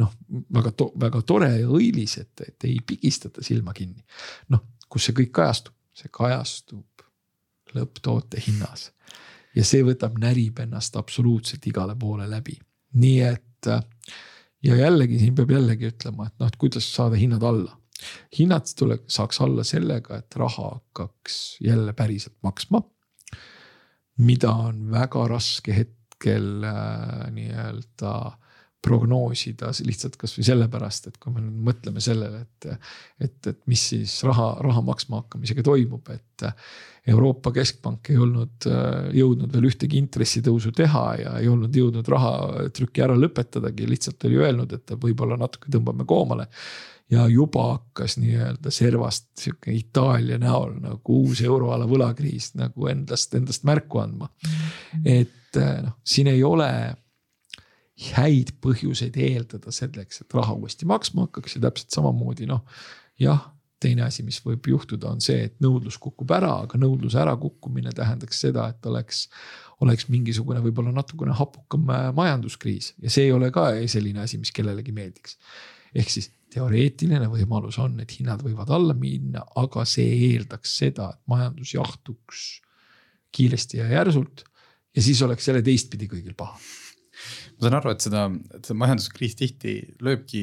noh, 0.00 0.12
väga 0.52 0.72
to-, 0.76 0.92
väga 1.00 1.22
tore 1.26 1.48
ja 1.62 1.68
õilis, 1.68 2.18
et, 2.20 2.44
et 2.46 2.68
ei 2.68 2.76
pigistata 2.86 3.44
silma 3.44 3.72
kinni. 3.76 4.04
noh, 4.52 4.66
kus 4.88 5.08
see 5.08 5.16
kõik 5.16 5.32
kajastub, 5.40 5.76
see 5.96 6.12
kajastub 6.12 7.06
lõpptoote 7.72 8.40
hinnas 8.44 8.90
ja 9.56 9.64
see 9.64 9.84
võtab, 9.84 10.18
närib 10.20 10.60
ennast 10.64 10.96
absoluutselt 11.00 11.64
igale 11.68 11.96
poole 11.96 12.28
läbi, 12.28 12.58
nii 13.00 13.18
et 13.30 13.44
ja 13.66 14.76
jällegi 14.76 15.18
siin 15.20 15.34
peab 15.34 15.50
jällegi 15.50 15.90
ütlema, 15.92 16.26
et 16.26 16.34
noh, 16.38 16.50
et 16.50 16.58
kuidas 16.60 16.88
saada 16.94 17.18
hinnad 17.18 17.42
alla. 17.42 17.76
Hinnad 18.38 18.66
tule, 18.78 18.98
saaks 19.06 19.38
alla 19.44 19.62
sellega, 19.64 20.18
et 20.18 20.36
raha 20.36 20.72
hakkaks 20.74 21.36
jälle 21.62 21.92
päriselt 21.94 22.38
maksma 22.42 22.82
mida 24.16 24.52
on 24.68 24.86
väga 24.92 25.26
raske 25.30 25.74
hetkel 25.76 26.64
äh, 26.66 27.30
nii-öelda 27.34 28.14
prognoosida 28.82 29.70
lihtsalt 29.86 30.16
kasvõi 30.20 30.44
sellepärast, 30.46 31.08
et 31.08 31.18
kui 31.22 31.34
me 31.34 31.42
nüüd 31.44 31.60
mõtleme 31.70 32.02
sellele, 32.02 32.42
et, 32.42 32.88
et, 33.22 33.36
et 33.52 33.60
mis 33.70 33.82
siis 33.92 34.16
raha, 34.26 34.52
raha 34.64 34.84
maksma 34.92 35.22
hakkamisega 35.22 35.66
toimub, 35.66 36.14
et. 36.14 36.48
Euroopa 37.02 37.50
Keskpank 37.50 38.12
ei 38.12 38.18
olnud 38.22 38.62
äh, 38.70 39.08
jõudnud 39.18 39.50
veel 39.50 39.64
ühtegi 39.66 39.96
intressitõusu 39.98 40.70
teha 40.78 41.00
ja 41.18 41.32
ei 41.40 41.48
olnud 41.50 41.74
jõudnud 41.74 42.06
rahatrükki 42.06 43.02
ära 43.02 43.16
lõpetadagi, 43.18 43.88
lihtsalt 43.90 44.22
oli 44.28 44.38
öelnud, 44.38 44.70
et 44.76 44.92
võib-olla 45.02 45.34
natuke 45.40 45.66
tõmbame 45.74 46.06
koomale 46.06 46.46
ja 47.12 47.26
juba 47.28 47.64
hakkas 47.72 48.16
nii-öelda 48.20 48.70
servast 48.70 49.28
sihuke 49.38 49.72
Itaalia 49.74 50.38
näol 50.40 50.76
nagu 50.80 51.18
uus 51.24 51.42
euroala 51.44 51.86
võlakriis 51.88 52.52
nagu 52.58 52.88
endast, 52.88 53.34
endast 53.36 53.66
märku 53.68 54.00
andma. 54.02 54.30
et 55.04 55.58
eh, 55.60 55.78
noh, 55.84 55.98
siin 56.04 56.30
ei 56.32 56.42
ole 56.44 56.70
häid 58.16 58.54
põhjuseid 58.64 59.16
eeldada 59.20 59.72
selleks, 59.74 60.22
et 60.22 60.34
raha 60.34 60.54
uuesti 60.56 60.88
maksma 60.88 61.26
hakkaks 61.26 61.58
ja 61.58 61.66
täpselt 61.66 61.92
samamoodi 61.94 62.48
noh, 62.48 62.64
jah 63.20 63.50
teine 63.82 64.04
asi, 64.06 64.22
mis 64.26 64.38
võib 64.44 64.66
juhtuda, 64.72 65.10
on 65.10 65.22
see, 65.22 65.48
et 65.48 65.56
nõudlus 65.62 65.98
kukub 66.02 66.30
ära, 66.34 66.52
aga 66.66 66.78
nõudluse 66.80 67.18
ärakukkumine 67.22 67.92
tähendaks 67.96 68.42
seda, 68.44 68.68
et 68.72 68.86
oleks, 68.88 69.24
oleks 69.82 70.06
mingisugune 70.12 70.62
võib-olla 70.64 70.92
natukene 70.94 71.34
hapukam 71.38 71.90
äh, 71.90 72.10
majanduskriis 72.16 72.92
ja 73.02 73.12
see 73.12 73.28
ei 73.28 73.34
ole 73.34 73.50
ka 73.54 73.70
selline 73.90 74.22
asi, 74.24 74.38
mis 74.38 74.54
kellelegi 74.54 74.94
meeldiks. 74.94 75.38
ehk 75.94 76.12
siis 76.12 76.30
teoreetiline 76.52 77.26
võimalus 77.32 77.78
on, 77.82 77.98
et 78.00 78.12
hinnad 78.18 78.42
võivad 78.44 78.70
alla 78.72 78.94
minna, 78.96 79.44
aga 79.56 79.84
see 79.88 80.14
eeldaks 80.30 80.76
seda, 80.84 81.10
et 81.12 81.22
majandus 81.32 81.74
jahtuks 81.74 82.46
kiiresti 83.32 83.80
ja 83.80 83.88
järsult 83.88 84.44
ja 84.94 85.02
siis 85.02 85.22
oleks 85.24 85.48
jälle 85.48 85.64
teistpidi 85.64 86.08
kõigil 86.10 86.36
paha. 86.36 86.58
Ma 87.62 87.68
saan 87.68 87.78
aru, 87.78 87.94
et 87.94 88.04
seda, 88.04 88.26
see 88.66 88.78
majanduskriis 88.78 89.38
tihti 89.38 89.76
lööbki 90.02 90.42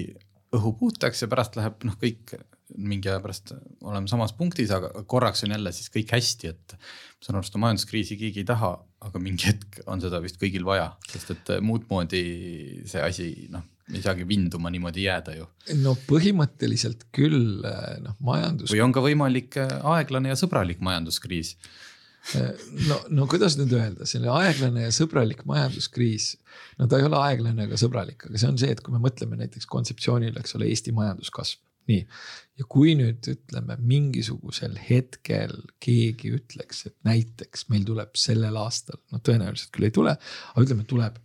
õhu 0.56 0.74
puhtaks 0.80 1.26
ja 1.26 1.30
pärast 1.30 1.60
läheb 1.60 1.84
noh, 1.86 1.98
kõik 2.00 2.38
mingi 2.78 3.10
aja 3.10 3.20
pärast 3.22 3.52
oleme 3.82 4.08
samas 4.10 4.32
punktis, 4.38 4.70
aga 4.74 5.04
korraks 5.10 5.44
on 5.46 5.56
jälle 5.56 5.72
siis 5.74 5.90
kõik 5.94 6.14
hästi, 6.14 6.52
et. 6.54 6.76
ma 6.78 7.26
saan 7.26 7.40
aru, 7.40 7.48
seda 7.50 7.62
majanduskriisi 7.64 8.18
keegi 8.20 8.44
ei 8.44 8.48
taha, 8.48 8.72
aga 9.08 9.22
mingi 9.22 9.50
hetk 9.50 9.82
on 9.90 10.02
seda 10.04 10.22
vist 10.24 10.40
kõigil 10.42 10.66
vaja, 10.68 10.92
sest 11.10 11.34
et 11.34 11.52
muud 11.66 11.88
moodi 11.90 12.24
see 12.90 13.02
asi 13.04 13.30
noh, 13.54 13.66
ei 13.90 14.04
saagi 14.06 14.28
vinduma 14.30 14.70
niimoodi 14.70 15.08
jääda 15.08 15.36
ju. 15.40 15.50
no 15.82 15.96
põhimõtteliselt 16.08 17.08
küll 17.16 17.66
noh, 18.06 18.18
majandus. 18.22 18.70
või 18.74 18.84
on 18.86 18.94
ka 18.96 19.04
võimalik 19.06 19.60
aeglane 19.66 20.34
ja 20.34 20.40
sõbralik 20.40 20.84
majanduskriis 20.86 21.56
no, 22.88 22.98
no 23.10 23.26
kuidas 23.30 23.56
nüüd 23.60 23.72
öelda, 23.78 24.08
selline 24.10 24.32
aeglane 24.34 24.86
ja 24.86 24.92
sõbralik 24.94 25.42
majanduskriis. 25.50 26.34
no 26.80 26.88
ta 26.90 27.00
ei 27.00 27.08
ole 27.08 27.18
aeglane 27.20 27.66
ega 27.66 27.80
sõbralik, 27.80 28.28
aga 28.28 28.42
see 28.42 28.52
on 28.52 28.60
see, 28.62 28.70
et 28.74 28.84
kui 28.86 28.94
me 28.94 29.02
mõtleme 29.04 29.40
näiteks 29.40 29.70
kontseptsioonile, 29.70 30.40
eks 30.42 30.56
ole, 30.58 30.70
Eesti 30.70 30.94
majanduskasv. 30.96 31.62
nii, 31.90 32.04
ja 32.62 32.68
kui 32.70 32.94
nüüd 33.00 33.26
ütleme 33.32 33.80
mingisugusel 33.82 34.76
hetkel 34.90 35.56
keegi 35.82 36.36
ütleks, 36.38 36.86
et 36.86 36.96
näiteks 37.08 37.66
meil 37.74 37.88
tuleb 37.88 38.14
sellel 38.20 38.60
aastal, 38.62 39.02
no 39.14 39.22
tõenäoliselt 39.26 39.74
küll 39.74 39.90
ei 39.90 39.96
tule, 39.96 40.14
aga 40.54 40.68
ütleme, 40.68 40.86
tuleb 40.90 41.18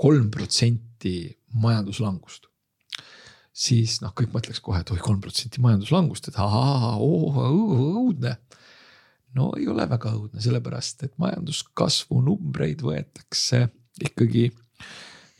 kolm 0.00 0.30
protsenti 0.34 1.18
majanduslangust 1.60 2.48
siis 3.54 4.00
noh, 4.02 4.10
kõik 4.18 4.32
mõtleks 4.34 4.58
kohe, 4.64 4.80
et 4.82 4.90
oi, 4.90 4.98
kolm 5.02 5.20
protsenti 5.22 5.62
majanduslangust, 5.62 6.26
et 6.28 6.38
ahaa, 6.42 6.96
õudne 6.98 8.34
no 9.34 9.50
ei 9.58 9.66
ole 9.70 9.86
väga 9.90 10.12
õudne, 10.14 10.42
sellepärast 10.42 11.06
et 11.06 11.14
majanduskasvu 11.22 12.20
numbreid 12.24 12.82
võetakse 12.84 13.66
ikkagi 14.04 14.48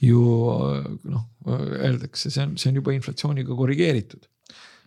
ju 0.04 0.20
noh, 1.10 1.26
öeldakse, 1.48 2.30
see 2.30 2.44
on, 2.44 2.54
see 2.60 2.70
on 2.72 2.80
juba 2.80 2.94
inflatsiooniga 2.96 3.56
korrigeeritud. 3.56 4.28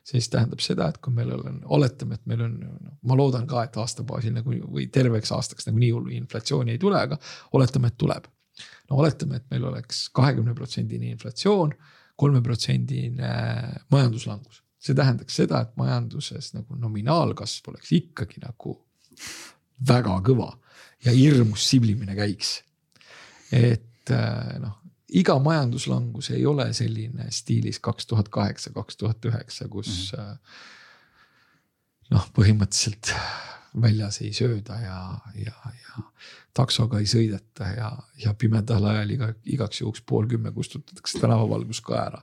siis 0.07 0.29
tähendab 0.31 0.61
seda, 0.63 0.85
et 0.87 1.01
kui 1.03 1.11
meil 1.11 1.33
on, 1.35 1.57
oletame, 1.75 2.15
et 2.15 2.29
meil 2.31 2.45
on, 2.45 2.53
no 2.63 2.93
ma 3.09 3.15
loodan 3.19 3.47
ka, 3.47 3.65
et 3.67 3.75
aasta 3.75 4.05
baasil 4.07 4.31
nagu 4.37 4.53
või 4.71 4.85
terveks 4.87 5.33
aastaks 5.35 5.67
nagu 5.67 5.81
nii 5.81 5.91
hullu 5.91 6.13
inflatsiooni 6.15 6.75
ei 6.75 6.79
tule, 6.79 6.99
aga 6.99 7.17
oletame, 7.59 7.91
et 7.91 7.97
tuleb. 7.99 8.29
no 8.89 9.01
oletame, 9.03 9.41
et 9.41 9.49
meil 9.51 9.67
oleks 9.67 10.07
kahekümne 10.15 10.55
protsendine 10.55 11.11
inflatsioon, 11.11 11.75
kolmeprotsendine 12.15 13.33
majanduslangus 13.91 14.63
see 14.79 14.95
tähendaks 14.95 15.35
seda, 15.41 15.61
et 15.61 15.73
majanduses 15.79 16.53
nagu 16.55 16.77
nominaalkasv 16.79 17.71
oleks 17.71 17.91
ikkagi 17.97 18.41
nagu 18.43 18.77
väga 19.87 20.17
kõva 20.25 20.51
ja 21.05 21.13
hirmus 21.13 21.69
siblimine 21.69 22.15
käiks. 22.17 22.63
et 23.51 24.11
äh, 24.11 24.57
noh, 24.59 24.77
iga 25.09 25.37
majanduslangus 25.39 26.31
ei 26.35 26.45
ole 26.45 26.73
selline 26.73 27.29
stiilis 27.31 27.79
kaks 27.79 28.05
tuhat 28.09 28.29
kaheksa, 28.29 28.73
kaks 28.75 28.97
tuhat 28.97 29.25
üheksa, 29.25 29.67
kus 29.67 30.13
mm 30.17 30.23
-hmm. 30.23 30.37
noh, 32.15 32.29
põhimõtteliselt 32.35 33.13
väljas 33.81 34.21
ei 34.21 34.33
sööda 34.33 34.79
ja, 34.81 34.99
ja, 35.35 35.53
ja 35.73 36.03
taksoga 36.53 36.99
ei 36.99 37.05
sõideta 37.05 37.71
ja, 37.77 37.91
ja 38.23 38.33
pimedal 38.33 38.85
ajal 38.85 39.09
iga, 39.09 39.33
igaks 39.45 39.81
juhuks 39.81 40.01
pool 40.01 40.27
kümme 40.27 40.51
kustutatakse 40.51 41.19
tänavavalgus 41.19 41.81
ka 41.81 41.99
ära. 42.01 42.21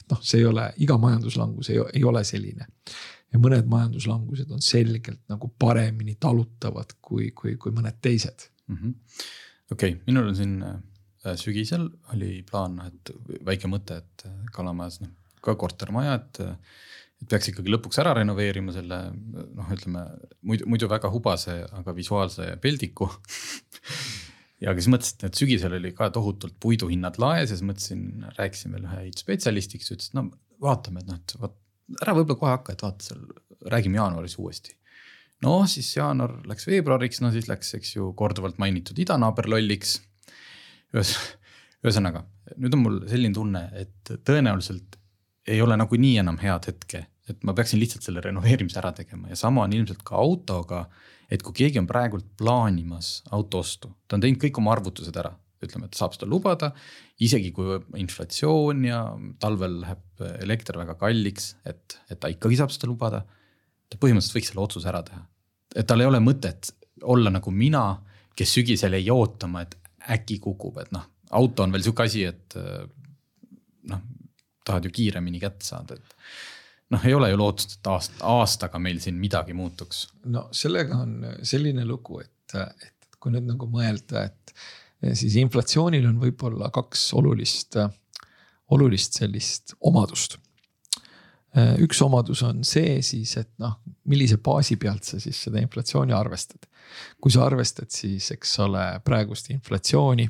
et 0.00 0.10
noh, 0.10 0.20
see 0.22 0.40
ei 0.40 0.46
ole, 0.46 0.72
iga 0.76 0.98
majanduslangus 0.98 1.70
ei, 1.70 1.78
ei 1.94 2.04
ole 2.04 2.24
selline 2.24 2.66
ja 3.32 3.40
mõned 3.40 3.68
majanduslangused 3.70 4.50
on 4.54 4.62
selgelt 4.64 5.20
nagu 5.30 5.50
paremini 5.60 6.16
talutavad 6.20 6.94
kui, 7.04 7.30
kui, 7.36 7.56
kui 7.60 7.74
mõned 7.74 8.00
teised. 8.04 8.48
Mm 8.68 8.76
-hmm.. 8.76 8.94
okei 9.72 9.94
okay,, 9.94 10.02
minul 10.06 10.30
on 10.30 10.36
siin 10.36 10.58
äh, 10.62 10.76
sügisel 11.40 11.88
oli 12.14 12.42
plaan, 12.50 12.78
et 12.86 13.12
väike 13.44 13.70
mõte, 13.70 14.02
et 14.02 14.28
äh, 14.28 14.36
Kalamajas 14.52 15.00
noh, 15.04 15.14
ka 15.42 15.54
kortermaja, 15.54 16.14
et 16.14 16.40
et 17.18 17.26
peaks 17.26 17.48
ikkagi 17.50 17.72
lõpuks 17.72 17.98
ära 17.98 18.12
renoveerima 18.14 18.72
selle 18.72 18.98
noh, 19.10 19.70
ütleme 19.74 20.04
muidu, 20.46 20.68
muidu 20.70 20.88
väga 20.90 21.10
hubase, 21.10 21.64
aga 21.74 21.94
visuaalse 21.96 22.52
peldiku 22.62 23.08
ja 24.64 24.74
siis 24.76 24.86
mõtlesin, 24.92 25.24
et 25.26 25.40
sügisel 25.40 25.74
oli 25.80 25.90
ka 25.98 26.10
tohutult 26.14 26.54
puiduhinnad 26.62 27.18
laes 27.18 27.48
ja 27.48 27.56
siis 27.56 27.64
mõtlesin, 27.66 28.04
rääkisin 28.38 28.76
veel 28.76 28.86
ühe 28.86 29.00
ehituspetsialistiga, 29.06 29.82
kes 29.82 29.96
ütles, 29.96 30.12
et 30.12 30.18
no 30.18 30.28
vaatame, 30.62 31.02
et 31.02 31.10
noh, 31.10 31.18
et 31.18 31.34
vot 31.42 31.58
ära 32.02 32.14
võib-olla 32.16 32.40
kohe 32.40 32.52
hakka, 32.56 32.74
et 32.74 32.84
vaata 32.84 33.08
seal, 33.10 33.24
räägime 33.72 34.00
jaanuaris 34.00 34.38
uuesti. 34.38 34.74
noh, 35.44 35.62
siis 35.70 35.92
jaanuar 35.94 36.34
läks 36.50 36.66
veebruariks, 36.66 37.20
no 37.22 37.30
siis 37.34 37.46
läks, 37.50 37.74
eks 37.78 37.94
ju, 37.96 38.12
korduvalt 38.18 38.58
mainitud 38.58 38.98
idanaaber 38.98 39.48
lolliks. 39.50 40.00
ühes, 40.94 41.14
ühesõnaga, 41.84 42.24
nüüd 42.56 42.74
on 42.74 42.82
mul 42.84 43.02
selline 43.10 43.34
tunne, 43.34 43.68
et 43.78 44.14
tõenäoliselt 44.26 44.98
ei 45.48 45.60
ole 45.62 45.76
nagunii 45.80 46.16
enam 46.20 46.38
head 46.42 46.68
hetke, 46.68 47.06
et 47.28 47.44
ma 47.44 47.54
peaksin 47.56 47.80
lihtsalt 47.80 48.04
selle 48.04 48.22
renoveerimise 48.24 48.80
ära 48.80 48.92
tegema 48.96 49.28
ja 49.28 49.36
sama 49.36 49.64
on 49.64 49.76
ilmselt 49.76 50.02
ka 50.04 50.16
autoga. 50.16 50.88
et 51.30 51.42
kui 51.44 51.52
keegi 51.52 51.78
on 51.78 51.86
praegult 51.86 52.24
plaanimas 52.40 53.22
auto 53.36 53.58
ostu, 53.60 53.90
ta 54.08 54.16
on 54.16 54.22
teinud 54.24 54.40
kõik 54.40 54.58
oma 54.58 54.72
arvutused 54.72 55.16
ära 55.20 55.34
ütleme, 55.64 55.88
et 55.88 55.98
saab 55.98 56.14
seda 56.14 56.28
lubada. 56.30 56.72
isegi 57.20 57.50
kui 57.54 57.78
inflatsioon 57.98 58.84
ja 58.86 59.02
talvel 59.40 59.80
läheb 59.82 60.24
elekter 60.44 60.78
väga 60.78 60.94
kalliks, 61.00 61.54
et, 61.66 61.98
et 62.10 62.20
ta 62.20 62.30
ikkagi 62.32 62.60
saab 62.60 62.74
seda 62.74 62.90
lubada. 62.90 63.24
ta 63.88 63.96
põhimõtteliselt 64.00 64.38
võiks 64.38 64.52
selle 64.52 64.64
otsuse 64.64 64.88
ära 64.90 65.02
teha, 65.02 65.22
et 65.76 65.86
tal 65.88 66.00
ei 66.04 66.08
ole 66.10 66.20
mõtet 66.20 66.72
olla 67.02 67.30
nagu 67.30 67.50
mina, 67.54 67.84
kes 68.36 68.58
sügisel 68.58 68.98
jäi 68.98 69.10
ootama, 69.14 69.62
et 69.62 69.76
äkki 70.14 70.38
kukub, 70.42 70.78
et 70.82 70.92
noh, 70.94 71.06
auto 71.36 71.64
on 71.64 71.72
veel 71.72 71.84
sihuke 71.84 72.06
asi, 72.06 72.24
et 72.28 72.56
noh, 73.88 74.04
tahad 74.66 74.86
ju 74.86 74.92
kiiremini 74.94 75.40
kätte 75.42 75.66
saada, 75.66 75.96
et 75.96 76.16
noh, 76.94 77.04
ei 77.06 77.14
ole 77.16 77.30
ju 77.32 77.40
lootust, 77.40 77.78
et 77.78 77.90
aasta, 77.92 78.18
aastaga 78.34 78.80
meil 78.82 79.00
siin 79.04 79.18
midagi 79.20 79.56
muutuks. 79.56 80.06
no 80.32 80.48
sellega 80.52 81.00
on 81.04 81.16
selline 81.46 81.86
lugu, 81.88 82.20
et, 82.24 82.56
et 82.56 83.18
kui 83.18 83.34
nüüd 83.34 83.48
nagu 83.48 83.68
mõelda, 83.70 84.28
et 84.28 84.54
siis 84.98 85.36
inflatsioonil 85.38 86.06
on 86.08 86.18
võib-olla 86.22 86.70
kaks 86.74 87.08
olulist, 87.18 87.78
olulist 88.74 89.18
sellist 89.20 89.74
omadust. 89.80 90.38
üks 91.82 92.02
omadus 92.04 92.42
on 92.44 92.64
see 92.66 92.98
siis, 93.02 93.36
et 93.40 93.50
noh, 93.62 93.78
millise 94.10 94.36
baasi 94.38 94.76
pealt 94.76 95.04
sa 95.04 95.20
siis 95.20 95.38
seda 95.46 95.62
inflatsiooni 95.62 96.12
arvestad. 96.12 96.66
kui 97.20 97.32
sa 97.32 97.44
arvestad 97.46 97.90
siis, 97.90 98.30
eks 98.30 98.58
ole, 98.64 99.00
praegust 99.04 99.50
inflatsiooni 99.50 100.28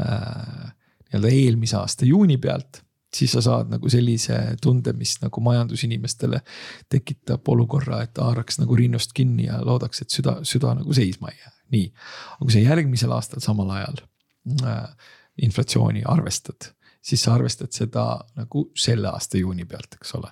äh, 0.00 0.72
nii-öelda 1.12 1.30
eelmise 1.30 1.76
aasta 1.76 2.04
juuni 2.04 2.38
pealt 2.38 2.82
siis 3.14 3.32
sa 3.32 3.40
saad 3.44 3.70
nagu 3.70 3.90
sellise 3.90 4.56
tunde, 4.62 4.92
mis 4.98 5.20
nagu 5.22 5.40
majandusinimestele 5.40 6.40
tekitab 6.90 7.48
olukorra, 7.48 8.02
et 8.02 8.18
haaraks 8.18 8.58
nagu 8.58 8.74
rinnust 8.76 9.14
kinni 9.14 9.46
ja 9.46 9.60
loodaks, 9.62 10.02
et 10.02 10.10
süda, 10.10 10.40
süda 10.42 10.74
nagu 10.74 10.96
seisma 10.96 11.30
ei 11.30 11.38
jää 11.38 11.53
nii, 11.74 11.90
aga 12.36 12.46
kui 12.46 12.54
sa 12.54 12.62
järgmisel 12.62 13.12
aastal 13.16 13.42
samal 13.44 13.72
ajal 13.76 14.00
äh, 14.64 15.10
inflatsiooni 15.44 16.04
arvestad, 16.08 16.70
siis 17.04 17.24
sa 17.24 17.34
arvestad 17.34 17.74
seda 17.74 18.06
nagu 18.38 18.68
selle 18.78 19.10
aasta 19.10 19.40
juuni 19.40 19.66
pealt, 19.68 19.98
eks 19.98 20.14
ole. 20.18 20.30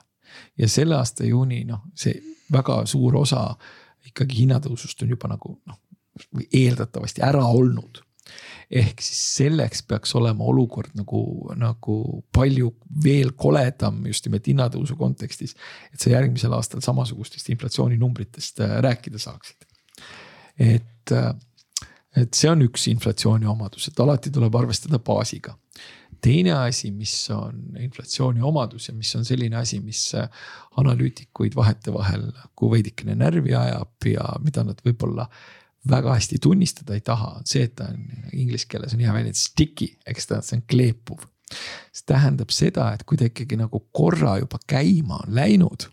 ja 0.59 0.69
selle 0.69 0.97
aasta 0.97 1.27
juuni 1.29 1.65
noh, 1.69 1.85
see 1.95 2.15
väga 2.53 2.83
suur 2.89 3.17
osa 3.21 3.51
ikkagi 4.09 4.43
hinnatõusust 4.43 5.05
on 5.05 5.13
juba 5.13 5.31
nagu 5.33 5.59
noh, 5.69 5.79
eeldatavasti 6.53 7.23
ära 7.25 7.45
olnud 7.49 8.03
ehk 8.73 9.03
siis 9.05 9.21
selleks 9.37 9.83
peaks 9.89 10.15
olema 10.17 10.47
olukord 10.49 10.95
nagu, 10.97 11.23
nagu 11.59 11.97
palju 12.33 12.71
veel 13.05 13.35
koledam 13.37 13.99
just 14.09 14.25
nimelt 14.27 14.47
hinnatõusu 14.49 14.97
kontekstis. 14.97 15.57
et 15.93 16.01
sa 16.01 16.15
järgmisel 16.15 16.55
aastal 16.57 16.81
samasugustest 16.85 17.51
inflatsiooninumbritest 17.53 18.63
äh, 18.65 18.79
rääkida 18.87 19.21
saaksid 19.21 19.67
et, 20.59 20.89
et 21.11 22.37
see 22.37 22.51
on 22.51 22.63
üks 22.67 22.87
inflatsiooni 22.93 23.49
omadus, 23.49 23.89
et 23.89 24.01
alati 24.01 24.31
tuleb 24.33 24.55
arvestada 24.61 25.01
baasiga. 25.03 25.57
teine 26.23 26.53
asi, 26.53 26.93
mis 26.95 27.31
on 27.35 27.79
inflatsiooni 27.83 28.43
omadus 28.47 28.89
ja 28.89 28.95
mis 28.95 29.11
on 29.19 29.25
selline 29.27 29.57
asi, 29.59 29.81
mis 29.81 30.13
analüütikuid 30.79 31.57
vahetevahel 31.59 32.29
nagu 32.29 32.71
veidikene 32.71 33.17
närvi 33.19 33.57
ajab 33.59 34.07
ja 34.07 34.29
mida 34.45 34.63
nad 34.63 34.79
võib-olla 34.87 35.27
väga 35.91 36.15
hästi 36.15 36.39
tunnistada 36.39 36.95
ei 36.95 37.03
taha, 37.03 37.33
on 37.41 37.47
see, 37.49 37.65
et 37.67 37.75
ta 37.75 37.89
on 37.91 38.05
inglise 38.39 38.69
keeles 38.71 38.95
on 38.95 39.03
hea 39.03 39.15
väljend 39.15 39.39
sticky, 39.39 39.89
eks 40.07 40.31
ta, 40.31 40.39
see 40.45 40.61
on 40.61 40.67
kleepuv. 40.71 41.27
see 41.93 42.07
tähendab 42.09 42.53
seda, 42.55 42.93
et 42.95 43.03
kui 43.05 43.19
ta 43.19 43.27
ikkagi 43.29 43.59
nagu 43.61 43.83
korra 43.93 44.39
juba 44.41 44.61
käima 44.69 45.19
on 45.27 45.35
läinud, 45.35 45.89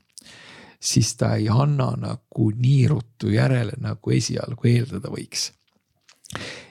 siis 0.80 1.15
ta 1.19 1.34
ei 1.36 1.49
anna 1.51 1.91
nagu 1.99 2.49
nii 2.55 2.88
ruttu 2.88 3.30
järele, 3.34 3.75
nagu 3.84 4.11
esialgu 4.15 4.67
eeldada 4.67 5.11
võiks. 5.11 5.51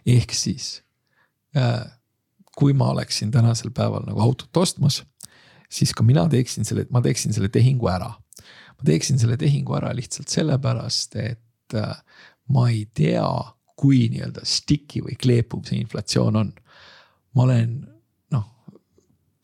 ehk 0.07 0.33
siis 0.33 0.83
äh, 1.57 1.85
kui 2.59 2.73
ma 2.73 2.91
oleksin 2.91 3.31
tänasel 3.31 3.71
päeval 3.71 4.07
nagu 4.07 4.21
autot 4.21 4.57
ostmas, 4.57 5.03
siis 5.71 5.93
ka 5.95 6.03
mina 6.03 6.25
teeksin 6.29 6.65
selle, 6.65 6.87
ma 6.91 7.03
teeksin 7.05 7.33
selle 7.33 7.49
tehingu 7.49 7.89
ära. 7.91 8.11
ma 8.79 8.87
teeksin 8.87 9.19
selle 9.19 9.37
tehingu 9.37 9.75
ära 9.75 9.93
lihtsalt 9.95 10.29
sellepärast, 10.29 11.17
et 11.17 11.75
äh, 11.75 11.95
ma 12.49 12.69
ei 12.71 12.87
tea, 12.95 13.29
kui 13.79 14.09
nii-öelda 14.11 14.43
sticky 14.47 15.05
või 15.07 15.15
kleepuv 15.21 15.67
see 15.69 15.79
inflatsioon 15.83 16.37
on. 16.37 16.53
ma 17.35 17.43
olen 17.43 17.79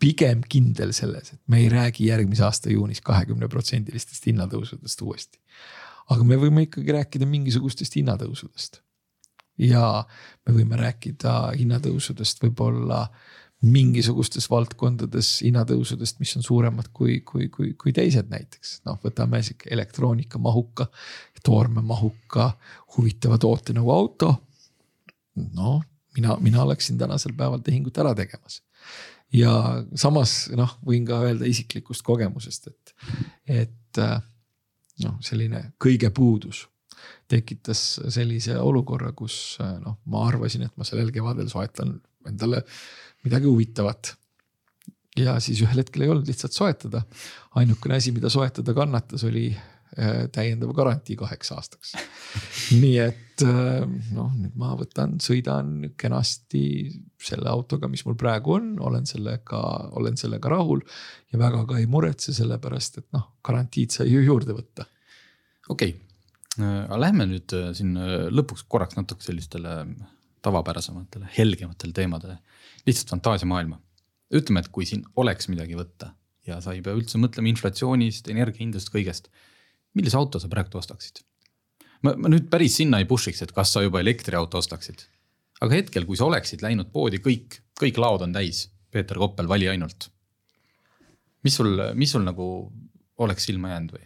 pigem 0.05 0.43
kindel 0.49 0.93
selles, 0.97 1.33
et 1.33 1.41
me 1.49 1.63
ei 1.63 1.69
räägi 1.73 2.11
järgmise 2.11 2.45
aasta 2.45 2.73
juunis 2.73 3.01
kahekümne 3.05 3.49
protsendilistest 3.49 4.27
hinnatõusudest 4.29 5.05
uuesti. 5.07 5.39
aga 6.13 6.25
me 6.29 6.37
võime 6.37 6.67
ikkagi 6.67 6.93
rääkida 6.93 7.27
mingisugustest 7.27 7.97
hinnatõusudest. 7.97 8.83
ja 9.59 10.05
me 10.47 10.55
võime 10.59 10.77
rääkida 10.77 11.55
hinnatõusudest 11.57 12.43
võib-olla 12.43 13.07
mingisugustes 13.65 14.51
valdkondades 14.51 15.39
hinnatõusudest, 15.41 16.19
mis 16.21 16.35
on 16.37 16.43
suuremad 16.45 16.91
kui, 16.93 17.21
kui, 17.25 17.49
kui, 17.49 17.73
kui 17.73 17.93
teised 17.97 18.29
näiteks. 18.29 18.81
noh, 18.85 18.99
võtame 19.05 19.41
sihuke 19.43 19.73
elektroonikamahuka, 19.73 20.91
toormemahuka, 21.45 22.51
huvitava 22.97 23.39
toote 23.39 23.73
nagu 23.73 23.91
auto. 23.91 24.35
noh, 25.55 25.81
mina, 26.17 26.37
mina 26.41 26.63
oleksin 26.63 26.99
tänasel 26.99 27.33
päeval 27.33 27.65
tehingut 27.65 27.99
ära 27.99 28.15
tegemas. 28.15 28.61
Ja 29.35 29.53
samas 29.99 30.51
noh, 30.57 30.77
võin 30.87 31.07
ka 31.09 31.21
öelda 31.27 31.49
isiklikust 31.51 32.05
kogemusest, 32.07 32.71
et, 32.71 32.95
et 33.63 34.03
noh, 35.05 35.19
selline 35.25 35.67
kõige 35.83 36.11
puudus 36.15 36.65
tekitas 37.29 37.81
sellise 38.13 38.57
olukorra, 38.61 39.13
kus 39.17 39.57
noh, 39.61 39.99
ma 40.11 40.27
arvasin, 40.29 40.67
et 40.67 40.77
ma 40.79 40.87
sellel 40.87 41.11
kevadel 41.15 41.49
soetan 41.53 41.97
endale 42.29 42.63
midagi 43.25 43.49
huvitavat. 43.49 44.15
ja 45.17 45.37
siis 45.41 45.61
ühel 45.63 45.79
hetkel 45.79 46.03
ei 46.03 46.11
olnud 46.11 46.29
lihtsalt 46.29 46.53
soetada. 46.53 47.03
ainukene 47.55 47.97
asi, 47.97 48.13
mida 48.13 48.29
soetada 48.31 48.75
kannatas, 48.75 49.25
oli 49.25 49.51
äh, 49.55 50.29
täiendav 50.33 50.73
garantii 50.75 51.17
kaheks 51.17 51.53
aastaks. 51.53 51.95
nii 52.83 52.99
et 52.99 53.24
äh, 53.43 53.83
noh, 54.15 54.31
nüüd 54.39 54.55
ma 54.61 54.75
võtan, 54.79 55.17
sõidan 55.23 55.91
kenasti 55.99 56.65
selle 57.19 57.51
autoga, 57.51 57.89
mis 57.91 58.05
mul 58.07 58.17
praegu 58.21 58.55
on, 58.59 58.73
olen 58.85 59.09
sellega, 59.11 59.61
olen 59.99 60.19
sellega 60.21 60.53
rahul. 60.53 60.85
ja 61.33 61.41
väga 61.41 61.65
ka 61.67 61.79
ei 61.81 61.87
muretse, 61.91 62.35
sellepärast 62.37 62.99
et 63.03 63.09
noh, 63.17 63.33
garantiid 63.43 63.91
sai 63.97 64.11
ju 64.13 64.23
juurde 64.23 64.55
võtta. 64.57 64.87
okei 65.69 65.97
okay., 65.97 66.01
äh, 66.61 66.83
aga 66.85 67.01
lähme 67.07 67.29
nüüd 67.33 67.57
siin 67.75 67.97
lõpuks 68.31 68.67
korraks 68.69 68.97
natuke 69.01 69.27
sellistele 69.27 69.83
tavapärasematele, 70.45 71.31
helgematele 71.39 71.97
teemadele 71.97 72.39
lihtsalt 72.87 73.17
fantaasiamaailma. 73.17 73.81
ütleme, 74.35 74.61
et 74.61 74.69
kui 74.73 74.87
siin 74.87 75.05
oleks 75.17 75.49
midagi 75.49 75.77
võtta 75.79 76.15
ja 76.47 76.61
sa 76.65 76.75
ei 76.75 76.83
pea 76.85 76.95
üldse 76.97 77.21
mõtlema 77.21 77.51
inflatsioonist, 77.53 78.29
energiahindadest, 78.33 78.91
kõigest. 78.93 79.31
millise 79.95 80.19
auto 80.19 80.41
sa 80.41 80.51
praegu 80.53 80.79
ostaksid? 80.79 81.23
Ma, 82.03 82.15
ma 82.17 82.31
nüüd 82.33 82.49
päris 82.53 82.79
sinna 82.81 83.01
ei 83.03 83.09
push'iks, 83.11 83.43
et 83.45 83.53
kas 83.57 83.75
sa 83.75 83.85
juba 83.85 84.03
elektriauto 84.03 84.59
ostaksid. 84.59 85.07
aga 85.65 85.75
hetkel, 85.75 86.07
kui 86.09 86.19
sa 86.19 86.27
oleksid 86.27 86.65
läinud 86.65 86.91
poodi, 86.93 87.21
kõik, 87.25 87.61
kõik 87.81 88.01
laod 88.01 88.27
on 88.27 88.35
täis, 88.35 88.69
Peeter 88.91 89.19
Koppel, 89.19 89.49
vali 89.49 89.69
ainult. 89.69 90.11
mis 91.45 91.55
sul, 91.55 91.79
mis 91.95 92.11
sul 92.11 92.25
nagu 92.25 92.49
oleks 93.19 93.47
silma 93.47 93.75
jäänud 93.75 93.95
või? 93.95 94.05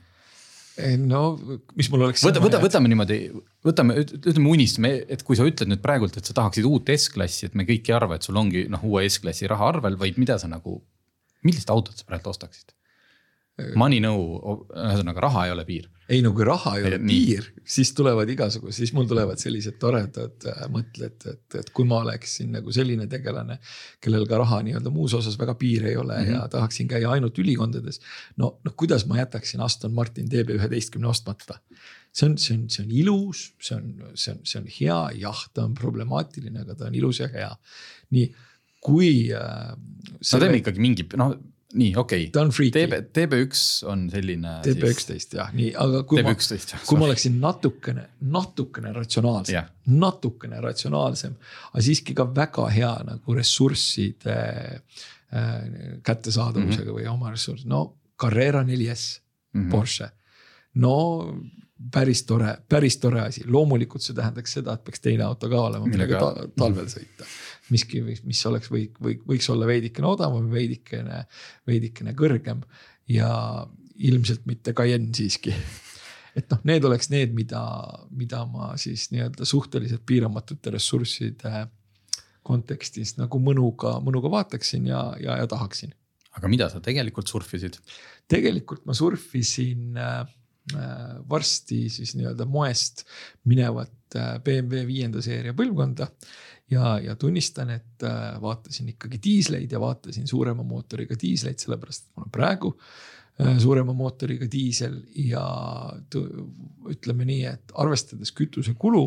no 1.09 1.23
mis 1.77 1.89
mul 1.91 2.07
oleks. 2.07 2.23
võta, 2.27 2.43
võta, 2.43 2.61
võtame 2.63 2.91
niimoodi, 2.91 3.19
võtame, 3.67 3.99
ütleme 4.05 4.53
unistame, 4.53 4.93
et 5.11 5.25
kui 5.27 5.39
sa 5.39 5.47
ütled 5.49 5.71
nüüd 5.71 5.83
praegult, 5.83 6.17
et 6.19 6.29
sa 6.29 6.37
tahaksid 6.37 6.67
uut 6.69 6.93
S-klassi, 6.95 7.49
et 7.49 7.57
me 7.59 7.67
kõik 7.69 7.91
ei 7.91 7.97
arva, 7.97 8.19
et 8.19 8.27
sul 8.27 8.39
ongi 8.39 8.67
noh, 8.71 8.85
uue 8.87 9.07
S-klassi 9.11 9.51
raha 9.51 9.73
arvel, 9.75 9.99
vaid 9.99 10.21
mida 10.23 10.39
sa 10.39 10.51
nagu, 10.51 10.79
millist 11.47 11.71
autot 11.75 11.99
sa 11.99 12.07
praegu 12.07 12.31
ostaksid? 12.31 12.78
Money 13.77 14.01
no, 14.01 14.15
ühesõnaga 14.71 15.25
raha 15.29 15.47
ei 15.49 15.55
ole 15.57 15.65
piir 15.69 15.89
ei 16.09 16.23
no 16.25 16.31
kui 16.33 16.45
raha 16.47 16.73
ei 16.79 16.87
ole 16.89 16.99
piir, 17.03 17.51
siis 17.69 17.91
tulevad 17.97 18.31
igasugused, 18.33 18.79
siis 18.81 18.95
mul 18.97 19.07
tulevad 19.11 19.41
sellised 19.41 19.77
toredad 19.81 20.47
äh, 20.49 20.63
mõtted, 20.73 21.19
et, 21.29 21.57
et 21.61 21.69
kui 21.77 21.85
ma 21.89 22.01
oleksin 22.05 22.55
nagu 22.57 22.73
selline 22.73 23.05
tegelane. 23.11 23.59
kellel 24.01 24.25
ka 24.29 24.39
raha 24.41 24.63
nii-öelda 24.65 24.93
muus 24.95 25.15
osas 25.19 25.37
väga 25.41 25.55
piire 25.61 25.91
ei 25.93 25.99
ole 26.01 26.17
mm 26.17 26.25
-hmm. 26.25 26.33
ja 26.33 26.49
tahaksin 26.49 26.89
käia 26.89 27.11
ainult 27.11 27.39
ülikondades. 27.39 28.01
no, 28.37 28.59
noh, 28.65 28.75
kuidas 28.77 29.07
ma 29.07 29.19
jätaksin 29.19 29.61
Aston 29.61 29.93
Martin 29.93 30.31
DB 30.31 30.57
üheteistkümne 30.57 31.09
ostmata? 31.09 31.61
see 32.13 32.27
on, 32.29 32.39
see 32.39 32.57
on, 32.57 32.71
see 32.71 32.85
on 32.85 32.91
ilus, 32.91 33.55
see 33.61 33.77
on, 33.77 33.95
see 34.15 34.33
on, 34.33 34.41
see 34.45 34.61
on 34.61 34.67
hea, 34.81 35.11
jah, 35.21 35.45
ta 35.55 35.65
on 35.65 35.75
problemaatiline, 35.75 36.61
aga 36.61 36.75
ta 36.75 36.87
on 36.87 36.95
ilus 36.95 37.21
ja 37.21 37.29
hea. 37.29 37.57
nii, 38.11 38.35
kui 38.81 39.29
äh,. 39.33 39.77
no 40.33 40.41
teeme 40.41 40.57
ikkagi 40.57 40.81
mingi, 40.81 41.07
noh 41.17 41.37
nii, 41.75 41.97
okei 41.97 42.31
okay.. 42.35 42.71
TB, 42.71 42.93
TB1 43.13 43.89
on 43.93 44.07
selline. 44.11 44.55
TB11 44.65 45.37
jah, 45.37 45.53
nii, 45.53 45.69
aga 45.77 46.03
kui 46.09 46.23
TB 46.23 46.31
ma, 46.31 46.81
kui 46.89 47.01
ma 47.01 47.09
oleksin 47.11 47.37
natukene, 47.43 48.07
natukene 48.33 48.93
ratsionaalsem 48.97 49.57
yeah., 49.57 49.69
natukene 49.93 50.63
ratsionaalsem, 50.65 51.37
aga 51.73 51.85
siiski 51.85 52.17
ka 52.17 52.29
väga 52.35 52.69
hea 52.73 52.93
nagu 53.09 53.37
ressursside 53.37 54.39
äh, 54.39 55.55
kättesaadavusega 56.03 56.89
mm 56.89 56.97
-hmm. 56.97 57.01
või 57.01 57.13
oma 57.13 57.33
ressurss, 57.37 57.69
no 57.69 57.85
Carrera 58.19 58.63
4S 58.65 59.21
mm 59.53 59.63
-hmm. 59.63 59.71
Porsche. 59.71 60.11
no 60.75 60.97
päris 61.93 62.23
tore, 62.27 62.57
päris 62.69 62.97
tore 62.99 63.21
asi, 63.21 63.45
loomulikult 63.47 64.03
see 64.03 64.15
tähendaks 64.15 64.53
seda, 64.53 64.75
et 64.75 64.85
peaks 64.85 65.01
teine 65.01 65.25
auto 65.25 65.49
ka 65.49 65.61
olema, 65.61 65.87
millega 65.87 66.19
ta, 66.19 66.49
talvel 66.57 66.89
sõita 66.91 67.29
miski, 67.75 68.03
mis 68.03 68.45
oleks 68.49 68.71
või, 68.73 68.87
või 69.03 69.19
võiks 69.35 69.51
olla 69.53 69.69
veidikene 69.69 70.09
odavam, 70.09 70.49
veidikene, 70.53 71.25
veidikene 71.69 72.15
kõrgem 72.19 72.63
ja 73.11 73.31
ilmselt 73.99 74.47
mitte 74.47 74.75
Cayenne 74.77 75.15
siiski 75.17 75.55
et 76.39 76.47
noh, 76.53 76.61
need 76.69 76.85
oleks 76.87 77.11
need, 77.13 77.35
mida, 77.37 77.63
mida 78.15 78.45
ma 78.49 78.73
siis 78.81 79.09
nii-öelda 79.15 79.47
suhteliselt 79.49 80.05
piiramatute 80.07 80.73
ressursside 80.75 81.67
kontekstis 82.47 83.17
nagu 83.19 83.41
mõnuga, 83.43 83.99
mõnuga 84.05 84.31
vaataksin 84.33 84.89
ja, 84.89 85.03
ja, 85.23 85.39
ja 85.43 85.47
tahaksin. 85.51 85.93
aga 86.39 86.51
mida 86.51 86.69
sa 86.73 86.81
tegelikult 86.85 87.29
surfisid? 87.29 87.79
tegelikult 88.29 88.85
ma 88.87 88.97
surfisin 88.97 89.97
äh, 89.97 90.21
äh 90.77 91.17
varsti 91.29 91.87
siis 91.93 92.15
nii-öelda 92.17 92.47
moest 92.49 93.05
minevat 93.45 94.17
äh, 94.17 94.37
BMW 94.45 94.87
viienda 94.89 95.23
seeria 95.25 95.57
põlvkonda 95.57 96.11
ja, 96.71 96.99
ja 97.03 97.17
tunnistan, 97.17 97.71
et 97.71 98.05
äh, 98.05 98.41
vaatasin 98.43 98.89
ikkagi 98.95 99.21
diisleid 99.25 99.73
ja 99.73 99.81
vaatasin 99.81 100.29
suurema 100.29 100.63
mootoriga 100.67 101.17
diisleid, 101.21 101.61
sellepärast 101.63 102.05
et 102.07 102.17
mul 102.17 102.29
on 102.29 102.35
praegu 102.35 102.73
äh, 103.41 103.57
suurema 103.63 103.95
mootoriga 103.97 104.49
diisel 104.53 105.01
ja 105.29 105.45
ütleme 106.93 107.29
nii, 107.29 107.45
et 107.49 107.75
arvestades 107.81 108.35
kütusekulu 108.37 109.07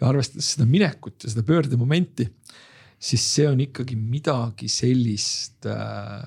ja 0.00 0.10
arvestades 0.10 0.54
seda 0.54 0.68
minekut 0.68 1.24
ja 1.24 1.32
seda 1.32 1.44
pöördemomenti, 1.46 2.28
siis 3.00 3.24
see 3.34 3.48
on 3.48 3.60
ikkagi 3.64 3.96
midagi 3.96 4.68
sellist, 4.72 5.64
äh, 5.68 6.20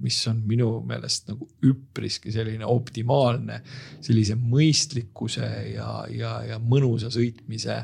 mis 0.00 0.16
on 0.30 0.38
minu 0.48 0.78
meelest 0.88 1.26
nagu 1.28 1.44
üpriski 1.66 2.32
selline 2.32 2.64
optimaalne 2.64 3.58
sellise 4.00 4.38
mõistlikkuse 4.40 5.48
ja, 5.74 5.90
ja, 6.08 6.36
ja 6.54 6.60
mõnusa 6.62 7.10
sõitmise 7.12 7.82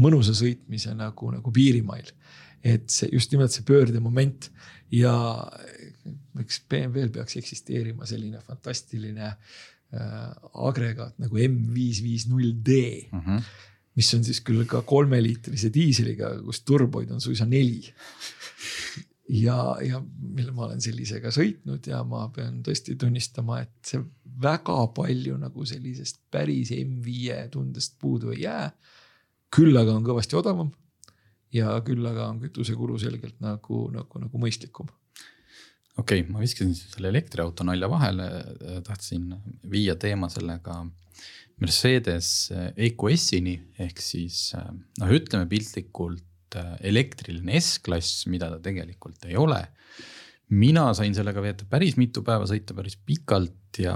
mõnusa 0.00 0.34
sõitmise 0.36 0.94
nagu, 0.96 1.30
nagu 1.34 1.52
piirimail. 1.54 2.12
et 2.60 2.90
see 2.92 3.08
just 3.08 3.32
nimelt 3.32 3.54
see 3.54 3.64
pöördemoment 3.64 4.50
ja 4.92 5.14
eks 6.42 6.58
BMW-l 6.68 7.12
peaks 7.14 7.38
eksisteerima 7.40 8.04
selline 8.08 8.42
fantastiline 8.44 9.30
äh, 9.30 10.32
agregaat 10.68 11.16
nagu 11.22 11.40
M550D 11.40 12.76
mm. 13.12 13.20
-hmm. 13.20 13.46
mis 13.96 14.14
on 14.14 14.24
siis 14.24 14.42
küll 14.44 14.66
ka 14.68 14.82
kolmeliitrise 14.82 15.72
diiseliga, 15.72 16.34
kus 16.44 16.60
turboid 16.60 17.10
on 17.10 17.20
suisa 17.20 17.46
neli 17.48 17.80
ja, 19.30 19.76
ja 19.80 20.02
mille 20.20 20.52
ma 20.52 20.66
olen 20.66 20.80
sellisega 20.82 21.32
sõitnud 21.34 21.86
ja 21.86 22.02
ma 22.04 22.26
pean 22.34 22.60
tõesti 22.66 22.96
tunnistama, 22.98 23.60
et 23.64 23.72
see 23.86 24.02
väga 24.42 24.78
palju 24.96 25.36
nagu 25.40 25.66
sellisest 25.68 26.20
päris 26.30 26.72
M5 26.74 27.50
tundest 27.54 27.98
puudu 28.00 28.34
ei 28.34 28.42
jää 28.46 28.70
küll 29.54 29.76
aga 29.78 29.96
on 29.96 30.06
kõvasti 30.06 30.38
odavam. 30.38 30.70
ja 31.50 31.74
küll 31.82 32.06
aga 32.06 32.28
on 32.30 32.38
kütusekulu 32.44 32.98
selgelt 33.02 33.40
nagu, 33.42 33.88
nagu, 33.94 34.22
nagu 34.22 34.42
mõistlikum. 34.42 34.88
okei 35.98 36.22
okay,, 36.22 36.30
ma 36.30 36.42
viskasin 36.42 36.74
selle 36.78 37.10
elektriauto 37.10 37.66
nalja 37.66 37.90
vahele, 37.90 38.30
tahtsin 38.86 39.32
viia 39.70 39.96
teema 39.96 40.30
sellega 40.30 40.84
Mercedes 41.60 42.50
EQS-ini 42.76 43.58
ehk 43.84 44.00
siis 44.00 44.50
noh, 44.56 45.10
ütleme 45.12 45.48
piltlikult 45.50 46.56
elektriline 46.80 47.60
S-klass, 47.60 48.24
mida 48.30 48.48
ta 48.50 48.58
tegelikult 48.62 49.28
ei 49.28 49.36
ole. 49.38 49.60
mina 50.50 50.88
sain 50.98 51.14
sellega 51.14 51.42
veeta 51.42 51.66
päris 51.70 51.94
mitu 52.00 52.24
päeva, 52.26 52.46
sõita 52.48 52.74
päris 52.74 52.96
pikalt 52.96 53.78
ja 53.78 53.94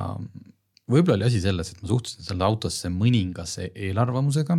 võib-olla 0.91 1.25
oli 1.25 1.27
asi 1.27 1.41
selles, 1.43 1.73
et 1.73 1.81
ma 1.83 1.91
suhtusin 1.91 2.27
selle 2.27 2.45
autosse 2.47 2.91
mõningase 2.93 3.71
eelarvamusega. 3.75 4.59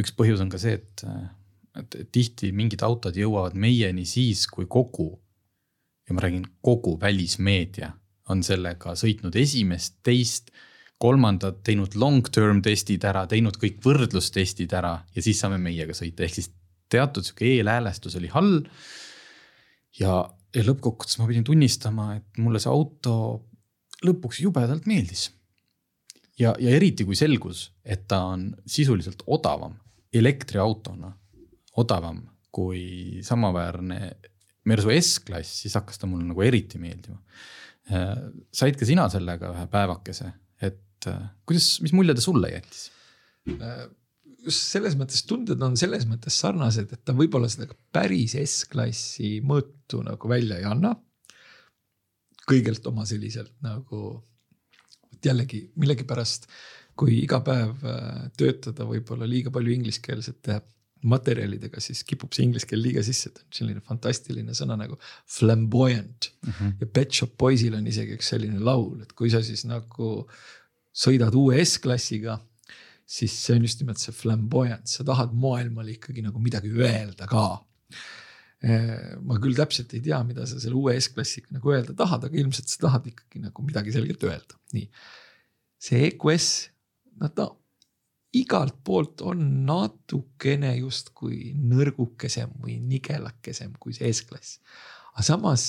Üks 0.00 0.14
põhjus 0.16 0.42
on 0.44 0.50
ka 0.52 0.60
see, 0.60 0.78
et, 0.80 1.04
et 1.78 1.98
tihti 2.12 2.52
mingid 2.56 2.84
autod 2.86 3.16
jõuavad 3.16 3.56
meieni 3.58 4.04
siis, 4.08 4.46
kui 4.50 4.68
kogu 4.70 5.10
ja 6.08 6.16
ma 6.16 6.24
räägin 6.24 6.44
kogu 6.64 6.98
välismeedia 7.00 7.92
on 8.32 8.42
sellega 8.46 8.94
sõitnud 8.98 9.36
esimest, 9.38 9.98
teist 10.06 10.52
kolmandat 11.02 11.62
teinud 11.66 11.96
long-term 11.98 12.60
testid 12.62 13.04
ära, 13.08 13.24
teinud 13.30 13.56
kõik 13.58 13.80
võrdlustestid 13.82 14.72
ära 14.78 14.94
ja 15.14 15.24
siis 15.24 15.40
saame 15.42 15.58
meiega 15.62 15.96
sõita, 15.96 16.26
ehk 16.26 16.36
siis 16.38 16.52
teatud 16.92 17.26
sihuke 17.26 17.48
eelhäälestus 17.56 18.16
oli 18.20 18.30
all. 18.38 18.60
ja, 19.98 20.22
ja 20.54 20.66
lõppkokkuvõttes 20.66 21.18
ma 21.18 21.28
pidin 21.30 21.46
tunnistama, 21.48 22.12
et 22.20 22.42
mulle 22.42 22.62
see 22.62 22.70
auto 22.70 23.14
lõpuks 24.06 24.42
jubedalt 24.44 24.86
meeldis. 24.90 25.30
Ja, 26.42 26.52
ja 26.58 26.74
eriti 26.76 27.06
kui 27.08 27.16
selgus, 27.18 27.68
et 27.84 28.04
ta 28.10 28.22
on 28.34 28.50
sisuliselt 28.66 29.24
odavam 29.26 29.76
elektriautona, 30.12 31.12
odavam 31.80 32.20
kui 32.52 33.22
samaväärne 33.24 34.00
Mersu 34.68 34.92
S-klass, 34.94 35.62
siis 35.64 35.74
hakkas 35.78 35.98
ta 35.98 36.06
mulle 36.06 36.28
nagu 36.28 36.44
eriti 36.44 36.78
meeldima. 36.78 37.18
said 38.54 38.76
ka 38.78 38.86
sina 38.86 39.08
sellega 39.10 39.50
ühe 39.50 39.64
päevakese, 39.72 40.28
et 40.62 41.08
äh, 41.10 41.24
kuidas, 41.48 41.80
mis 41.82 41.94
mulje 41.96 42.14
ta 42.14 42.22
sulle 42.22 42.52
jättis? 42.52 42.84
Äh, 43.50 43.88
just 44.44 44.68
selles 44.70 44.94
mõttes 44.98 45.24
tunded 45.26 45.62
on 45.66 45.74
selles 45.80 46.06
mõttes 46.06 46.36
sarnased, 46.38 46.92
et 46.92 47.02
ta 47.02 47.14
võib-olla 47.16 47.50
seda 47.50 47.74
päris 47.94 48.36
S-klassi 48.38 49.40
mõõtu 49.46 50.04
nagu 50.06 50.30
välja 50.30 50.60
ei 50.60 50.68
anna. 50.68 50.94
kõigelt 52.42 52.86
oma 52.90 53.04
selliselt 53.06 53.52
nagu, 53.62 54.22
vot 55.22 55.30
jällegi 55.30 55.70
millegipärast, 55.78 56.48
kui 56.98 57.22
iga 57.22 57.40
päev 57.40 57.84
äh, 57.86 58.30
töötada 58.36 58.84
võib-olla 58.84 59.26
liiga 59.26 59.50
palju 59.50 59.72
ingliskeelsete 59.72 60.60
materjalidega, 61.02 61.80
siis 61.82 62.04
kipub 62.06 62.32
see 62.32 62.44
inglise 62.46 62.68
keel 62.68 62.82
liiga 62.82 63.02
sisse, 63.02 63.30
et 63.30 63.40
on 63.40 63.56
selline 63.56 63.80
fantastiline 63.82 64.54
sõna 64.54 64.76
nagu 64.78 64.98
flamboyant 65.26 66.28
mm. 66.30 66.52
-hmm. 66.52 66.74
ja 66.80 66.86
Pet 66.86 67.12
Shop 67.12 67.34
Boysil 67.38 67.74
on 67.74 67.86
isegi 67.86 68.14
üks 68.14 68.28
selline 68.30 68.60
laul, 68.60 69.00
et 69.02 69.12
kui 69.12 69.30
sa 69.30 69.42
siis 69.42 69.64
nagu 69.64 70.28
sõidad 70.92 71.34
uue 71.34 71.64
S-klassiga, 71.64 72.38
siis 73.06 73.34
see 73.34 73.56
on 73.56 73.66
just 73.66 73.80
nimelt 73.80 73.98
see 73.98 74.14
flamboyant, 74.14 74.86
sa 74.86 75.04
tahad 75.04 75.34
maailmale 75.34 75.96
ikkagi 75.96 76.22
nagu 76.22 76.38
midagi 76.38 76.70
öelda 76.70 77.26
ka. 77.26 77.64
Ma 78.62 79.40
küll 79.42 79.56
täpselt 79.58 79.90
ei 79.96 80.02
tea, 80.04 80.20
mida 80.22 80.44
sa 80.46 80.60
selle 80.62 80.76
uue 80.78 80.94
S-klassiga 81.00 81.56
nagu 81.56 81.72
öelda 81.72 81.96
tahad, 81.98 82.28
aga 82.28 82.38
ilmselt 82.38 82.70
sa 82.70 82.84
tahad 82.84 83.08
ikkagi 83.10 83.42
nagu 83.42 83.64
midagi 83.66 83.94
selgelt 83.94 84.22
öelda, 84.28 84.58
nii. 84.76 84.84
see 85.82 86.04
EQS, 86.12 86.46
no 87.18 87.30
ta 87.34 87.48
igalt 88.38 88.78
poolt 88.86 89.24
on 89.26 89.42
natukene 89.66 90.76
justkui 90.78 91.50
nõrgukesem 91.58 92.54
või 92.62 92.78
nigelakesem 92.86 93.74
kui 93.82 93.96
see 93.96 94.12
S-klass. 94.12 94.60
aga 95.12 95.26
samas 95.26 95.66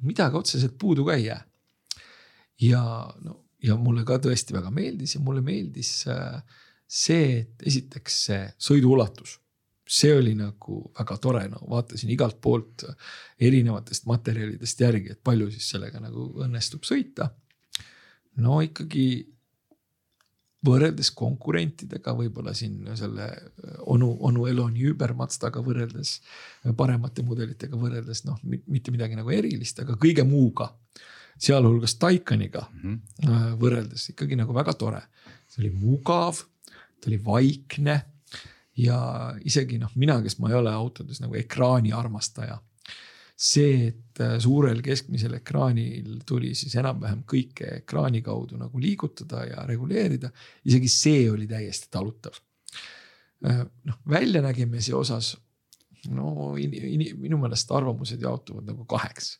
midagi 0.00 0.40
otseselt 0.40 0.78
puudu 0.80 1.04
ka 1.06 1.18
ei 1.18 1.28
jää. 1.28 1.42
ja 2.70 2.82
no 3.22 3.44
ja 3.62 3.76
mulle 3.78 4.04
ka 4.06 4.18
tõesti 4.22 4.54
väga 4.54 4.70
meeldis 4.74 5.16
ja 5.16 5.20
mulle 5.22 5.42
meeldis 5.44 5.92
see, 6.88 7.40
et 7.42 7.66
esiteks 7.66 8.18
see 8.28 8.42
sõidu 8.68 8.94
ulatus. 8.94 9.38
See 9.88 10.12
oli 10.12 10.34
nagu 10.36 10.82
väga 10.98 11.16
tore, 11.22 11.46
no 11.48 11.62
vaatasin 11.70 12.10
igalt 12.12 12.40
poolt 12.44 12.84
erinevatest 13.40 14.06
materjalidest 14.10 14.80
järgi, 14.84 15.14
et 15.14 15.22
palju 15.24 15.50
siis 15.54 15.70
sellega 15.72 16.00
nagu 16.02 16.28
õnnestub 16.44 16.84
sõita. 16.84 17.30
no 18.36 18.60
ikkagi 18.62 19.08
võrreldes 20.66 21.10
konkurentidega, 21.14 22.12
võib-olla 22.18 22.52
siin 22.54 22.82
selle 22.98 23.28
onu, 23.86 24.10
onu 24.26 24.46
Eloni 24.50 24.88
Uber 24.90 25.14
Mazdaga 25.14 25.62
võrreldes, 25.62 26.18
paremate 26.76 27.22
mudelitega 27.22 27.78
võrreldes, 27.78 28.24
noh, 28.26 28.40
mitte 28.42 28.94
midagi 28.94 29.18
nagu 29.18 29.30
erilist, 29.34 29.78
aga 29.84 29.94
kõige 30.00 30.26
muuga 30.26 30.72
sealhulgas 31.38 31.94
Taikaniga 32.02 32.66
mm 32.72 33.00
-hmm. 33.24 33.56
võrreldes 33.62 34.10
ikkagi 34.10 34.36
nagu 34.36 34.54
väga 34.54 34.74
tore. 34.74 35.02
see 35.48 35.62
oli 35.62 35.70
mugav, 35.70 36.42
ta 37.00 37.06
oli 37.06 37.24
vaikne 37.24 38.02
ja 38.78 38.98
isegi 39.46 39.78
noh, 39.80 39.92
mina, 39.98 40.18
kes 40.22 40.38
ma 40.42 40.52
ei 40.52 40.58
ole 40.58 40.72
autodes 40.72 41.20
nagu 41.22 41.36
ekraani 41.38 41.92
armastaja. 41.96 42.58
see, 43.38 43.86
et 43.86 44.20
äh, 44.20 44.32
suurel 44.42 44.80
keskmisel 44.82 45.36
ekraanil 45.36 46.16
tuli 46.26 46.56
siis 46.58 46.74
enam-vähem 46.80 47.20
kõike 47.22 47.68
ekraani 47.84 48.18
kaudu 48.26 48.56
nagu 48.58 48.80
liigutada 48.82 49.44
ja 49.46 49.62
reguleerida, 49.66 50.32
isegi 50.66 50.90
see 50.90 51.28
oli 51.30 51.46
täiesti 51.46 51.86
talutav. 51.90 52.40
Äh, 53.46 53.62
noh, 53.86 54.00
väljanägemise 54.10 54.94
osas 54.98 55.36
no 56.10 56.56
in, 56.58 56.74
in, 56.74 57.04
minu 57.18 57.38
meelest 57.38 57.70
arvamused 57.70 58.22
jaotuvad 58.22 58.66
nagu 58.66 58.84
kaheks 58.90 59.36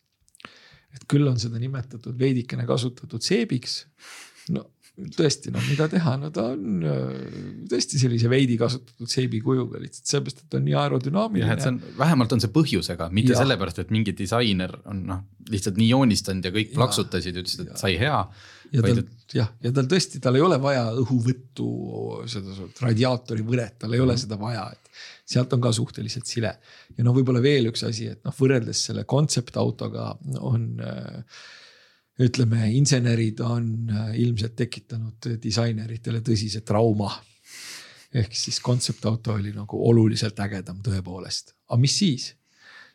et 0.95 1.05
küll 1.11 1.29
on 1.29 1.39
seda 1.41 1.61
nimetatud 1.61 2.17
veidikene 2.19 2.67
kasutatud 2.69 3.25
seebiks. 3.25 3.83
no 4.55 4.65
tõesti, 5.15 5.53
no 5.55 5.61
mida 5.69 5.87
teha, 5.91 6.15
no 6.19 6.31
ta 6.35 6.49
on 6.55 6.83
äh, 6.87 7.01
tõesti 7.71 8.01
sellise 8.01 8.31
veidi 8.31 8.57
kasutatud 8.59 9.11
seebi 9.11 9.41
kujuga 9.45 9.81
lihtsalt 9.83 10.11
sellepärast, 10.11 10.43
et 10.43 10.51
ta 10.51 10.59
on 10.59 10.65
nii 10.67 10.77
aerodünaamiline. 10.81 11.47
jah, 11.47 11.55
et 11.55 11.65
see 11.65 11.73
on, 11.73 11.81
vähemalt 11.99 12.35
on 12.35 12.43
see 12.43 12.53
põhjusega, 12.55 13.09
mitte 13.15 13.35
ja. 13.35 13.41
sellepärast, 13.43 13.83
et 13.85 13.93
mingi 13.95 14.15
disainer 14.19 14.75
on 14.91 15.05
noh, 15.11 15.21
lihtsalt 15.53 15.79
nii 15.81 15.91
joonistanud 15.93 16.49
ja 16.49 16.55
kõik 16.55 16.73
plaksutasid 16.75 17.39
ja 17.39 17.45
ütlesid, 17.45 17.71
et 17.71 17.83
sai 17.85 17.95
hea. 18.01 18.19
ja 18.75 18.85
tal 18.85 19.03
et... 19.05 19.13
jah, 19.39 19.53
ja 19.65 19.73
tal 19.77 19.91
tõesti, 19.93 20.23
tal 20.25 20.41
ei 20.41 20.45
ole 20.49 20.59
vaja 20.63 20.89
õhuvõttu, 21.05 21.69
seda 22.35 22.59
radiaatori 22.83 23.47
võret, 23.47 23.79
tal 23.85 23.95
ei 23.95 24.03
ole 24.03 24.13
mm 24.13 24.17
-hmm. 24.17 24.25
seda 24.27 24.41
vaja, 24.41 24.67
et 24.75 24.91
sealt 25.29 25.53
on 25.55 25.63
ka 25.63 25.73
suhteliselt 25.77 26.27
sile. 26.27 26.57
ja 26.97 27.07
no 27.07 27.15
võib-olla 27.15 27.43
veel 27.45 27.71
üks 27.71 27.87
asi, 27.87 28.11
et 28.17 28.25
noh, 28.27 28.35
võrreldes 28.35 28.83
selle 28.91 29.05
kontseptautoga 29.05 30.11
on 30.41 30.69
äh, 30.83 31.39
ütleme, 32.19 32.67
insenerid 32.75 33.41
on 33.47 33.91
äh, 33.91 34.13
ilmselt 34.23 34.57
tekitanud 34.59 35.31
disaineritele 35.43 36.23
tõsise 36.25 36.65
trauma. 36.67 37.13
ehk 38.15 38.33
siis 38.33 38.61
kontseptauto 38.65 39.35
oli 39.37 39.53
nagu 39.53 39.79
oluliselt 39.89 40.39
ägedam 40.41 40.81
tõepoolest, 40.83 41.55
aga 41.69 41.81
mis 41.81 41.99
siis? 41.99 42.35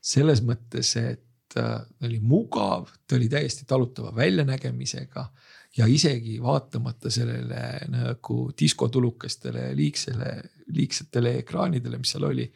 selles 0.03 0.41
mõttes, 0.43 0.95
et 0.99 1.55
äh, 1.57 1.79
oli 2.03 2.19
mugav, 2.19 2.89
ta 3.07 3.15
oli 3.15 3.29
täiesti 3.31 3.63
talutava 3.65 4.11
väljanägemisega 4.15 5.29
ja 5.77 5.87
isegi 5.87 6.41
vaatamata 6.41 7.09
sellele 7.09 7.61
nagu 7.89 8.51
diskotulukestele 8.59 9.69
liigsele, 9.75 10.33
liigsetele 10.75 11.37
ekraanidele, 11.39 11.97
mis 11.97 12.11
seal 12.13 12.27
oli. 12.29 12.51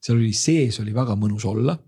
seal 0.00 0.18
oli 0.18 0.32
sees 0.32 0.80
oli 0.80 0.94
väga 0.94 1.14
mõnus 1.16 1.44
olla. 1.46 1.78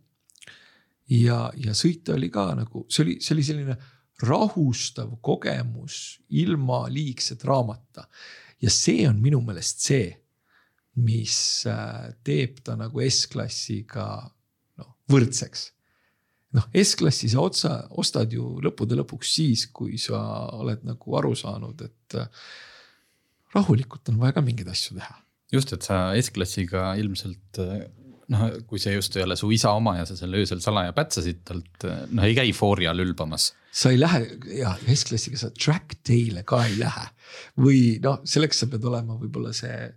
ja, 1.08 1.50
ja 1.56 1.74
sõita 1.74 2.14
oli 2.14 2.30
ka 2.30 2.54
nagu, 2.54 2.86
see 2.88 3.02
oli, 3.04 3.18
see 3.20 3.34
oli 3.34 3.42
selline 3.42 3.76
rahustav 4.22 5.16
kogemus 5.20 6.20
ilma 6.30 6.86
liigse 6.88 7.36
draamata. 7.40 8.06
ja 8.62 8.70
see 8.70 9.06
on 9.08 9.20
minu 9.22 9.40
meelest 9.42 9.82
see, 9.82 10.10
mis 11.02 11.66
äh, 11.66 12.12
teeb 12.24 12.60
ta 12.64 12.76
nagu 12.78 13.02
S-klassiga 13.08 14.06
noh 14.78 14.90
võrdseks 15.10 15.70
noh, 16.56 16.68
S-klassi 16.82 17.30
sa 17.32 17.42
otsa, 17.42 17.72
ostad 18.00 18.32
ju 18.32 18.58
lõppude 18.64 18.96
lõpuks 18.98 19.32
siis, 19.38 19.66
kui 19.74 19.98
sa 20.00 20.20
oled 20.58 20.84
nagu 20.86 21.16
aru 21.18 21.32
saanud, 21.38 21.80
et 21.86 22.18
äh, 22.20 22.28
rahulikult 23.56 24.12
on 24.12 24.20
vaja 24.22 24.36
ka 24.36 24.44
mingeid 24.44 24.70
asju 24.72 24.98
teha. 24.98 25.16
just, 25.52 25.72
et 25.72 25.88
sa 25.88 26.04
S-klassiga 26.20 26.92
ilmselt 27.00 27.62
äh, 27.62 27.86
noh, 28.32 28.46
kui 28.68 28.80
see 28.82 28.94
just 28.96 29.16
ei 29.16 29.26
ole 29.26 29.36
su 29.38 29.50
isa 29.54 29.74
oma 29.76 29.96
ja 29.98 30.06
sa 30.08 30.16
selle 30.18 30.40
öösel 30.42 30.62
salaja 30.64 30.94
pätsasid 30.96 31.42
talt, 31.48 31.88
noh 32.12 32.28
ei 32.28 32.36
käi 32.36 32.52
Fourial 32.56 33.02
ülbamas. 33.04 33.52
Sa 33.72 33.92
ei 33.92 34.00
lähe 34.00 34.20
ja 34.58 34.74
S-klassiga 34.92 35.40
sa 35.40 35.50
track 35.56 35.96
day'le 36.08 36.44
ka 36.48 36.60
ei 36.66 36.76
lähe 36.80 37.06
või 37.60 37.78
noh, 38.04 38.20
selleks 38.28 38.62
sa 38.62 38.68
pead 38.68 38.84
olema 38.88 39.16
võib-olla 39.20 39.54
see 39.56 39.88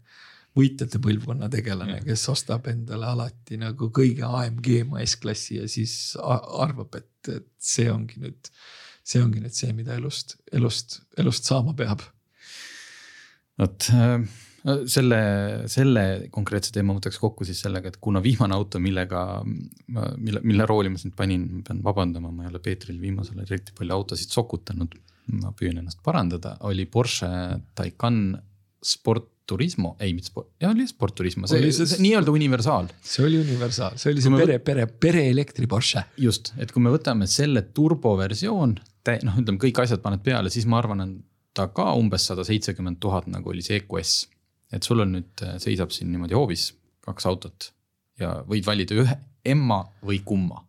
võitjate 0.56 1.02
põlvkonna 1.04 1.50
tegelane, 1.52 2.00
kes 2.06 2.24
ostab 2.32 2.70
endale 2.72 3.10
alati 3.10 3.60
nagu 3.60 3.90
kõige 3.96 4.24
AMG 4.24 4.70
oma 4.86 5.04
S-klassi 5.04 5.60
ja 5.60 5.68
siis 5.72 6.16
arvab, 6.24 6.96
et, 6.96 7.32
et 7.34 7.50
see 7.60 7.90
ongi 7.92 8.22
nüüd, 8.24 8.52
see 9.04 9.24
ongi 9.24 9.44
nüüd 9.44 9.58
see, 9.58 9.74
mida 9.76 9.98
elust, 10.00 10.38
elust, 10.56 11.02
elust 11.20 11.52
saama 11.52 11.76
peab. 11.76 12.06
vot 13.60 13.90
äh, 13.92 14.24
selle, 14.90 15.20
selle 15.70 16.06
konkreetse 16.34 16.72
teema 16.74 16.96
võtaks 16.98 17.20
kokku 17.22 17.46
siis 17.46 17.60
sellega, 17.62 17.92
et 17.92 18.00
kuna 18.02 18.22
viimane 18.24 18.56
auto, 18.58 18.82
millega, 18.82 19.22
mille, 19.46 20.42
mille 20.42 20.66
rooli 20.70 20.90
ma 20.94 21.02
sind 21.02 21.14
panin, 21.18 21.46
ma 21.60 21.66
pean 21.68 21.84
vabandama, 21.86 22.32
ma 22.34 22.46
ei 22.46 22.54
ole 22.54 22.64
Peetril 22.66 22.98
viimasel 23.02 23.38
ajal 23.40 23.58
eriti 23.58 23.76
palju 23.78 24.00
autosid 24.00 24.34
sokutanud 24.34 24.98
ma 25.34 25.54
püüan 25.58 25.80
ennast 25.82 26.02
parandada, 26.06 26.56
oli 26.70 26.86
Porsche 26.90 27.30
Taycan 27.78 28.20
Sport 28.86 29.32
Turismo, 29.46 29.94
ei 30.02 30.14
mitte 30.18 30.32
sport, 30.32 30.50
jah 30.62 30.72
oli 30.74 30.88
Sport 30.90 31.16
Turismo, 31.20 31.50
see, 31.50 31.62
see, 31.70 31.86
see 31.90 32.02
nii-öelda 32.02 32.34
universaal. 32.34 32.90
see 33.06 33.26
oli 33.26 33.38
universaal, 33.44 33.98
see 34.02 34.14
oli 34.14 34.24
see 34.26 34.34
me... 34.34 34.42
pere, 34.42 34.58
pere, 34.66 34.88
pereelektri 34.90 35.70
Porsche. 35.70 36.06
just, 36.22 36.54
et 36.62 36.74
kui 36.74 36.82
me 36.82 36.94
võtame 36.94 37.30
selle 37.30 37.66
turboversioon, 37.76 38.76
noh, 39.28 39.40
ütleme 39.42 39.62
kõik 39.62 39.84
asjad 39.86 40.02
paned 40.06 40.26
peale, 40.26 40.54
siis 40.54 40.66
ma 40.70 40.82
arvan, 40.82 41.06
on 41.06 41.16
ta 41.56 41.70
ka 41.74 41.92
umbes 41.98 42.26
sada 42.32 42.46
seitsekümmend 42.46 43.00
tuhat, 43.02 43.30
nagu 43.32 43.54
oli 43.54 43.64
see 43.66 43.78
EQS. 43.80 44.16
Et 44.76 44.84
sul 44.84 45.04
on 45.04 45.16
nüüd, 45.18 45.46
seisab 45.64 45.94
siin 45.96 46.12
niimoodi 46.12 46.38
hoovis 46.38 46.70
kaks 47.06 47.28
autot 47.30 47.70
ja 48.20 48.40
võid 48.48 48.66
valida 48.68 48.98
ühe, 48.98 49.18
emma 49.46 49.82
või 50.06 50.22
kumma. 50.26 50.62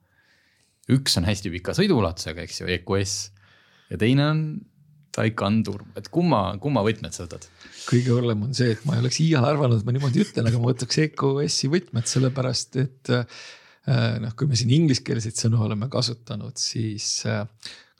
üks 0.93 1.17
on 1.19 1.27
hästi 1.27 1.51
pika 1.51 1.75
sõiduulatusega, 1.75 2.45
eks 2.47 2.61
ju, 2.63 2.71
EQS 2.77 3.15
ja 3.91 3.99
teine 3.99 4.27
on 4.31 4.43
Taycan 5.17 5.63
Turbo, 5.65 5.95
et 5.97 6.11
kumma, 6.13 6.41
kumma 6.61 6.83
võtmed 6.85 7.15
sa 7.15 7.25
võtad? 7.25 7.47
kõige 7.87 8.13
hullem 8.13 8.43
on 8.49 8.55
see, 8.57 8.75
et 8.75 8.83
ma 8.85 8.97
ei 8.97 9.05
oleks 9.05 9.21
iial 9.23 9.47
arvanud, 9.47 9.81
et 9.81 9.87
ma 9.87 9.95
niimoodi 9.95 10.25
ütlen, 10.25 10.49
aga 10.51 10.61
ma 10.61 10.73
võtaks 10.73 11.01
EQS-i 11.07 11.71
võtmed, 11.73 12.09
sellepärast 12.11 12.79
et 12.83 13.13
äh, 13.15 13.25
noh, 14.23 14.35
kui 14.37 14.51
me 14.51 14.59
siin 14.59 14.75
ingliskeelseid 14.77 15.39
sõnu 15.39 15.63
oleme 15.65 15.89
kasutanud, 15.93 16.59
siis 16.61 17.21
äh, 17.31 17.45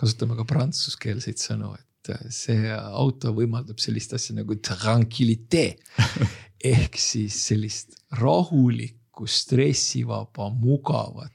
kasutame 0.01 0.37
ka 0.39 0.45
prantsuskeelseid 0.49 1.41
sõnu, 1.41 1.73
et 1.79 1.86
äh, 2.13 2.27
see 2.33 2.71
auto 2.73 3.33
võimaldab 3.37 3.81
sellist 3.83 4.17
asja 4.17 4.37
nagu 4.39 4.59
tranquilité 4.63 5.69
ehk 6.73 6.99
siis 7.01 7.39
sellist 7.51 7.99
rahulikku, 8.21 9.27
stressivaba, 9.31 10.51
mugavat 10.53 11.33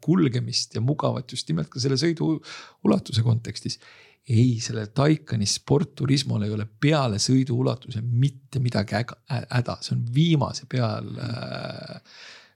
kulgemist 0.00 0.72
ja 0.72 0.80
mugavat 0.80 1.34
just 1.34 1.50
nimelt 1.50 1.68
ka 1.68 1.80
selle 1.82 1.98
sõidu 2.00 2.30
ulatuse 2.88 3.20
kontekstis. 3.20 3.76
Ei, 4.30 4.54
sellel 4.62 4.88
Taycani 4.96 5.44
sportturismol 5.48 6.46
ei 6.46 6.52
ole 6.54 6.64
peale 6.64 7.18
sõidu 7.20 7.58
ulatuse 7.60 8.00
mitte 8.00 8.60
midagi 8.62 8.96
häda, 8.96 9.76
see 9.84 9.96
on 9.96 10.04
viimase 10.14 10.64
peal 10.70 11.08
äh, 11.20 12.00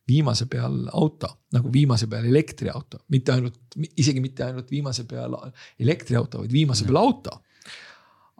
viimase 0.08 0.46
peal 0.50 0.84
auto, 0.92 1.30
nagu 1.56 1.72
viimase 1.72 2.06
peal 2.10 2.26
elektriauto, 2.28 3.00
mitte 3.14 3.32
ainult, 3.32 3.58
isegi 3.96 4.20
mitte 4.20 4.44
ainult 4.44 4.70
viimase 4.70 5.06
peal 5.08 5.36
elektriauto, 5.80 6.42
vaid 6.44 6.52
viimase 6.52 6.84
peal 6.88 7.00
auto. 7.00 7.40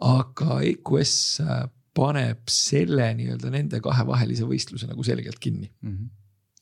Aga 0.03 0.59
EQS 0.71 1.15
äh, 1.45 1.63
paneb 1.95 2.51
selle 2.51 3.07
nii-öelda 3.15 3.51
nende 3.53 3.79
kahe 3.83 4.03
vahelise 4.07 4.47
võistluse 4.49 4.89
nagu 4.89 5.03
selgelt 5.07 5.39
kinni 5.39 5.71
mm. 5.71 5.91
-hmm 5.91 6.13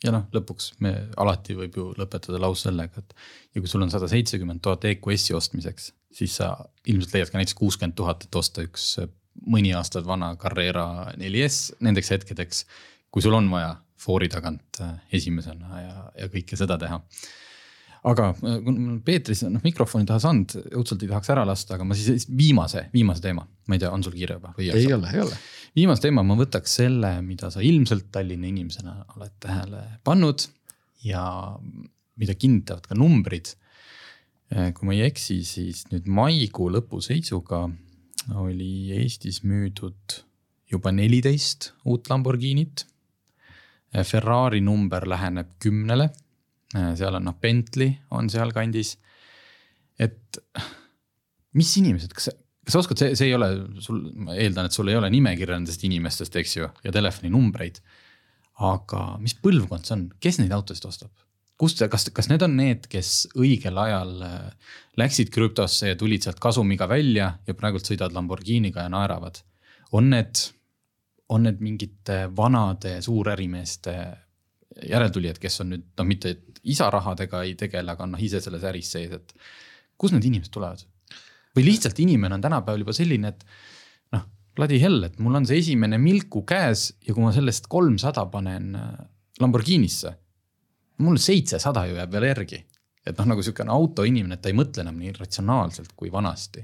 ja 0.03 0.11
noh, 0.11 0.25
lõpuks 0.35 0.73
me 0.83 0.93
alati 1.19 1.55
võib 1.57 1.77
ju 1.79 1.85
lõpetada 1.95 2.39
lause 2.41 2.67
sellega, 2.67 2.99
et 2.99 3.13
ja 3.55 3.61
kui 3.63 3.71
sul 3.71 3.85
on 3.85 3.91
sada 3.93 4.09
seitsekümmend 4.11 4.59
tuhat 4.63 4.85
EQS-i 4.89 5.35
ostmiseks, 5.37 5.91
siis 6.13 6.37
sa 6.41 6.53
ilmselt 6.91 7.15
leiad 7.15 7.31
ka 7.31 7.39
näiteks 7.39 7.57
kuuskümmend 7.59 7.95
tuhat, 7.95 8.25
et 8.27 8.39
osta 8.39 8.65
üks 8.65 8.89
äh, 9.03 9.07
mõni 9.49 9.73
aastad 9.77 10.07
vana 10.07 10.33
Carrera 10.39 11.13
4S 11.19 11.77
nendeks 11.83 12.11
hetkedeks. 12.13 12.65
kui 13.13 13.21
sul 13.21 13.33
on 13.37 13.49
vaja 13.51 13.75
foori 13.99 14.29
tagant 14.29 14.81
äh, 14.81 14.97
esimesena 15.13 15.81
ja, 15.81 15.95
ja 16.17 16.29
kõike 16.33 16.59
seda 16.59 16.77
teha. 16.81 16.99
Aga 18.09 18.29
äh, 18.35 18.69
Peetris 19.05 19.45
noh 19.47 19.63
mikrofoni 19.63 20.07
taha 20.09 20.21
saanud, 20.23 20.57
õudselt 20.73 21.05
ei 21.05 21.11
tahaks 21.11 21.33
ära 21.33 21.45
lasta, 21.47 21.77
aga 21.77 21.87
ma 21.87 21.97
siis 21.97 22.27
viimase, 22.29 22.87
viimase 22.93 23.23
teema, 23.23 23.45
ma 23.67 23.77
ei 23.77 23.83
tea, 23.83 23.91
on 23.93 24.05
sul 24.05 24.15
kiire 24.17 24.39
juba 24.39 24.53
või? 24.57 24.69
ei 24.73 24.91
ole, 24.93 25.09
ei 25.13 25.23
ole. 25.23 25.39
viimase 25.75 26.07
teema 26.07 26.25
ma 26.27 26.37
võtaks 26.39 26.77
selle, 26.81 27.15
mida 27.25 27.51
sa 27.53 27.63
ilmselt 27.63 28.11
Tallinna 28.13 28.49
inimesena 28.51 28.99
oled 29.17 29.35
tähele 29.43 29.83
pannud 30.03 30.47
ja 31.03 31.25
mida 32.19 32.35
kinnitavad 32.37 32.85
ka 32.87 32.95
numbrid 32.95 33.55
Äh, 34.53 34.69
kui 34.75 34.85
ma 34.85 34.93
ei 34.93 35.07
eksi, 35.07 35.39
siis 35.47 35.85
nüüd 35.89 36.05
maikuu 36.11 36.67
lõpu 36.73 36.99
seisuga 37.01 37.65
oli 38.37 38.91
Eestis 38.93 39.41
müüdud 39.47 40.19
juba 40.69 40.91
neliteist 40.93 41.71
uut 41.89 42.09
Lamborghinit. 42.11 42.85
Äh, 43.95 44.03
Ferrari 44.05 44.61
number 44.61 45.07
läheneb 45.09 45.55
kümnele, 45.63 46.11
seal 46.73 47.19
on 47.19 47.27
noh, 47.27 47.35
Bentley 47.41 47.93
on 48.11 48.29
sealkandis. 48.31 48.97
et 50.01 50.39
mis 51.53 51.73
inimesed, 51.79 52.13
kas, 52.17 52.31
kas 52.65 52.75
sa 52.75 52.81
oskad, 52.81 53.01
see, 53.01 53.17
see 53.19 53.29
ei 53.29 53.35
ole 53.37 53.49
sul, 53.83 53.99
ma 54.25 54.37
eeldan, 54.37 54.69
et 54.69 54.75
sul 54.75 54.89
ei 54.89 54.97
ole 54.97 55.11
nimekirja 55.13 55.59
nendest 55.59 55.83
inimestest, 55.85 56.35
eks 56.41 56.57
ju, 56.57 56.69
ja 56.85 56.95
telefoninumbreid. 56.95 57.81
aga 58.63 59.03
mis 59.21 59.33
põlvkond 59.41 59.85
see 59.85 59.95
on, 59.97 60.07
kes 60.21 60.41
neid 60.41 60.53
autosid 60.55 60.89
ostab? 60.89 61.13
kust, 61.63 61.83
kas, 61.89 62.07
kas 62.13 62.27
need 62.31 62.43
on 62.45 62.57
need, 62.57 62.87
kes 62.91 63.11
õigel 63.39 63.77
ajal 63.79 64.13
äh, 64.25 64.73
läksid 64.99 65.29
krüptosse 65.33 65.93
ja 65.93 65.99
tulid 65.99 66.25
sealt 66.25 66.41
kasumiga 66.43 66.87
välja 66.89 67.29
ja 67.47 67.55
praegult 67.57 67.87
sõidavad 67.87 68.17
Lamborghiniga 68.17 68.87
ja 68.87 68.91
naeravad? 68.93 69.43
on 69.93 70.09
need, 70.09 70.39
on 71.29 71.45
need 71.45 71.59
mingite 71.61 72.23
vanade 72.35 72.95
suurärimeeste 73.05 73.93
järeltulijad, 74.89 75.37
kes 75.37 75.61
on 75.61 75.69
nüüd 75.75 75.83
noh, 75.99 76.07
mitte 76.09 76.31
isa 76.63 76.89
rahadega 76.93 77.43
ei 77.43 77.55
tegele, 77.59 77.91
aga 77.91 78.05
on 78.05 78.15
noh 78.15 78.23
ise 78.23 78.41
selles 78.43 78.63
äris 78.67 78.91
sees, 78.95 79.11
et 79.11 79.33
kust 79.97 80.15
need 80.15 80.27
inimesed 80.31 80.53
tulevad? 80.53 80.85
või 81.53 81.67
lihtsalt 81.67 81.99
inimene 82.01 82.33
on 82.33 82.41
tänapäeval 82.41 82.81
juba 82.81 82.95
selline, 82.97 83.29
et 83.29 83.43
noh, 84.15 84.23
bloody 84.57 84.79
hell, 84.81 85.03
et 85.05 85.19
mul 85.21 85.37
on 85.37 85.45
see 85.45 85.59
esimene 85.61 85.99
Milku 86.01 86.41
käes 86.49 86.87
ja 87.05 87.13
kui 87.13 87.21
ma 87.21 87.29
sellest 87.35 87.69
kolmsada 87.69 88.25
panen 88.33 88.73
äh, 88.79 88.87
Lamborghinisse 89.41 90.15
mul 91.03 91.19
seitsesada 91.21 91.85
ju 91.89 91.97
jääb 91.97 92.11
veel 92.13 92.29
järgi. 92.29 92.63
et 93.03 93.17
noh, 93.19 93.25
nagu 93.33 93.43
sihukene 93.43 93.71
autoinimene, 93.73 94.37
et 94.37 94.41
ta 94.41 94.47
ei 94.47 94.55
mõtle 94.55 94.79
enam 94.79 94.95
nii 94.95 95.11
ratsionaalselt 95.17 95.91
kui 95.99 96.11
vanasti 96.11 96.61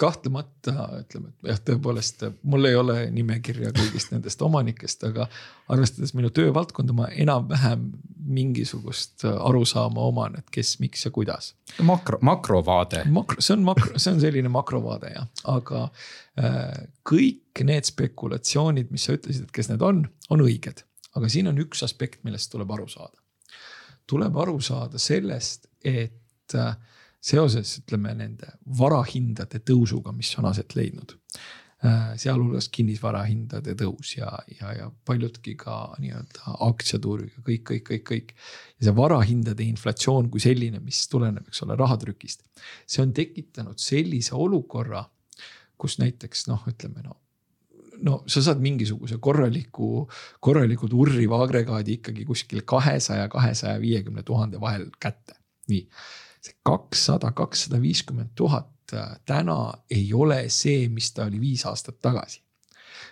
kahtlemata 0.00 0.72
ütleme, 1.02 1.28
et 1.28 1.50
jah, 1.50 1.58
tõepoolest 1.68 2.22
mul 2.48 2.68
ei 2.68 2.78
ole 2.80 2.96
nimekirja 3.12 3.74
kõigist 3.76 4.14
nendest 4.14 4.40
omanikest, 4.42 5.04
aga 5.04 5.26
arvestades 5.72 6.14
minu 6.16 6.30
töövaldkonda, 6.32 6.96
ma 6.96 7.10
enam-vähem 7.12 7.90
mingisugust 8.24 9.26
arusaama 9.28 10.06
oman, 10.08 10.38
et 10.40 10.48
kes, 10.54 10.78
miks 10.80 11.04
ja 11.04 11.12
kuidas. 11.12 11.52
makro, 11.84 12.18
makrovaade. 12.24 13.04
makro, 13.12 13.44
see 13.44 13.56
on 13.58 13.66
makro, 13.68 13.98
see 13.98 14.14
on 14.14 14.24
selline 14.24 14.48
makrovaade 14.52 15.12
jah, 15.12 15.28
aga 15.52 15.84
äh, 16.40 16.88
kõik 17.04 17.64
need 17.68 17.92
spekulatsioonid, 17.92 18.88
mis 18.94 19.04
sa 19.04 19.18
ütlesid, 19.18 19.44
et 19.44 19.54
kes 19.54 19.68
need 19.68 19.84
on, 19.84 20.06
on 20.32 20.46
õiged 20.46 20.86
aga 21.18 21.30
siin 21.30 21.50
on 21.50 21.60
üks 21.62 21.84
aspekt, 21.86 22.22
millest 22.26 22.52
tuleb 22.52 22.72
aru 22.74 22.88
saada. 22.90 23.20
tuleb 24.06 24.34
aru 24.36 24.58
saada 24.60 24.98
sellest, 25.00 25.68
et 25.80 26.54
äh, 26.54 26.74
seoses 27.24 27.78
ütleme 27.80 28.14
nende 28.18 28.50
varahindade 28.78 29.62
tõusuga, 29.64 30.12
mis 30.16 30.32
on 30.40 30.48
aset 30.50 30.74
leidnud 30.76 31.14
äh, 31.16 32.12
sealhulgas 32.20 32.68
kinnisvarahindade 32.74 33.76
tõus 33.80 34.14
ja, 34.18 34.30
ja, 34.58 34.74
ja 34.76 34.90
paljudki 35.08 35.56
ka 35.60 35.78
nii-öelda 36.02 36.58
aktsiaturg 36.68 37.30
ja 37.30 37.44
kõik, 37.46 37.64
kõik, 37.70 37.84
kõik, 37.88 38.06
kõik. 38.10 38.32
ja 38.78 38.88
see 38.88 38.96
varahindade 38.98 39.66
inflatsioon 39.66 40.30
kui 40.32 40.44
selline, 40.44 40.82
mis 40.84 41.00
tuleneb, 41.12 41.48
eks 41.48 41.64
ole, 41.66 41.78
rahatrükist. 41.80 42.44
see 42.86 43.04
on 43.04 43.14
tekitanud 43.16 43.80
sellise 43.80 44.36
olukorra, 44.36 45.04
kus 45.80 45.98
näiteks 46.02 46.48
noh, 46.52 46.66
ütleme 46.70 47.04
no 47.06 47.20
no 48.04 48.18
sa 48.28 48.42
saad 48.44 48.60
mingisuguse 48.60 49.16
korraliku, 49.22 50.04
korraliku 50.44 50.88
turriva 50.90 51.38
agregaadi 51.44 51.98
ikkagi 52.00 52.26
kuskil 52.28 52.64
kahesaja, 52.68 53.28
kahesaja 53.32 53.80
viiekümne 53.80 54.22
tuhande 54.26 54.60
vahel 54.60 54.88
kätte, 55.00 55.38
nii. 55.72 55.86
See 56.44 56.56
kakssada, 56.62 57.32
kakssada 57.32 57.80
viiskümmend 57.80 58.34
tuhat 58.36 58.92
äh, 58.92 59.16
täna 59.26 59.72
ei 59.90 60.12
ole 60.12 60.44
see, 60.52 60.88
mis 60.92 61.12
ta 61.16 61.28
oli 61.28 61.40
viis 61.40 61.64
aastat 61.68 62.00
tagasi 62.04 62.44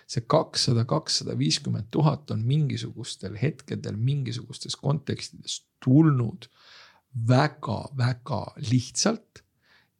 see 0.09 0.25
kakssada, 0.29 0.85
kakssada 0.89 1.35
viiskümmend 1.37 1.89
tuhat 1.91 2.31
on 2.33 2.43
mingisugustel 2.47 3.37
hetkedel 3.39 3.97
mingisugustes 3.97 4.75
kontekstides 4.79 5.61
tulnud 5.83 6.47
väga-väga 7.27 8.43
lihtsalt. 8.69 9.43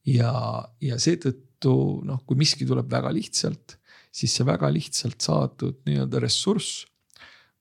ja, 0.05 0.33
ja 0.81 0.97
seetõttu 0.99 1.75
noh, 2.03 2.23
kui 2.27 2.35
miski 2.35 2.67
tuleb 2.67 2.89
väga 2.91 3.13
lihtsalt, 3.15 3.77
siis 4.11 4.33
see 4.35 4.45
väga 4.45 4.67
lihtsalt 4.73 5.23
saadud 5.23 5.79
nii-öelda 5.87 6.19
ressurss 6.25 6.83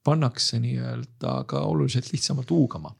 pannakse 0.04 0.58
nii-öelda 0.62 1.32
ka 1.46 1.60
oluliselt 1.60 2.08
lihtsamalt 2.12 2.50
huugama. 2.50 2.94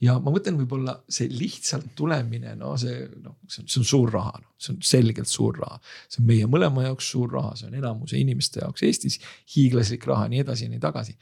ja 0.00 0.16
ma 0.18 0.32
mõtlen, 0.34 0.56
võib-olla 0.58 0.96
see 1.08 1.28
lihtsalt 1.30 1.92
tulemine, 1.98 2.54
no 2.58 2.74
see 2.80 3.04
noh, 3.22 3.36
see 3.46 3.62
on, 3.78 3.86
suur 3.86 4.10
raha, 4.12 4.32
noh, 4.42 4.50
see 4.58 4.74
on 4.74 4.80
selgelt 4.82 5.30
suur 5.30 5.58
raha. 5.58 5.78
see 6.08 6.22
on 6.22 6.26
meie 6.30 6.48
mõlema 6.50 6.88
jaoks 6.88 7.10
suur 7.14 7.30
raha, 7.32 7.54
see 7.58 7.70
on 7.70 7.78
enamuse 7.78 8.18
inimeste 8.18 8.62
jaoks 8.64 8.82
Eestis 8.88 9.20
hiiglaslik 9.54 10.06
raha, 10.10 10.26
nii 10.32 10.42
edasi 10.42 10.66
ja 10.66 10.74
nii 10.74 10.82
tagasi. 10.82 11.14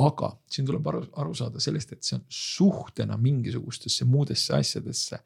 aga 0.00 0.32
siin 0.48 0.68
tuleb 0.68 0.86
aru, 0.88 1.04
aru 1.20 1.36
saada 1.36 1.60
sellest, 1.60 1.92
et 1.92 2.06
see 2.06 2.16
on 2.16 2.24
suhtena 2.32 3.20
mingisugustesse 3.20 4.08
muudesse 4.08 4.56
asjadesse 4.56 5.20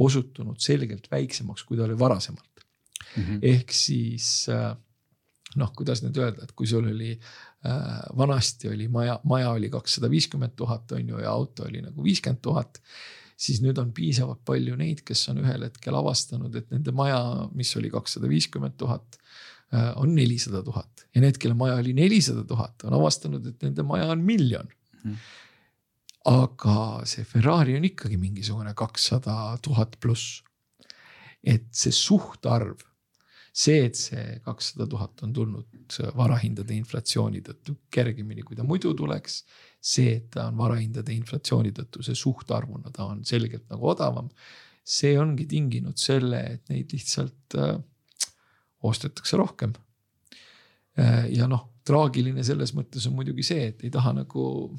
osutunud 0.00 0.58
selgelt 0.58 1.10
väiksemaks, 1.12 1.64
kui 1.64 1.76
ta 1.76 1.84
oli 1.84 1.98
varasemalt 1.98 2.64
mm. 3.16 3.22
-hmm. 3.22 3.38
ehk 3.42 3.72
siis 3.72 4.48
äh, 4.48 4.72
noh, 5.60 5.72
kuidas 5.76 6.02
nüüd 6.04 6.18
öelda, 6.18 6.44
et 6.44 6.54
kui 6.56 6.66
sul 6.66 6.86
oli 6.90 7.14
vanasti 8.16 8.68
oli 8.68 8.88
maja, 8.88 9.18
maja 9.24 9.50
oli 9.56 9.70
kakssada 9.72 10.10
viiskümmend 10.10 10.52
tuhat 10.56 10.92
on 10.92 11.08
ju 11.08 11.20
ja 11.22 11.30
auto 11.32 11.64
oli 11.64 11.80
nagu 11.82 12.04
viiskümmend 12.04 12.42
tuhat. 12.42 12.80
siis 13.36 13.58
nüüd 13.64 13.78
on 13.82 13.88
piisavalt 13.92 14.44
palju 14.46 14.76
neid, 14.78 15.00
kes 15.02 15.24
on 15.32 15.40
ühel 15.42 15.64
hetkel 15.66 15.96
avastanud, 15.98 16.54
et 16.54 16.68
nende 16.70 16.92
maja, 16.94 17.48
mis 17.52 17.72
oli 17.76 17.90
kakssada 17.90 18.28
viiskümmend 18.30 18.76
tuhat, 18.78 19.18
äh, 19.74 19.90
on 19.98 20.14
nelisada 20.14 20.62
tuhat 20.62 21.06
ja 21.14 21.22
need, 21.24 21.38
kelle 21.42 21.56
maja 21.58 21.80
oli 21.80 21.92
nelisada 21.96 22.44
tuhat, 22.46 22.84
on 22.84 22.94
avastanud, 23.00 23.46
et 23.46 23.66
nende 23.66 23.82
maja 23.82 24.06
on 24.12 24.22
miljon 24.22 24.68
mm. 24.68 25.10
-hmm. 25.10 25.16
aga 26.30 27.00
see 27.04 27.24
Ferrari 27.24 27.76
on 27.76 27.84
ikkagi 27.84 28.16
mingisugune 28.16 28.74
kakssada 28.74 29.58
tuhat 29.62 29.96
pluss. 30.00 30.42
et 31.44 31.66
see 31.72 31.92
suhtarv 31.92 32.76
see, 33.54 33.84
et 33.86 33.98
see 33.98 34.38
kakssada 34.44 34.86
tuhat 34.90 35.22
on 35.22 35.32
tulnud 35.34 35.98
varahindade 36.18 36.74
inflatsiooni 36.74 37.42
tõttu 37.46 37.76
kergemini, 37.94 38.42
kui 38.42 38.58
ta 38.58 38.66
muidu 38.66 38.94
tuleks. 38.98 39.44
see, 39.84 40.14
et 40.16 40.30
ta 40.32 40.46
on 40.48 40.56
varahindade 40.56 41.12
inflatsiooni 41.12 41.70
tõttu, 41.76 42.02
see 42.02 42.16
suhtarvuna 42.16 42.90
ta 42.90 43.04
on 43.04 43.24
selgelt 43.24 43.68
nagu 43.70 43.88
odavam. 43.92 44.30
see 44.84 45.18
ongi 45.18 45.46
tinginud 45.46 45.96
selle, 45.96 46.40
et 46.56 46.68
neid 46.68 46.90
lihtsalt 46.92 47.56
äh, 47.56 47.78
ostetakse 48.82 49.36
rohkem 49.36 49.72
äh,. 50.98 51.30
ja 51.30 51.46
noh, 51.46 51.68
traagiline 51.84 52.42
selles 52.44 52.74
mõttes 52.74 53.06
on 53.06 53.14
muidugi 53.14 53.42
see, 53.42 53.70
et 53.70 53.84
ei 53.84 53.90
taha 53.90 54.12
nagu 54.24 54.74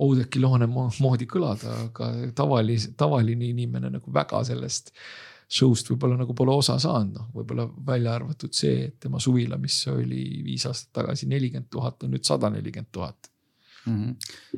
Oudekki 0.00 0.40
Loone 0.40 0.64
moodi 0.64 1.26
kõlada, 1.28 1.74
aga 1.90 2.06
tavalise, 2.32 2.94
tavaline 2.96 3.50
inimene 3.50 3.90
nagu 3.92 4.12
väga 4.14 4.40
sellest 4.48 4.94
äh, 4.94 5.29
show'st 5.50 5.90
võib-olla 5.90 6.18
nagu 6.20 6.34
pole 6.36 6.54
osa 6.54 6.76
saanud, 6.82 7.16
noh 7.16 7.30
võib-olla 7.34 7.66
välja 7.86 8.14
arvatud 8.14 8.54
see, 8.54 8.86
et 8.86 8.98
tema 9.02 9.20
suvila, 9.22 9.58
mis 9.58 9.80
oli 9.90 10.22
viis 10.46 10.66
aastat 10.70 10.92
tagasi 11.02 11.26
nelikümmend 11.30 11.70
tuhat, 11.72 12.04
on 12.06 12.14
nüüd 12.14 12.26
sada 12.26 12.52
nelikümmend 12.54 12.92
tuhat. 12.94 13.30
Mhm. 13.88 14.10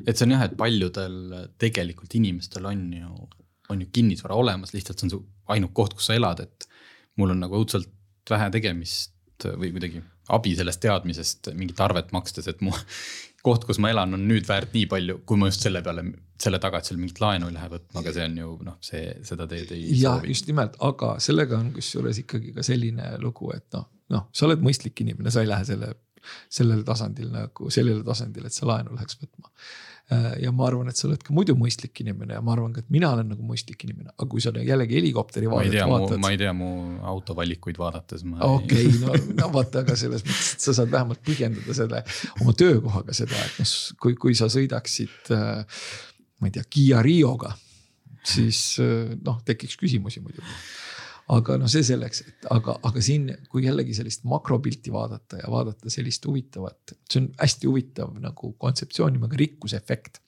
et 0.05 0.17
see 0.17 0.25
on 0.27 0.33
jah, 0.35 0.41
et 0.43 0.55
paljudel 0.59 1.13
tegelikult 1.57 2.11
inimestel 2.19 2.65
on 2.67 2.81
ju, 2.91 3.11
on 3.71 3.81
ju 3.81 3.87
kinnisvara 3.95 4.35
olemas, 4.35 4.73
lihtsalt 4.75 4.99
see 4.99 5.07
on 5.07 5.13
su 5.13 5.21
ainuke 5.55 5.73
koht, 5.79 5.95
kus 5.95 6.09
sa 6.09 6.17
elad, 6.17 6.43
et 6.43 6.67
mul 7.15 7.31
on 7.31 7.39
nagu 7.39 7.55
õudselt 7.55 7.89
vähe 8.29 8.49
tegemist 8.51 9.47
või 9.47 9.71
kuidagi 9.71 10.03
abi 10.33 10.53
sellest 10.55 10.81
teadmisest 10.83 11.53
mingit 11.55 11.79
arvet 11.83 12.11
makstes, 12.15 12.47
et 12.51 12.61
mu 12.63 12.71
koht, 13.43 13.65
kus 13.67 13.79
ma 13.83 13.91
elan, 13.91 14.15
on 14.15 14.23
nüüd 14.27 14.47
väärt 14.47 14.75
nii 14.75 14.85
palju, 14.91 15.17
kui 15.27 15.39
ma 15.39 15.49
just 15.49 15.65
selle 15.65 15.83
peale, 15.85 16.05
selle 16.41 16.59
taga, 16.63 16.79
et 16.79 16.89
seal 16.89 16.99
mingit 16.99 17.19
laenu 17.23 17.49
ei 17.49 17.57
lähe 17.57 17.69
võtma, 17.73 18.01
aga 18.01 18.13
see 18.15 18.27
on 18.29 18.37
ju 18.39 18.53
noh, 18.69 18.77
see, 18.83 19.03
seda 19.27 19.47
teed 19.51 19.73
ei. 19.75 19.85
ja 19.99 20.15
soovi. 20.15 20.31
just 20.31 20.49
nimelt, 20.49 20.77
aga 20.87 21.13
sellega 21.23 21.59
on 21.59 21.73
kusjuures 21.75 22.23
ikkagi 22.23 22.55
ka 22.55 22.65
selline 22.65 23.13
lugu, 23.23 23.51
et 23.55 23.67
noh, 23.75 23.89
noh, 24.15 24.27
sa 24.35 24.47
oled 24.47 24.63
mõistlik 24.63 25.03
inimene, 25.05 25.33
sa 25.33 25.43
ei 25.43 25.51
lähe 25.51 25.67
selle, 25.67 25.91
sellele 26.51 26.87
tasandil 26.87 27.31
nagu 27.33 27.71
sellele 27.73 28.05
tasandile, 28.07 28.47
et 28.47 28.55
sa 28.55 28.69
laenu 28.69 28.95
läheks 28.95 29.19
võtma 29.19 29.51
ja 30.11 30.51
ma 30.51 30.65
arvan, 30.67 30.89
et 30.91 30.99
sa 30.99 31.07
oled 31.07 31.21
ka 31.23 31.33
muidu 31.35 31.55
mõistlik 31.57 32.01
inimene 32.03 32.35
ja 32.35 32.41
ma 32.43 32.53
arvan 32.53 32.73
ka, 32.75 32.83
et 32.83 32.91
mina 32.93 33.09
olen 33.15 33.29
nagu 33.33 33.45
mõistlik 33.47 33.85
inimene, 33.87 34.11
aga 34.13 34.27
kui 34.29 34.43
sa 34.43 34.51
jällegi 34.53 34.97
helikopteri 34.99 35.49
vaadet 35.49 35.79
vaatad. 35.89 36.19
ma 36.21 36.33
ei 36.33 36.39
tea 36.41 36.51
mu 36.57 36.69
autovalikuid 37.13 37.79
vaadates. 37.79 38.25
okei 38.27 38.89
okay,, 38.89 38.99
no, 39.01 39.15
no 39.39 39.49
vaata, 39.55 39.85
aga 39.85 39.95
selles 39.99 40.25
mõttes, 40.25 40.53
et 40.57 40.67
sa 40.67 40.75
saad 40.75 40.91
vähemalt 40.93 41.23
põhjendada 41.25 41.77
selle 41.77 42.03
oma 42.41 42.55
töökohaga 42.59 43.15
seda, 43.15 43.39
et 43.47 43.63
noh, 43.63 43.75
kui, 44.03 44.17
kui 44.19 44.37
sa 44.37 44.51
sõidaksid 44.51 45.33
äh,. 45.33 45.83
ma 46.43 46.51
ei 46.51 46.57
tea, 46.57 46.67
Kiia 46.67 47.01
Rioga, 47.05 47.53
siis 48.27 48.65
äh, 48.83 49.13
noh, 49.23 49.39
tekiks 49.47 49.79
küsimusi 49.79 50.21
muidugi 50.25 50.51
aga 51.31 51.57
noh, 51.59 51.71
see 51.71 51.85
selleks, 51.87 52.23
et 52.27 52.47
aga, 52.51 52.75
aga 52.83 53.03
siin, 53.03 53.29
kui 53.51 53.63
jällegi 53.65 53.95
sellist 53.95 54.25
makropilti 54.27 54.91
vaadata 54.93 55.39
ja 55.39 55.51
vaadata 55.51 55.91
sellist 55.93 56.25
huvitavat, 56.27 56.95
see 57.09 57.23
on 57.23 57.29
hästi 57.39 57.69
huvitav 57.69 58.13
nagu 58.19 58.53
kontseptsioon 58.59 59.15
nimega 59.17 59.39
rikkusefekt. 59.39 60.19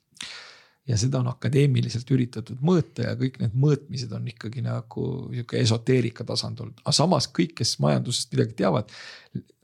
ja 0.86 0.98
seda 1.02 1.18
on 1.18 1.28
akadeemiliselt 1.32 2.12
üritatud 2.14 2.60
mõõta 2.62 3.08
ja 3.08 3.16
kõik 3.18 3.40
need 3.42 3.56
mõõtmised 3.58 4.12
on 4.14 4.28
ikkagi 4.30 4.62
nagu 4.62 5.06
sihuke 5.32 5.58
esoteerika 5.58 6.24
tasand 6.24 6.62
olnud, 6.62 6.84
aga 6.84 6.94
samas 6.94 7.28
kõik, 7.34 7.56
kes 7.58 7.80
majandusest 7.82 8.36
midagi 8.36 8.54
teavad, 8.62 8.92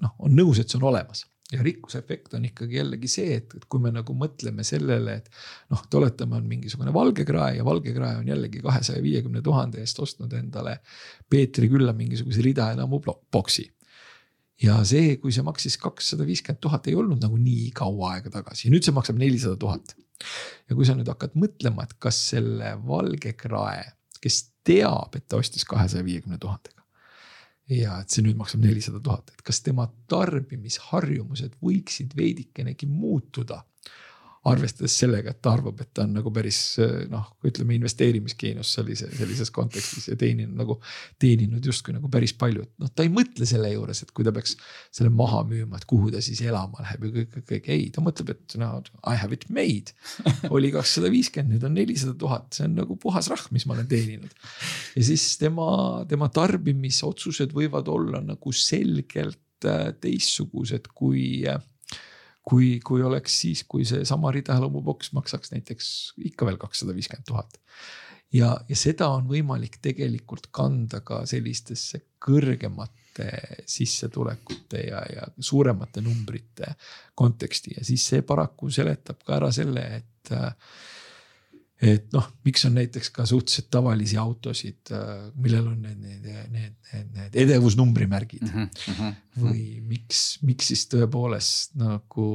noh, 0.02 0.16
on 0.18 0.34
nõus, 0.34 0.58
et 0.60 0.70
see 0.70 0.82
on 0.82 0.88
olemas 0.90 1.28
ja 1.52 1.64
rikkusefekt 1.64 2.34
on 2.34 2.46
ikkagi 2.48 2.78
jällegi 2.80 3.10
see, 3.12 3.36
et, 3.42 3.54
et 3.58 3.66
kui 3.70 3.82
me 3.84 3.92
nagu 3.94 4.16
mõtleme 4.18 4.64
sellele, 4.68 5.18
et 5.20 5.30
noh, 5.74 5.84
et 5.84 5.98
oletame, 6.00 6.38
on 6.40 6.48
mingisugune 6.48 6.94
valgekrae 6.96 7.58
ja 7.58 7.66
valgekrae 7.68 8.22
on 8.22 8.32
jällegi 8.32 8.64
kahesaja 8.64 9.04
viiekümne 9.04 9.44
tuhande 9.44 9.82
eest 9.84 10.00
ostnud 10.00 10.34
endale 10.38 10.78
Peetri 11.30 11.70
külla 11.72 11.94
mingisuguse 11.98 12.44
ridaelamu 12.46 13.02
boksi. 13.04 13.68
ja 14.62 14.78
see, 14.86 15.18
kui 15.18 15.34
see 15.34 15.44
maksis 15.44 15.78
kakssada 15.82 16.26
viiskümmend 16.28 16.62
tuhat, 16.62 16.88
ei 16.88 16.96
olnud 16.96 17.24
nagu 17.24 17.38
nii 17.38 17.72
kaua 17.76 18.16
aega 18.16 18.32
tagasi 18.40 18.68
ja 18.68 18.76
nüüd 18.76 18.86
see 18.88 18.96
maksab 18.96 19.20
nelisada 19.20 19.58
tuhat. 19.60 19.96
ja 20.70 20.76
kui 20.76 20.86
sa 20.88 20.96
nüüd 20.96 21.10
hakkad 21.12 21.36
mõtlema, 21.36 21.84
et 21.84 21.98
kas 22.00 22.20
selle 22.32 22.78
valgekrae, 22.88 23.90
kes 24.22 24.46
teab, 24.64 25.18
et 25.18 25.28
ta 25.28 25.42
ostis 25.42 25.66
kahesaja 25.68 26.06
viiekümne 26.06 26.38
tuhandega 26.40 26.81
ja 27.72 28.02
et 28.02 28.12
see 28.12 28.24
nüüd 28.26 28.40
maksab 28.40 28.64
nelisada 28.66 29.00
tuhat, 29.04 29.32
et 29.34 29.44
kas 29.48 29.62
tema 29.64 29.88
tarbimisharjumused 30.12 31.58
võiksid 31.64 32.16
veidikenegi 32.18 32.90
muutuda 32.92 33.62
arvestades 34.50 34.94
sellega, 34.98 35.36
et 35.36 35.42
ta 35.44 35.52
arvab, 35.54 35.84
et 35.84 35.90
ta 35.94 36.08
on 36.08 36.16
nagu 36.18 36.32
päris 36.34 36.58
noh, 37.12 37.28
ütleme 37.46 37.76
investeerimisgeenius 37.78 38.72
sellise, 38.74 39.10
sellises 39.14 39.52
kontekstis 39.54 40.08
ja 40.10 40.16
teeninud 40.18 40.58
nagu, 40.58 40.80
teeninud 41.22 41.66
justkui 41.70 41.94
nagu 41.94 42.10
päris 42.12 42.34
palju, 42.42 42.66
et 42.66 42.82
noh, 42.82 42.90
ta 42.90 43.06
ei 43.06 43.12
mõtle 43.14 43.46
selle 43.50 43.70
juures, 43.70 44.02
et 44.02 44.14
kui 44.18 44.26
ta 44.26 44.34
peaks 44.34 44.56
selle 44.90 45.12
maha 45.14 45.44
müüma, 45.46 45.78
et 45.78 45.86
kuhu 45.90 46.10
ta 46.16 46.24
siis 46.26 46.42
elama 46.42 46.82
läheb 46.82 47.06
ja 47.06 47.14
kõik, 47.20 47.38
kõik, 47.52 47.70
ei, 47.70 47.86
ta 47.94 48.02
mõtleb, 48.02 48.34
et 48.34 48.58
no 48.62 48.72
I 49.06 49.14
have 49.22 49.38
it 49.38 49.46
made. 49.54 49.94
oli 50.56 50.74
kakssada 50.74 51.14
viiskümmend, 51.14 51.60
nüüd 51.60 51.70
on 51.70 51.78
nelisada 51.78 52.18
tuhat, 52.18 52.50
see 52.58 52.66
on 52.66 52.80
nagu 52.82 52.98
puhas 53.02 53.30
rahv, 53.30 53.52
mis 53.54 53.68
ma 53.70 53.78
olen 53.78 53.90
teeninud. 53.94 54.34
ja 54.98 55.06
siis 55.06 55.36
tema, 55.42 55.70
tema 56.10 56.32
tarbimisotsused 56.34 57.54
võivad 57.54 57.94
olla 57.94 58.26
nagu 58.26 58.58
selgelt 58.58 59.70
äh, 59.70 59.92
teistsugused 60.02 60.90
kui 60.98 61.44
äh, 61.46 61.62
kui, 62.52 62.72
kui 62.84 63.04
oleks 63.08 63.38
siis, 63.46 63.64
kui 63.70 63.86
seesama 63.88 64.32
ridaeluboks 64.36 65.14
maksaks 65.16 65.54
näiteks 65.56 65.90
ikka 66.32 66.50
veel 66.50 66.60
kakssada 66.60 66.96
viiskümmend 66.98 67.28
tuhat. 67.28 67.60
ja, 68.34 68.52
ja 68.68 68.76
seda 68.76 69.08
on 69.16 69.30
võimalik 69.32 69.80
tegelikult 69.84 70.52
kanda 70.52 71.00
ka 71.06 71.24
sellistesse 71.30 72.04
kõrgemate 72.22 73.30
sissetulekute 73.68 74.84
ja, 74.88 75.02
ja 75.16 75.28
suuremate 75.40 76.04
numbrite 76.04 76.76
konteksti 77.16 77.78
ja 77.78 77.86
siis 77.88 78.06
see 78.14 78.22
paraku 78.28 78.72
seletab 78.72 79.24
ka 79.28 79.40
ära 79.40 79.52
selle, 79.56 79.84
et 80.02 80.36
et 81.82 82.12
noh, 82.14 82.28
miks 82.46 82.62
on 82.68 82.76
näiteks 82.78 83.10
ka 83.16 83.24
suhteliselt 83.26 83.72
tavalisi 83.74 84.18
autosid, 84.22 84.92
äh, 84.94 85.24
millel 85.42 85.72
on 85.72 85.80
need, 85.82 85.98
need, 85.98 86.28
need, 86.54 86.76
need, 86.86 87.08
need 87.16 87.38
edevusnumbrimärgid 87.44 88.44
mm. 88.46 88.68
-hmm. 88.86 89.16
või 89.42 89.64
miks, 89.90 90.22
miks 90.46 90.70
siis 90.70 90.86
tõepoolest 90.92 91.74
nagu 91.82 92.28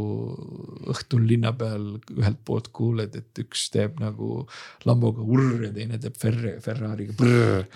õhtul 0.90 1.28
linna 1.30 1.52
peal 1.54 1.92
ühelt 2.16 2.42
poolt 2.44 2.72
kuuled, 2.74 3.14
et 3.14 3.42
üks 3.44 3.68
teeb 3.74 4.00
nagu 4.02 4.42
Lamboga 4.84 5.22
urr 5.22 5.68
ja 5.68 5.72
teine 5.78 6.02
teeb 6.02 6.18
Ferrari, 6.18 6.56
Ferrari'ga 6.64 7.14
brrr. 7.20 7.70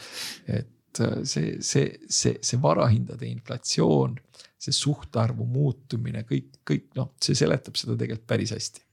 et 0.49 1.05
äh, 1.07 1.23
see, 1.23 1.55
see, 1.63 1.87
see, 2.09 2.35
see 2.43 2.63
varahindade 2.63 3.31
inflatsioon, 3.31 4.19
see 4.59 4.75
suhtarvu 4.75 5.47
muutumine, 5.47 6.27
kõik, 6.27 6.51
kõik 6.67 6.91
noh, 6.99 7.15
see 7.23 7.39
seletab 7.39 7.79
seda 7.79 7.95
tegelikult 7.95 8.27
päris 8.27 8.59
hästi. 8.59 8.87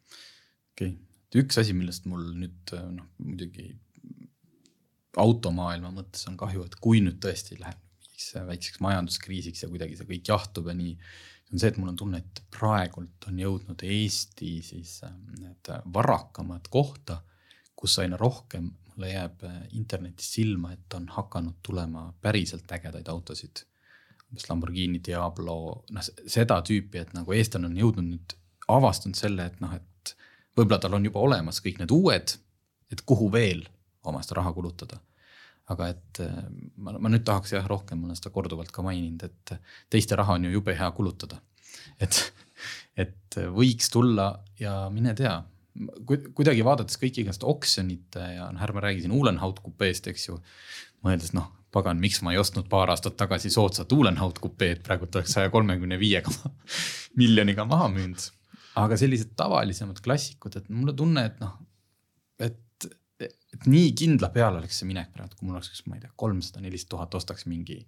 okei 0.78 0.94
okay 0.94 1.07
üks 1.42 1.60
asi, 1.62 1.76
millest 1.78 2.08
mul 2.10 2.24
nüüd 2.38 2.74
noh, 2.94 3.10
muidugi 3.24 3.72
automaailma 5.18 5.90
mõttes 5.96 6.28
on 6.30 6.38
kahju, 6.38 6.66
et 6.68 6.78
kui 6.82 7.02
nüüd 7.02 7.18
tõesti 7.24 7.58
läheb 7.60 7.84
mingiks 8.18 8.34
väikseks 8.48 8.80
majanduskriisiks 8.82 9.64
ja 9.64 9.70
kuidagi 9.70 9.98
see 9.98 10.08
kõik 10.10 10.28
jahtub 10.28 10.68
ja 10.68 10.74
nii. 10.74 10.98
on 11.54 11.60
see, 11.60 11.70
et 11.70 11.78
mul 11.78 11.90
on 11.90 11.96
tunne, 11.96 12.18
et 12.18 12.42
praegult 12.52 13.28
on 13.28 13.38
jõudnud 13.40 13.84
Eesti 13.84 14.62
siis 14.62 15.04
äh, 15.04 15.14
need 15.40 15.70
varakamad 15.94 16.68
kohta, 16.70 17.22
kus 17.76 18.00
aina 18.00 18.18
rohkem 18.18 18.72
mulle 18.90 19.14
jääb 19.14 19.44
äh, 19.44 19.62
internetis 19.72 20.34
silma, 20.34 20.74
et 20.74 20.94
on 20.94 21.08
hakanud 21.08 21.62
tulema 21.64 22.14
päriselt 22.22 22.72
ägedaid 22.72 23.08
autosid. 23.08 23.66
umbes 24.30 24.50
Lamborghini 24.50 25.00
Diablo, 25.00 25.86
noh 25.90 26.04
seda 26.28 26.60
tüüpi, 26.62 27.00
et 27.00 27.14
nagu 27.14 27.32
eestlane 27.32 27.68
on 27.70 27.78
jõudnud 27.78 28.10
nüüd, 28.10 28.34
avastanud 28.68 29.16
selle, 29.16 29.46
et 29.46 29.62
noh, 29.62 29.72
et 29.72 29.86
võib-olla 30.58 30.80
tal 30.82 30.98
on 30.98 31.06
juba 31.06 31.24
olemas 31.24 31.62
kõik 31.64 31.82
need 31.82 31.94
uued, 31.94 32.34
et 32.92 33.04
kuhu 33.06 33.30
veel 33.34 33.64
oma 34.08 34.24
seda 34.26 34.42
raha 34.42 34.54
kulutada. 34.56 35.02
aga 35.68 35.90
et 35.92 36.20
äh, 36.24 36.36
ma, 36.80 36.94
ma 36.96 37.10
nüüd 37.12 37.26
tahaks 37.28 37.52
jah 37.52 37.66
rohkem, 37.68 38.00
ma 38.00 38.08
olen 38.08 38.16
seda 38.16 38.32
korduvalt 38.32 38.72
ka 38.72 38.86
maininud, 38.86 39.26
et 39.28 39.58
teiste 39.92 40.16
raha 40.16 40.38
on 40.38 40.48
ju 40.48 40.54
jube 40.54 40.76
hea 40.78 40.88
kulutada. 40.96 41.42
et, 42.00 42.22
et 42.96 43.40
võiks 43.52 43.92
tulla 43.92 44.32
ja 44.60 44.88
mine 44.94 45.14
tea, 45.16 45.36
kuidagi 46.08 46.64
vaadates 46.66 46.98
kõiki 46.98 47.26
igast 47.26 47.44
oksjonite 47.44 48.24
ja 48.38 48.48
noh, 48.54 48.64
ärme 48.64 48.82
räägi 48.82 49.04
siin 49.04 49.14
Uhlenhaut 49.14 49.60
kupeest, 49.66 50.08
eks 50.08 50.30
ju. 50.30 50.40
mõeldes 51.06 51.36
noh, 51.38 51.52
pagan, 51.72 52.00
miks 52.02 52.24
ma 52.26 52.34
ei 52.34 52.40
ostnud 52.42 52.70
paar 52.72 52.90
aastat 52.90 53.18
tagasi 53.20 53.52
soodsat 53.54 53.92
Uhlenhaut 53.92 54.40
kupeed, 54.40 54.82
praegult 54.88 55.20
oleks 55.20 55.36
saja 55.36 55.52
kolmekümne 55.54 56.00
viiega 56.00 56.32
miljoniga 57.20 57.68
maha 57.68 57.92
müünud 57.92 58.32
aga 58.78 58.98
sellised 59.00 59.34
tavalisemad 59.40 60.00
klassikud, 60.04 60.58
et 60.60 60.70
mul 60.70 60.94
on 60.94 61.00
tunne, 61.02 61.24
et 61.30 61.42
noh, 61.42 61.54
et, 62.44 62.88
et 63.24 63.68
nii 63.70 63.92
kindla 63.98 64.30
peale 64.34 64.62
oleks 64.62 64.82
see 64.82 64.90
minek 64.90 65.14
praegu, 65.16 65.38
kui 65.38 65.50
mul 65.50 65.60
oleks, 65.60 65.84
ma 65.90 65.98
ei 65.98 66.04
tea, 66.06 66.14
kolmsada, 66.16 66.64
nelisada 66.64 66.96
tuhat, 66.96 67.20
ostaks 67.20 67.48
mingi. 67.50 67.80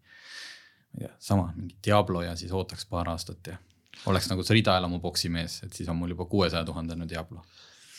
ma 0.91 1.01
ei 1.01 1.07
tea, 1.07 1.15
sama 1.31 1.49
mingi 1.55 1.77
Diablo 1.85 2.23
ja 2.25 2.35
siis 2.39 2.53
ootaks 2.55 2.87
paar 2.89 3.11
aastat 3.13 3.51
ja 3.53 3.57
oleks 4.09 4.29
nagu 4.31 4.45
see 4.45 4.59
ridaelamu 4.59 4.99
poksimees, 5.03 5.63
et 5.67 5.75
siis 5.75 5.89
on 5.91 5.97
mul 5.99 6.15
juba 6.15 6.25
kuuesaja 6.29 6.65
tuhandene 6.65 7.07
Diablo. 7.09 7.43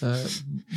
Äh, 0.07 0.27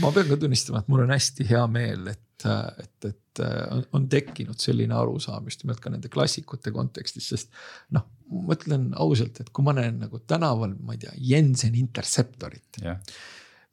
ma 0.02 0.12
pean 0.16 0.30
ka 0.30 0.40
tunnistama, 0.40 0.84
et 0.84 0.90
mul 0.92 1.06
on 1.06 1.14
hästi 1.14 1.48
hea 1.50 1.64
meel, 1.72 2.08
et, 2.12 2.48
et, 2.84 3.08
et 3.10 3.44
on, 3.44 3.86
on 4.00 4.10
tekkinud 4.12 4.60
selline 4.60 4.96
arusaam 4.98 5.48
just 5.50 5.64
nimelt 5.64 5.80
ka 5.84 5.94
nende 5.94 6.12
klassikute 6.14 6.74
kontekstis, 6.76 7.30
sest 7.34 7.54
noh, 7.96 8.08
ma 8.34 8.58
ütlen 8.58 8.90
ausalt, 9.00 9.40
et 9.42 9.54
kui 9.54 9.66
ma 9.66 9.76
näen 9.78 10.02
nagu 10.04 10.20
tänaval, 10.28 10.76
ma 10.82 10.98
ei 10.98 11.06
tea, 11.06 11.16
Jensen 11.34 11.80
Interceptorit 11.80 12.84
yeah 12.84 13.00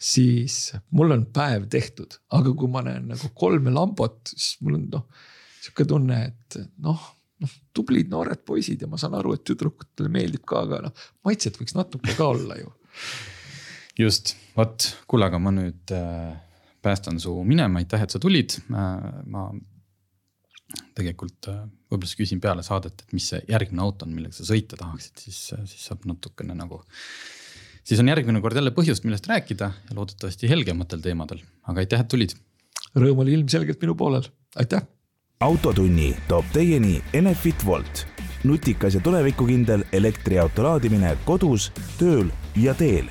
siis 0.00 0.72
mul 0.96 1.12
on 1.14 1.26
päev 1.32 1.66
tehtud, 1.70 2.16
aga 2.36 2.52
kui 2.56 2.70
ma 2.72 2.82
näen 2.86 3.10
nagu 3.12 3.30
kolme 3.36 3.72
lambot, 3.74 4.32
siis 4.32 4.56
mul 4.64 4.78
on 4.78 4.86
noh, 4.94 5.26
sihuke 5.60 5.84
tunne, 5.88 6.20
et 6.30 6.60
noh, 6.80 7.02
noh 7.40 7.56
tublid 7.76 8.08
noored 8.12 8.40
poisid 8.48 8.80
ja 8.80 8.88
ma 8.90 9.00
saan 9.00 9.18
aru, 9.18 9.34
et 9.36 9.44
tüdrukutele 9.46 10.12
meeldib 10.12 10.46
ka, 10.48 10.64
aga 10.64 10.80
noh, 10.86 11.04
maitset 11.26 11.60
võiks 11.60 11.76
natuke 11.76 12.16
ka 12.16 12.30
olla 12.32 12.56
ju. 12.62 12.72
Just, 14.00 14.34
vot, 14.56 14.86
kuule, 15.10 15.28
aga 15.28 15.40
ma 15.42 15.52
nüüd 15.54 15.92
äh, 15.94 16.32
päästan 16.84 17.20
su 17.22 17.34
minema, 17.46 17.82
aitäh, 17.82 18.06
et 18.06 18.14
sa 18.14 18.22
tulid. 18.22 18.56
Äh,. 18.70 19.10
ma 19.30 19.50
tegelikult 20.94 21.48
äh, 21.50 21.64
võib-olla 21.90 22.06
siis 22.06 22.18
küsin 22.20 22.40
peale 22.42 22.62
saadet, 22.62 23.02
et 23.02 23.14
mis 23.16 23.26
see 23.32 23.40
järgmine 23.50 23.82
auto 23.82 24.06
on, 24.06 24.14
millega 24.14 24.36
sa 24.36 24.46
sõita 24.46 24.78
tahaksid, 24.78 25.18
siis, 25.18 25.40
siis 25.72 25.88
saab 25.88 26.06
natukene 26.06 26.54
nagu 26.54 26.78
siis 27.82 27.98
on 28.02 28.10
järgmine 28.12 28.42
kord 28.44 28.58
jälle 28.58 28.70
põhjust, 28.76 29.04
millest 29.06 29.26
rääkida 29.30 29.72
ja 29.88 29.96
loodetavasti 29.98 30.50
helgematel 30.50 31.02
teemadel, 31.02 31.42
aga 31.66 31.82
aitäh, 31.82 32.04
et 32.04 32.10
tulid. 32.12 32.36
Rõõm 32.94 33.24
oli 33.24 33.34
ilmselgelt 33.38 33.82
minu 33.82 33.96
poolel, 33.98 34.26
aitäh. 34.62 34.86
autotunni 35.40 36.12
toob 36.28 36.46
teieni 36.52 37.00
Enefit 37.12 37.66
Volt, 37.66 38.06
nutikas 38.44 38.94
ja 38.94 39.00
tulevikukindel 39.00 39.86
elektriauto 39.92 40.66
laadimine 40.66 41.16
kodus, 41.24 41.72
tööl 41.98 42.30
ja 42.56 42.74
teel 42.74 43.10